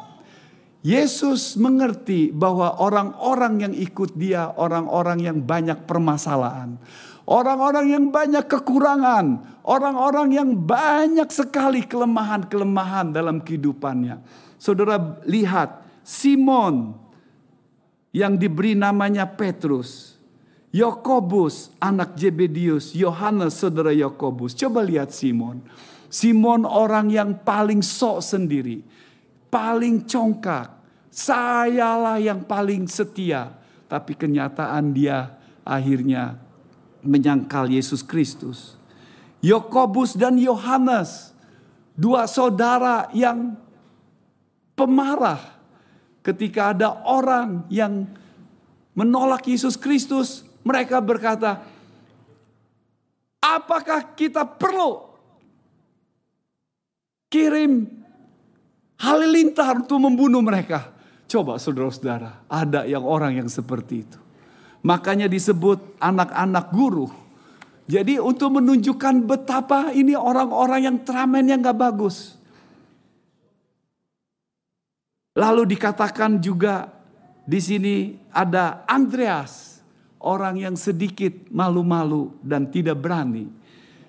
Yesus 0.86 1.57
mengerti 1.57 2.29
bahwa 2.29 2.77
orang-orang 2.77 3.67
yang 3.67 3.73
ikut 3.73 4.13
dia 4.13 4.53
orang-orang 4.53 5.17
yang 5.17 5.38
banyak 5.41 5.83
permasalahan. 5.89 6.77
Orang-orang 7.25 7.89
yang 7.89 8.05
banyak 8.13 8.45
kekurangan, 8.45 9.41
orang-orang 9.65 10.38
yang 10.38 10.49
banyak 10.53 11.25
sekali 11.33 11.81
kelemahan-kelemahan 11.89 13.09
dalam 13.09 13.41
kehidupannya. 13.41 14.21
Saudara 14.61 15.17
lihat 15.25 15.81
Simon 16.05 16.93
yang 18.13 18.38
diberi 18.38 18.77
namanya 18.77 19.25
Petrus, 19.25 20.21
Yakobus 20.69 21.73
anak 21.81 22.13
Jebedius, 22.13 22.93
Yohanes 22.93 23.57
saudara 23.57 23.89
Yakobus. 23.89 24.53
Coba 24.53 24.86
lihat 24.86 25.09
Simon. 25.09 25.65
Simon 26.10 26.64
orang 26.64 27.10
yang 27.10 27.38
paling 27.41 27.82
sok 27.82 28.22
sendiri, 28.22 28.82
paling 29.49 30.06
congkak, 30.06 30.72
sayalah 31.10 32.20
yang 32.20 32.43
paling 32.43 32.86
setia. 32.91 33.56
Tapi 33.86 34.18
kenyataan 34.18 34.91
dia 34.91 35.38
akhirnya 35.64 36.41
menyangkal 37.06 37.70
Yesus 37.70 38.01
Kristus. 38.01 38.76
Yakobus 39.45 40.18
dan 40.18 40.41
Yohanes, 40.41 41.32
dua 41.93 42.26
saudara 42.26 43.08
yang 43.14 43.53
pemarah 44.74 45.39
ketika 46.26 46.74
ada 46.74 46.97
orang 47.06 47.64
yang 47.70 48.10
menolak 48.97 49.45
Yesus 49.45 49.78
Kristus, 49.78 50.41
mereka 50.66 50.97
berkata, 50.97 51.62
"Apakah 53.38 54.18
kita 54.18 54.41
perlu 54.41 55.14
kirim 57.28 57.89
halilintar 58.99 59.86
untuk 59.86 59.99
membunuh 60.01 60.41
mereka?" 60.41 60.95
Coba 61.26 61.57
saudara-saudara, 61.57 62.45
ada 62.45 62.86
yang 62.86 63.01
orang 63.01 63.41
yang 63.41 63.49
seperti 63.49 64.05
itu. 64.05 64.19
Makanya 64.86 65.26
disebut 65.26 65.97
anak-anak 65.97 66.69
guru. 66.69 67.09
Jadi 67.89 68.21
untuk 68.21 68.61
menunjukkan 68.61 69.26
betapa 69.26 69.89
ini 69.93 70.13
orang-orang 70.13 70.86
yang 70.86 70.97
teramen 71.01 71.45
yang 71.49 71.65
gak 71.65 71.78
bagus. 71.78 72.38
Lalu 75.34 75.76
dikatakan 75.76 76.38
juga 76.38 76.93
di 77.45 77.57
sini 77.57 77.95
ada 78.30 78.86
Andreas, 78.86 79.82
orang 80.21 80.61
yang 80.61 80.78
sedikit 80.78 81.34
malu-malu 81.49 82.38
dan 82.41 82.69
tidak 82.69 83.01
berani. 83.01 83.49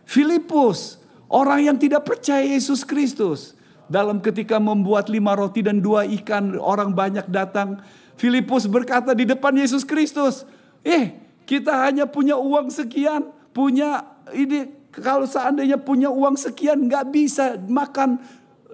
Filipus, 0.04 1.00
orang 1.30 1.66
yang 1.66 1.76
tidak 1.78 2.06
percaya 2.06 2.42
Yesus 2.42 2.82
Kristus. 2.82 3.54
Dalam 3.86 4.18
ketika 4.18 4.58
membuat 4.58 5.06
lima 5.06 5.38
roti 5.38 5.62
dan 5.62 5.78
dua 5.78 6.02
ikan, 6.22 6.58
orang 6.58 6.90
banyak 6.90 7.30
datang. 7.30 7.78
Filipus 8.18 8.66
berkata 8.66 9.14
di 9.14 9.22
depan 9.28 9.54
Yesus 9.54 9.86
Kristus, 9.86 10.42
eh 10.82 11.14
kita 11.46 11.86
hanya 11.86 12.08
punya 12.10 12.34
uang 12.34 12.72
sekian, 12.72 13.30
punya 13.54 14.02
ini 14.34 14.66
kalau 14.90 15.28
seandainya 15.28 15.78
punya 15.78 16.10
uang 16.10 16.34
sekian 16.34 16.88
nggak 16.90 17.12
bisa 17.12 17.60
makan 17.68 18.18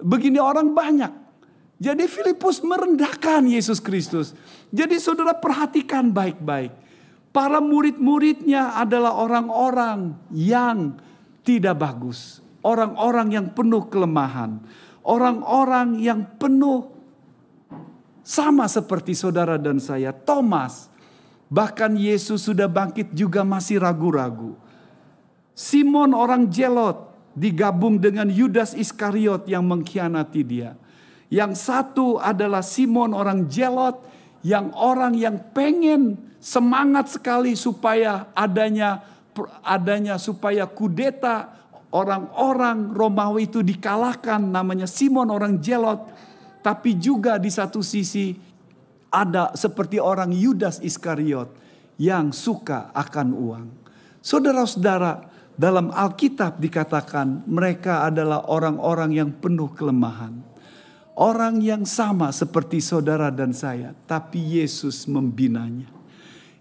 begini 0.01 0.39
orang 0.41 0.73
banyak. 0.73 1.13
Jadi 1.83 2.07
Filipus 2.07 2.63
merendahkan 2.63 3.43
Yesus 3.43 3.83
Kristus. 3.83 4.39
Jadi 4.71 5.03
saudara 5.03 5.35
perhatikan 5.35 6.15
baik-baik. 6.15 6.71
Para 7.35 7.59
murid-muridnya 7.59 8.79
adalah 8.79 9.19
orang-orang 9.19 10.15
yang 10.31 10.95
tidak 11.43 11.79
bagus. 11.79 12.39
Orang-orang 12.63 13.35
yang 13.35 13.47
penuh 13.51 13.91
kelemahan 13.91 14.63
orang-orang 15.07 15.99
yang 15.99 16.23
penuh 16.39 16.91
sama 18.23 18.71
seperti 18.71 19.19
saudara 19.19 19.59
dan 19.59 19.83
saya, 19.83 20.15
Thomas. 20.15 20.91
Bahkan 21.53 22.01
Yesus 22.01 22.49
sudah 22.49 22.65
bangkit 22.65 23.13
juga 23.13 23.45
masih 23.45 23.77
ragu-ragu. 23.77 24.57
Simon 25.53 26.17
orang 26.17 26.49
jelot 26.49 27.13
digabung 27.37 28.01
dengan 28.01 28.25
Yudas 28.33 28.73
Iskariot 28.73 29.45
yang 29.45 29.69
mengkhianati 29.69 30.41
dia. 30.41 30.81
Yang 31.29 31.61
satu 31.61 32.17
adalah 32.17 32.65
Simon 32.65 33.13
orang 33.13 33.53
jelot 33.53 34.01
yang 34.41 34.73
orang 34.73 35.13
yang 35.13 35.53
pengen 35.53 36.17
semangat 36.41 37.21
sekali 37.21 37.53
supaya 37.53 38.33
adanya 38.33 39.05
adanya 39.65 40.21
supaya 40.21 40.69
kudeta 40.69 41.53
orang-orang 41.93 42.93
Romawi 42.93 43.49
itu 43.49 43.61
dikalahkan 43.65 44.41
namanya 44.41 44.89
Simon 44.89 45.33
orang 45.33 45.61
jelot 45.61 46.01
tapi 46.63 46.97
juga 46.97 47.37
di 47.37 47.51
satu 47.51 47.83
sisi 47.83 48.39
ada 49.13 49.53
seperti 49.53 50.01
orang 50.01 50.33
Yudas 50.33 50.81
Iskariot 50.81 51.53
yang 52.01 52.33
suka 52.33 52.89
akan 52.97 53.29
uang. 53.37 53.67
Saudara-saudara, 54.25 55.29
dalam 55.53 55.93
Alkitab 55.93 56.57
dikatakan 56.57 57.45
mereka 57.45 58.09
adalah 58.09 58.49
orang-orang 58.49 59.13
yang 59.13 59.31
penuh 59.35 59.69
kelemahan. 59.77 60.41
Orang 61.13 61.61
yang 61.61 61.85
sama 61.85 62.33
seperti 62.33 62.81
saudara 62.81 63.29
dan 63.29 63.53
saya, 63.53 63.93
tapi 64.09 64.41
Yesus 64.41 65.05
membinanya. 65.05 65.93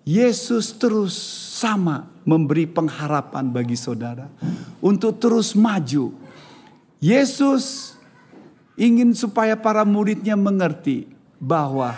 Yesus 0.02 0.74
terus 0.74 1.14
sama 1.58 2.10
memberi 2.26 2.66
pengharapan 2.66 3.54
bagi 3.54 3.78
saudara 3.78 4.28
untuk 4.82 5.22
terus 5.22 5.54
maju. 5.54 6.14
Yesus 7.02 7.96
ingin 8.78 9.14
supaya 9.14 9.58
para 9.58 9.86
muridnya 9.86 10.38
mengerti 10.38 11.10
bahwa 11.38 11.98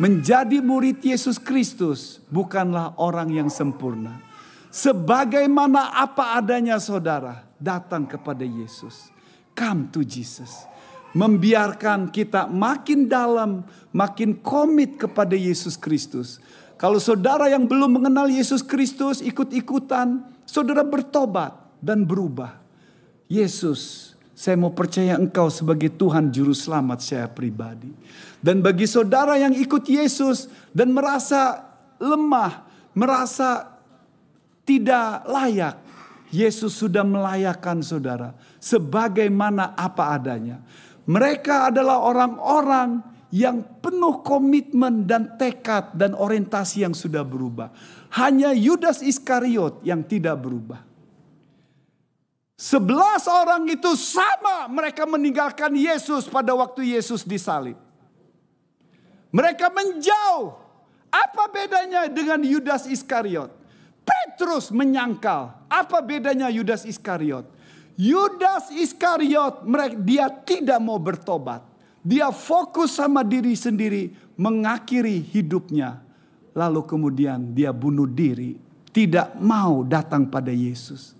menjadi 0.00 0.60
murid 0.60 1.00
Yesus 1.00 1.36
Kristus 1.36 2.20
bukanlah 2.28 2.96
orang 3.00 3.32
yang 3.32 3.48
sempurna 3.52 4.28
Sebagaimana 4.68 5.96
apa 5.96 6.36
adanya 6.36 6.76
saudara, 6.76 7.40
datang 7.56 8.04
kepada 8.04 8.44
Yesus. 8.44 9.08
Come 9.56 9.88
to 9.88 10.04
Jesus. 10.04 10.68
Membiarkan 11.16 12.12
kita 12.12 12.44
makin 12.46 13.08
dalam, 13.08 13.64
makin 13.96 14.36
komit 14.36 15.00
kepada 15.00 15.32
Yesus 15.32 15.74
Kristus. 15.80 16.36
Kalau 16.78 17.02
saudara 17.02 17.50
yang 17.50 17.66
belum 17.66 17.98
mengenal 17.98 18.30
Yesus 18.30 18.62
Kristus 18.62 19.18
ikut-ikutan, 19.18 20.22
saudara 20.46 20.86
bertobat 20.86 21.50
dan 21.82 22.06
berubah. 22.06 22.54
Yesus, 23.26 24.14
saya 24.38 24.54
mau 24.54 24.70
percaya 24.70 25.18
engkau 25.18 25.50
sebagai 25.50 25.90
Tuhan 25.90 26.30
Juru 26.30 26.54
Selamat 26.54 27.02
saya 27.02 27.26
pribadi. 27.26 27.90
Dan 28.38 28.62
bagi 28.62 28.86
saudara 28.86 29.34
yang 29.34 29.50
ikut 29.58 29.90
Yesus 29.90 30.46
dan 30.70 30.94
merasa 30.94 31.66
lemah, 31.98 32.62
merasa 32.94 33.74
tidak 34.62 35.26
layak. 35.26 35.76
Yesus 36.30 36.78
sudah 36.78 37.02
melayakkan 37.02 37.82
saudara 37.82 38.36
sebagaimana 38.62 39.74
apa 39.74 40.14
adanya. 40.14 40.62
Mereka 41.08 41.72
adalah 41.72 42.04
orang-orang 42.04 43.00
yang 43.28 43.60
penuh 43.84 44.24
komitmen 44.24 45.04
dan 45.04 45.36
tekad 45.36 45.92
dan 45.92 46.16
orientasi 46.16 46.84
yang 46.88 46.96
sudah 46.96 47.24
berubah. 47.24 47.68
Hanya 48.16 48.56
Yudas 48.56 49.04
Iskariot 49.04 49.84
yang 49.84 50.00
tidak 50.04 50.40
berubah. 50.40 50.80
Sebelas 52.58 53.28
orang 53.30 53.70
itu 53.70 53.94
sama 53.94 54.66
mereka 54.66 55.06
meninggalkan 55.06 55.70
Yesus 55.78 56.26
pada 56.26 56.56
waktu 56.58 56.96
Yesus 56.98 57.22
disalib. 57.22 57.78
Mereka 59.30 59.70
menjauh. 59.70 60.66
Apa 61.08 61.48
bedanya 61.48 62.04
dengan 62.10 62.42
Yudas 62.44 62.84
Iskariot? 62.84 63.48
Petrus 64.02 64.72
menyangkal. 64.72 65.56
Apa 65.68 66.00
bedanya 66.00 66.48
Yudas 66.48 66.84
Iskariot? 66.88 67.44
Yudas 67.94 68.74
Iskariot 68.74 69.62
dia 70.02 70.26
tidak 70.42 70.80
mau 70.82 70.98
bertobat. 70.98 71.77
Dia 72.02 72.30
fokus 72.30 72.96
sama 72.96 73.26
diri 73.26 73.54
sendiri 73.58 74.14
mengakhiri 74.38 75.22
hidupnya. 75.34 76.00
Lalu 76.54 76.80
kemudian 76.86 77.54
dia 77.54 77.74
bunuh 77.74 78.06
diri. 78.08 78.56
Tidak 78.88 79.38
mau 79.38 79.84
datang 79.84 80.26
pada 80.26 80.50
Yesus. 80.50 81.14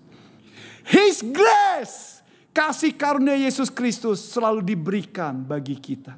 His 0.87 1.21
grace. 1.21 2.19
Kasih 2.49 2.97
karunia 2.97 3.37
Yesus 3.37 3.69
Kristus 3.69 4.25
selalu 4.25 4.65
diberikan 4.65 5.45
bagi 5.45 5.77
kita. 5.77 6.17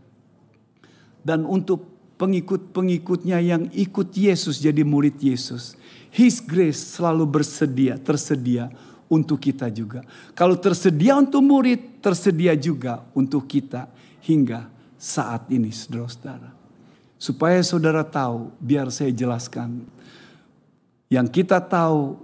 Dan 1.22 1.46
untuk 1.46 1.86
pengikut-pengikutnya 2.18 3.38
yang 3.44 3.70
ikut 3.74 4.14
Yesus 4.14 4.58
jadi 4.62 4.82
murid 4.86 5.18
Yesus 5.22 5.78
His 6.12 6.44
grace 6.44 7.00
selalu 7.00 7.24
bersedia, 7.24 7.96
tersedia 7.96 8.68
untuk 9.08 9.40
kita 9.40 9.72
juga. 9.72 10.04
Kalau 10.36 10.60
tersedia 10.60 11.16
untuk 11.16 11.40
murid, 11.40 12.04
tersedia 12.04 12.52
juga 12.60 13.08
untuk 13.16 13.48
kita 13.48 13.88
hingga 14.26 14.70
saat 15.02 15.50
ini 15.50 15.74
saudara-saudara. 15.74 16.54
Supaya 17.22 17.62
saudara 17.62 18.02
tahu, 18.02 18.50
biar 18.58 18.90
saya 18.90 19.14
jelaskan. 19.14 19.86
Yang 21.10 21.42
kita 21.42 21.62
tahu, 21.62 22.18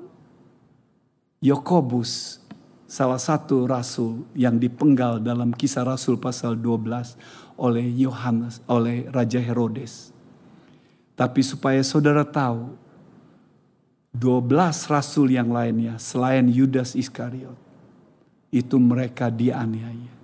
Yakobus 1.37 2.41
salah 2.89 3.21
satu 3.21 3.69
rasul 3.69 4.25
yang 4.33 4.57
dipenggal 4.57 5.21
dalam 5.21 5.53
kisah 5.53 5.85
rasul 5.85 6.17
pasal 6.17 6.57
12 6.57 7.13
oleh 7.61 7.85
Yohanes, 7.93 8.63
oleh 8.65 9.05
Raja 9.13 9.37
Herodes. 9.37 10.09
Tapi 11.13 11.45
supaya 11.45 11.81
saudara 11.85 12.25
tahu, 12.25 12.73
12 14.17 14.89
rasul 14.89 15.29
yang 15.29 15.53
lainnya 15.53 16.01
selain 16.01 16.49
Yudas 16.49 16.97
Iskariot 16.97 17.57
itu 18.49 18.81
mereka 18.81 19.29
dianiaya. 19.29 20.16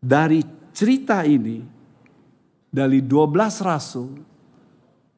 Dari 0.00 0.40
cerita 0.72 1.22
ini 1.28 1.60
dari 2.72 3.04
12 3.04 3.60
rasul 3.60 4.16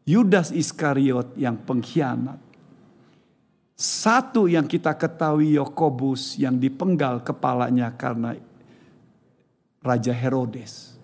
Yudas 0.03 0.51
Iskariot 0.51 1.39
yang 1.39 1.55
pengkhianat 1.63 2.53
satu 3.83 4.47
yang 4.47 4.67
kita 4.71 4.95
ketahui 4.95 5.59
Yakobus 5.59 6.39
yang 6.39 6.55
dipenggal 6.55 7.19
kepalanya 7.27 7.91
karena 7.91 8.39
Raja 9.83 10.15
Herodes. 10.15 10.95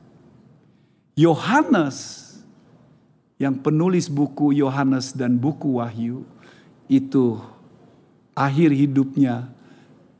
Yohanes 1.18 1.98
yang 3.34 3.58
penulis 3.58 4.06
buku 4.06 4.54
Yohanes 4.54 5.10
dan 5.10 5.34
buku 5.34 5.82
Wahyu 5.82 6.22
itu 6.86 7.42
akhir 8.38 8.70
hidupnya 8.70 9.50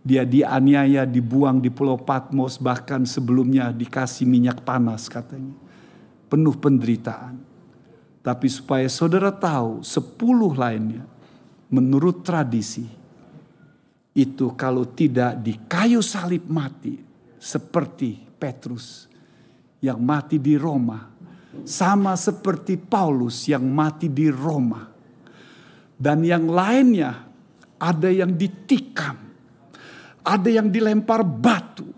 dia 0.03 0.23
dianiaya, 0.25 1.05
dibuang 1.05 1.61
di 1.61 1.69
Pulau 1.69 2.01
Patmos, 2.01 2.57
bahkan 2.57 3.05
sebelumnya 3.05 3.75
dikasih 3.75 4.25
minyak 4.25 4.63
panas 4.63 5.11
katanya. 5.11 5.55
Penuh 6.29 6.57
penderitaan. 6.57 7.41
Tapi 8.23 8.47
supaya 8.53 8.87
saudara 8.93 9.33
tahu, 9.33 9.81
sepuluh 9.81 10.53
lainnya 10.53 11.07
menurut 11.69 12.25
tradisi 12.25 12.85
itu 14.17 14.53
kalau 14.59 14.83
tidak 14.89 15.39
di 15.39 15.55
kayu 15.69 16.03
salib 16.03 16.49
mati 16.51 16.99
seperti 17.39 18.19
Petrus 18.37 19.07
yang 19.79 20.03
mati 20.03 20.43
di 20.43 20.59
Roma 20.59 20.99
sama 21.63 22.19
seperti 22.19 22.77
Paulus 22.77 23.47
yang 23.47 23.65
mati 23.67 24.11
di 24.11 24.27
Roma. 24.29 24.85
Dan 25.99 26.23
yang 26.23 26.47
lainnya 26.47 27.27
ada 27.79 28.11
yang 28.11 28.35
ditikam. 28.35 29.28
Ada 30.29 30.61
yang 30.61 30.69
dilempar 30.69 31.25
batu. 31.25 31.89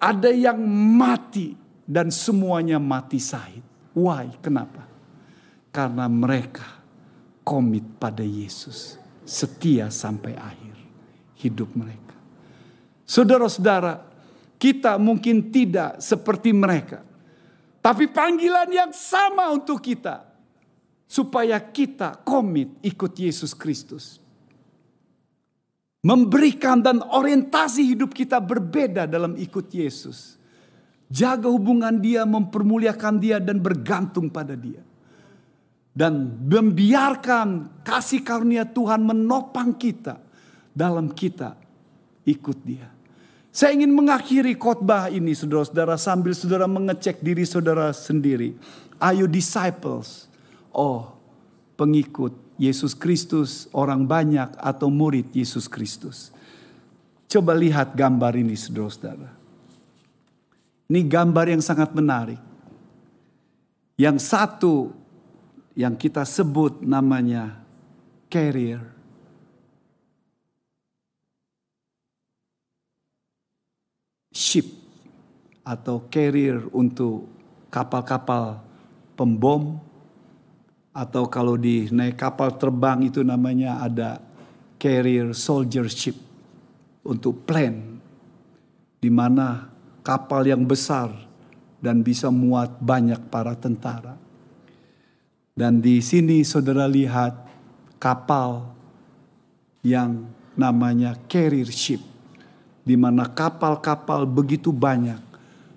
Ada 0.00 0.32
yang 0.32 0.56
mati. 0.96 1.52
Dan 1.84 2.08
semuanya 2.08 2.80
mati 2.80 3.20
sahid. 3.20 3.60
Why? 3.92 4.32
Kenapa? 4.40 4.88
Karena 5.68 6.08
mereka 6.08 6.64
komit 7.44 7.84
pada 8.00 8.24
Yesus. 8.24 8.96
Setia 9.28 9.92
sampai 9.92 10.38
akhir 10.38 10.76
hidup 11.42 11.76
mereka. 11.76 12.16
Saudara-saudara, 13.04 14.06
kita 14.54 14.96
mungkin 15.02 15.50
tidak 15.50 15.98
seperti 15.98 16.54
mereka. 16.54 17.02
Tapi 17.80 18.06
panggilan 18.06 18.70
yang 18.70 18.92
sama 18.94 19.50
untuk 19.50 19.82
kita. 19.82 20.30
Supaya 21.10 21.58
kita 21.58 22.22
komit 22.22 22.70
ikut 22.86 23.10
Yesus 23.18 23.50
Kristus. 23.50 24.22
Memberikan 26.00 26.80
dan 26.80 27.04
orientasi 27.04 27.92
hidup 27.92 28.16
kita 28.16 28.40
berbeda 28.40 29.04
dalam 29.04 29.36
ikut 29.36 29.68
Yesus. 29.68 30.40
Jaga 31.12 31.52
hubungan 31.52 32.00
dia, 32.00 32.24
mempermuliakan 32.24 33.20
dia 33.20 33.36
dan 33.36 33.60
bergantung 33.60 34.32
pada 34.32 34.56
dia. 34.56 34.80
Dan 35.92 36.40
membiarkan 36.48 37.82
kasih 37.84 38.24
karunia 38.24 38.64
Tuhan 38.64 39.04
menopang 39.04 39.76
kita 39.76 40.16
dalam 40.72 41.12
kita 41.12 41.58
ikut 42.24 42.58
dia. 42.64 42.88
Saya 43.50 43.74
ingin 43.74 43.90
mengakhiri 43.90 44.54
khotbah 44.54 45.10
ini 45.10 45.34
saudara-saudara 45.34 45.98
sambil 45.98 46.32
saudara 46.32 46.70
mengecek 46.70 47.18
diri 47.18 47.42
saudara 47.42 47.90
sendiri. 47.90 48.54
Are 49.02 49.18
you 49.18 49.26
disciples? 49.26 50.30
Oh 50.70 51.18
pengikut 51.74 52.36
Yesus 52.60 52.92
Kristus, 52.92 53.72
orang 53.72 54.04
banyak 54.04 54.52
atau 54.60 54.92
murid 54.92 55.32
Yesus 55.32 55.64
Kristus. 55.64 56.28
Coba 57.24 57.56
lihat 57.56 57.96
gambar 57.96 58.36
ini 58.36 58.52
saudara-saudara. 58.52 59.32
Ini 60.92 61.00
gambar 61.08 61.56
yang 61.56 61.64
sangat 61.64 61.96
menarik. 61.96 62.36
Yang 63.96 64.28
satu 64.28 64.92
yang 65.72 65.96
kita 65.96 66.28
sebut 66.28 66.84
namanya 66.84 67.64
carrier. 68.28 68.84
Ship 74.36 74.68
atau 75.64 76.04
carrier 76.12 76.60
untuk 76.76 77.24
kapal-kapal 77.72 78.60
pembom 79.16 79.89
atau 80.90 81.30
kalau 81.30 81.54
di 81.54 81.86
naik 81.86 82.18
kapal 82.18 82.58
terbang 82.58 83.06
itu 83.06 83.22
namanya 83.22 83.78
ada 83.82 84.18
carrier 84.74 85.30
soldier 85.36 85.86
ship 85.86 86.18
untuk 87.06 87.46
plane 87.46 88.02
di 88.98 89.08
mana 89.08 89.70
kapal 90.02 90.42
yang 90.44 90.66
besar 90.66 91.14
dan 91.80 92.02
bisa 92.02 92.28
muat 92.28 92.76
banyak 92.82 93.30
para 93.30 93.56
tentara. 93.56 94.18
Dan 95.54 95.80
di 95.80 96.00
sini 96.00 96.42
saudara 96.44 96.88
lihat 96.88 97.48
kapal 98.00 98.68
yang 99.84 100.28
namanya 100.56 101.16
carrier 101.28 101.68
ship 101.68 102.00
di 102.84 102.96
mana 102.96 103.28
kapal-kapal 103.28 104.24
begitu 104.24 104.72
banyak 104.72 105.20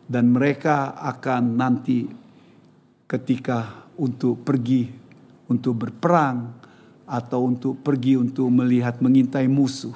dan 0.07 0.31
mereka 0.31 0.95
akan 0.97 1.55
nanti 1.55 2.07
ketika 3.07 3.85
untuk 3.99 4.41
pergi 4.41 5.02
untuk 5.47 5.87
berperang 5.87 6.55
atau 7.03 7.45
untuk 7.47 7.79
pergi 7.83 8.15
untuk 8.15 8.47
melihat 8.47 8.99
mengintai 9.03 9.45
musuh 9.51 9.95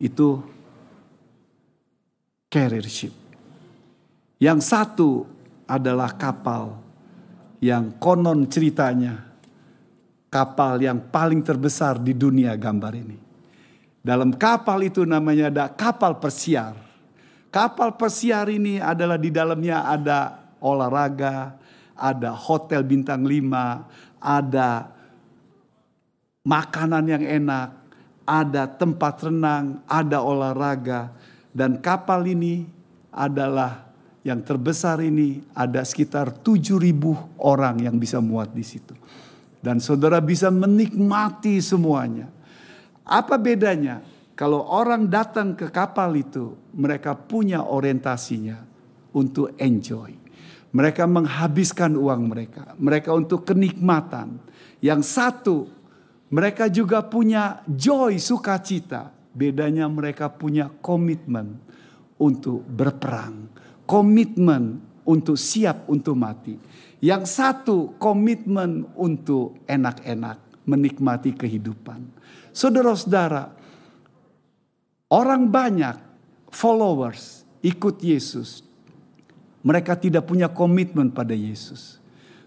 itu 0.00 0.40
carrier 2.48 2.88
ship. 2.88 3.12
Yang 4.40 4.72
satu 4.72 5.10
adalah 5.68 6.16
kapal 6.16 6.80
yang 7.60 7.92
konon 8.00 8.48
ceritanya 8.48 9.30
kapal 10.32 10.80
yang 10.80 10.96
paling 11.12 11.44
terbesar 11.44 12.00
di 12.00 12.16
dunia 12.16 12.56
gambar 12.56 12.92
ini. 12.96 13.18
Dalam 14.00 14.32
kapal 14.32 14.88
itu 14.88 15.04
namanya 15.04 15.52
ada 15.52 15.64
kapal 15.68 16.16
persiar. 16.16 16.72
Kapal 17.52 17.98
persiar 17.98 18.48
ini 18.48 18.80
adalah 18.80 19.20
di 19.20 19.28
dalamnya 19.28 19.84
ada 19.84 20.40
olahraga, 20.62 21.60
ada 21.92 22.32
hotel 22.32 22.80
bintang 22.80 23.26
lima, 23.28 23.84
ada 24.20 24.92
makanan 26.44 27.04
yang 27.08 27.24
enak, 27.24 27.68
ada 28.28 28.68
tempat 28.68 29.26
renang, 29.26 29.80
ada 29.88 30.22
olahraga. 30.22 31.10
Dan 31.50 31.82
kapal 31.82 32.28
ini 32.30 32.68
adalah 33.10 33.90
yang 34.20 34.44
terbesar 34.44 35.00
ini 35.00 35.40
ada 35.56 35.80
sekitar 35.80 36.44
7000 36.44 37.40
orang 37.40 37.80
yang 37.80 37.96
bisa 37.96 38.20
muat 38.20 38.52
di 38.52 38.62
situ. 38.62 38.92
Dan 39.60 39.80
saudara 39.80 40.20
bisa 40.20 40.52
menikmati 40.52 41.60
semuanya. 41.60 42.28
Apa 43.04 43.40
bedanya? 43.40 44.00
Kalau 44.36 44.64
orang 44.64 45.04
datang 45.04 45.52
ke 45.52 45.68
kapal 45.68 46.16
itu, 46.16 46.56
mereka 46.72 47.12
punya 47.12 47.60
orientasinya 47.68 48.56
untuk 49.12 49.52
enjoy. 49.60 50.19
Mereka 50.70 51.02
menghabiskan 51.10 51.98
uang 51.98 52.30
mereka, 52.30 52.78
mereka 52.78 53.10
untuk 53.10 53.42
kenikmatan. 53.42 54.38
Yang 54.78 55.02
satu, 55.10 55.56
mereka 56.30 56.70
juga 56.70 57.02
punya 57.02 57.66
joy, 57.66 58.22
sukacita. 58.22 59.10
Bedanya 59.30 59.90
mereka 59.90 60.30
punya 60.30 60.70
komitmen 60.82 61.58
untuk 62.18 62.62
berperang, 62.66 63.50
komitmen 63.86 64.78
untuk 65.06 65.34
siap 65.34 65.90
untuk 65.90 66.14
mati. 66.14 66.54
Yang 67.02 67.22
satu 67.34 67.98
komitmen 67.98 68.86
untuk 68.94 69.58
enak-enak, 69.66 70.68
menikmati 70.68 71.34
kehidupan. 71.34 72.04
Saudara-saudara, 72.54 73.50
orang 75.10 75.50
banyak 75.50 75.96
followers 76.52 77.42
ikut 77.64 77.98
Yesus. 78.04 78.69
Mereka 79.60 79.96
tidak 80.00 80.24
punya 80.24 80.48
komitmen 80.48 81.12
pada 81.12 81.36
Yesus. 81.36 82.00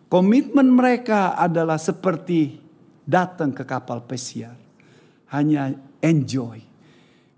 Komitmen 0.10 0.70
mereka 0.70 1.38
adalah 1.38 1.78
seperti 1.78 2.58
datang 3.06 3.54
ke 3.54 3.62
kapal 3.66 4.02
pesiar. 4.06 4.58
Hanya 5.30 5.74
enjoy 6.02 6.74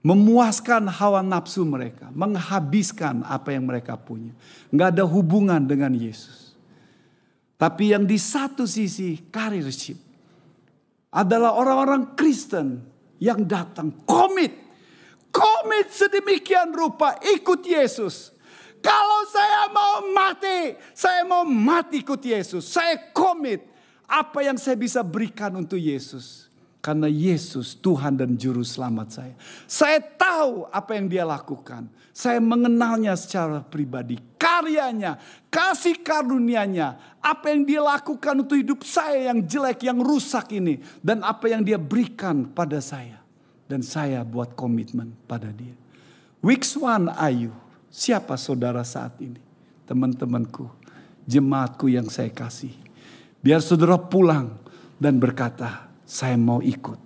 memuaskan 0.05 0.85
hawa 0.85 1.25
nafsu 1.25 1.65
mereka, 1.65 2.13
menghabiskan 2.13 3.25
apa 3.25 3.57
yang 3.57 3.65
mereka 3.65 3.97
punya. 3.97 4.37
Nggak 4.69 4.89
ada 4.93 5.03
hubungan 5.09 5.57
dengan 5.65 5.89
Yesus. 5.97 6.53
Tapi 7.57 7.89
yang 7.89 8.05
di 8.05 8.21
satu 8.21 8.69
sisi 8.69 9.17
karirship 9.33 9.97
adalah 11.09 11.57
orang-orang 11.57 12.13
Kristen 12.13 12.85
yang 13.17 13.49
datang 13.49 14.05
komit. 14.05 14.53
Komit 15.33 15.89
sedemikian 15.89 16.69
rupa 16.69 17.17
ikut 17.25 17.65
Yesus. 17.65 18.34
Kalau 18.85 19.21
saya 19.25 19.65
mau 19.73 19.93
mati, 20.13 20.77
saya 20.93 21.25
mau 21.25 21.41
mati 21.41 22.05
ikut 22.05 22.21
Yesus. 22.21 22.69
Saya 22.69 23.01
komit 23.09 23.65
apa 24.05 24.45
yang 24.45 24.61
saya 24.61 24.77
bisa 24.77 25.01
berikan 25.01 25.49
untuk 25.57 25.81
Yesus. 25.81 26.45
Karena 26.85 27.09
Yesus 27.09 27.73
Tuhan 27.73 28.13
dan 28.13 28.37
Juru 28.37 28.61
Selamat 28.61 29.09
saya. 29.09 29.33
Saya 29.65 29.97
tahu 29.97 30.69
apa 30.69 30.93
yang 30.93 31.09
dia 31.09 31.25
lakukan. 31.25 31.89
Saya 32.13 32.37
mengenalnya 32.37 33.17
secara 33.17 33.65
pribadi. 33.65 34.21
Karyanya, 34.37 35.17
kasih 35.49 36.05
karunianya. 36.05 37.17
Apa 37.25 37.57
yang 37.57 37.65
dia 37.65 37.81
lakukan 37.81 38.45
untuk 38.45 38.61
hidup 38.61 38.85
saya 38.85 39.33
yang 39.33 39.41
jelek, 39.41 39.81
yang 39.81 39.97
rusak 39.97 40.53
ini. 40.53 40.77
Dan 41.01 41.25
apa 41.25 41.49
yang 41.49 41.65
dia 41.65 41.81
berikan 41.81 42.45
pada 42.53 42.77
saya. 42.77 43.17
Dan 43.65 43.81
saya 43.81 44.21
buat 44.21 44.53
komitmen 44.53 45.17
pada 45.25 45.49
dia. 45.49 45.73
Weeks 46.45 46.77
one 46.77 47.09
Ayu. 47.17 47.64
Siapa 47.95 48.35
saudara 48.35 48.83
saat 48.83 49.15
ini? 49.23 49.39
Teman-temanku. 49.87 50.67
Jemaatku 51.23 51.87
yang 51.87 52.11
saya 52.11 52.27
kasih. 52.27 52.75
Biar 53.39 53.63
saudara 53.63 53.95
pulang 53.95 54.51
dan 54.99 55.15
berkata, 55.15 55.87
saya 56.03 56.35
mau 56.35 56.59
ikut. 56.59 56.99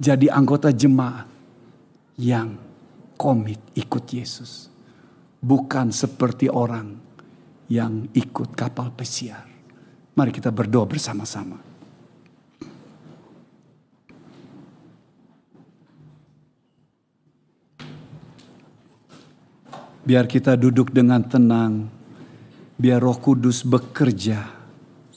Jadi 0.00 0.32
anggota 0.32 0.72
jemaat 0.72 1.28
yang 2.16 2.56
komit 3.20 3.60
ikut 3.76 4.04
Yesus. 4.08 4.72
Bukan 5.44 5.92
seperti 5.92 6.48
orang 6.48 6.96
yang 7.68 8.08
ikut 8.16 8.56
kapal 8.56 8.96
pesiar. 8.96 9.44
Mari 10.16 10.32
kita 10.32 10.48
berdoa 10.48 10.88
bersama-sama. 10.88 11.67
Biar 20.08 20.24
kita 20.24 20.56
duduk 20.56 20.88
dengan 20.88 21.20
tenang. 21.20 21.84
Biar 22.80 22.96
roh 22.96 23.20
kudus 23.20 23.60
bekerja, 23.60 24.40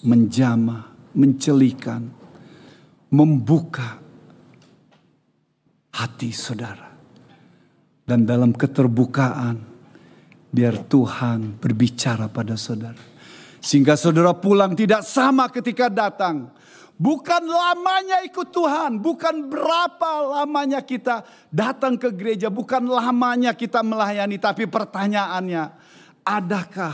menjamah, 0.04 1.16
mencelikan, 1.16 2.12
membuka 3.08 4.04
hati 5.96 6.36
saudara. 6.36 6.92
Dan 8.04 8.28
dalam 8.28 8.52
keterbukaan, 8.52 9.56
biar 10.52 10.76
Tuhan 10.92 11.56
berbicara 11.56 12.28
pada 12.28 12.60
saudara. 12.60 13.00
Sehingga 13.64 13.96
saudara 13.96 14.36
pulang 14.36 14.76
tidak 14.76 15.08
sama 15.08 15.48
ketika 15.48 15.88
datang. 15.88 16.52
Bukan 17.02 17.50
lamanya 17.50 18.22
ikut 18.22 18.54
Tuhan, 18.54 19.02
bukan 19.02 19.50
berapa 19.50 20.38
lamanya 20.38 20.86
kita 20.86 21.26
datang 21.50 21.98
ke 21.98 22.14
gereja, 22.14 22.54
bukan 22.54 22.86
lamanya 22.86 23.58
kita 23.58 23.82
melayani, 23.82 24.38
tapi 24.38 24.70
pertanyaannya, 24.70 25.74
adakah 26.22 26.94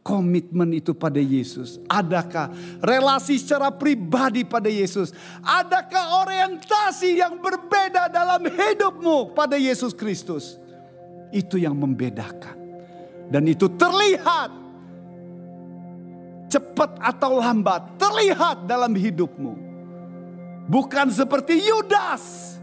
komitmen 0.00 0.72
itu 0.72 0.96
pada 0.96 1.20
Yesus? 1.20 1.76
Adakah 1.92 2.56
relasi 2.80 3.36
secara 3.36 3.68
pribadi 3.68 4.48
pada 4.48 4.72
Yesus? 4.72 5.12
Adakah 5.44 6.24
orientasi 6.24 7.20
yang 7.20 7.36
berbeda 7.36 8.08
dalam 8.08 8.48
hidupmu 8.48 9.36
pada 9.36 9.60
Yesus 9.60 9.92
Kristus? 9.92 10.56
Itu 11.28 11.60
yang 11.60 11.76
membedakan. 11.76 12.56
Dan 13.28 13.44
itu 13.44 13.68
terlihat 13.76 14.63
cepat 16.54 17.02
atau 17.02 17.42
lambat, 17.42 17.98
terlihat 17.98 18.70
dalam 18.70 18.94
hidupmu. 18.94 19.58
Bukan 20.70 21.10
seperti 21.10 21.60
Yudas 21.60 22.56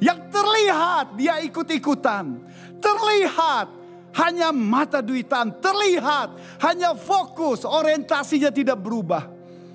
yang 0.00 0.18
terlihat 0.32 1.14
dia 1.14 1.38
ikut-ikutan. 1.44 2.40
Terlihat 2.80 3.84
hanya 4.14 4.54
mata 4.54 5.02
duitan 5.02 5.50
terlihat, 5.58 6.38
hanya 6.62 6.94
fokus, 6.94 7.66
orientasinya 7.66 8.54
tidak 8.54 8.78
berubah. 8.78 9.26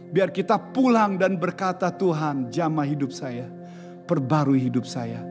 Biar 0.10 0.32
kita 0.32 0.56
pulang 0.58 1.20
dan 1.20 1.36
berkata 1.36 1.92
Tuhan 1.92 2.48
jamah 2.48 2.88
hidup 2.88 3.12
saya. 3.12 3.46
Perbarui 4.08 4.64
hidup 4.64 4.88
saya. 4.88 5.22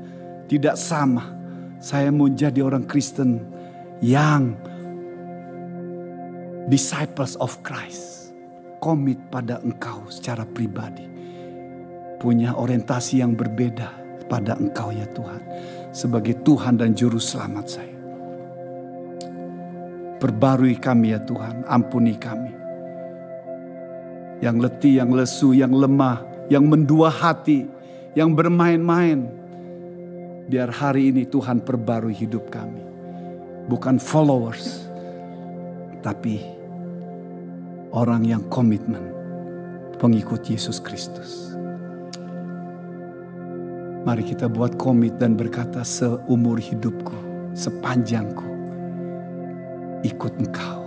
Tidak 0.46 0.76
sama. 0.78 1.34
Saya 1.82 2.12
mau 2.14 2.30
jadi 2.30 2.62
orang 2.62 2.86
Kristen 2.86 3.42
yang 3.98 4.54
disciples 6.68 7.34
of 7.40 7.58
Christ. 7.64 8.17
Komit 8.78 9.18
pada 9.30 9.58
engkau 9.60 10.06
secara 10.06 10.46
pribadi. 10.46 11.04
Punya 12.18 12.54
orientasi 12.54 13.22
yang 13.22 13.34
berbeda 13.34 13.90
pada 14.26 14.58
engkau 14.58 14.94
ya 14.94 15.06
Tuhan. 15.10 15.42
Sebagai 15.90 16.40
Tuhan 16.46 16.78
dan 16.78 16.94
Juru 16.94 17.18
Selamat 17.18 17.66
saya. 17.66 17.98
Perbarui 20.18 20.78
kami 20.78 21.14
ya 21.14 21.22
Tuhan, 21.22 21.62
ampuni 21.66 22.18
kami 22.18 22.58
yang 24.38 24.62
letih, 24.62 25.02
yang 25.02 25.10
lesu, 25.10 25.50
yang 25.54 25.74
lemah, 25.74 26.22
yang 26.46 26.66
mendua 26.66 27.10
hati, 27.10 27.66
yang 28.14 28.34
bermain-main. 28.34 29.26
Biar 30.48 30.72
hari 30.72 31.12
ini 31.12 31.28
Tuhan 31.28 31.60
perbarui 31.60 32.16
hidup 32.16 32.48
kami. 32.48 32.80
Bukan 33.68 34.00
followers, 34.00 34.88
tapi 36.00 36.40
orang 37.92 38.24
yang 38.24 38.44
komitmen 38.52 39.00
pengikut 39.96 40.44
Yesus 40.46 40.78
Kristus. 40.78 41.52
Mari 44.06 44.24
kita 44.24 44.48
buat 44.48 44.78
komit 44.80 45.20
dan 45.20 45.36
berkata 45.36 45.84
seumur 45.84 46.56
hidupku, 46.56 47.16
sepanjangku, 47.52 48.46
ikut 50.06 50.32
engkau. 50.38 50.77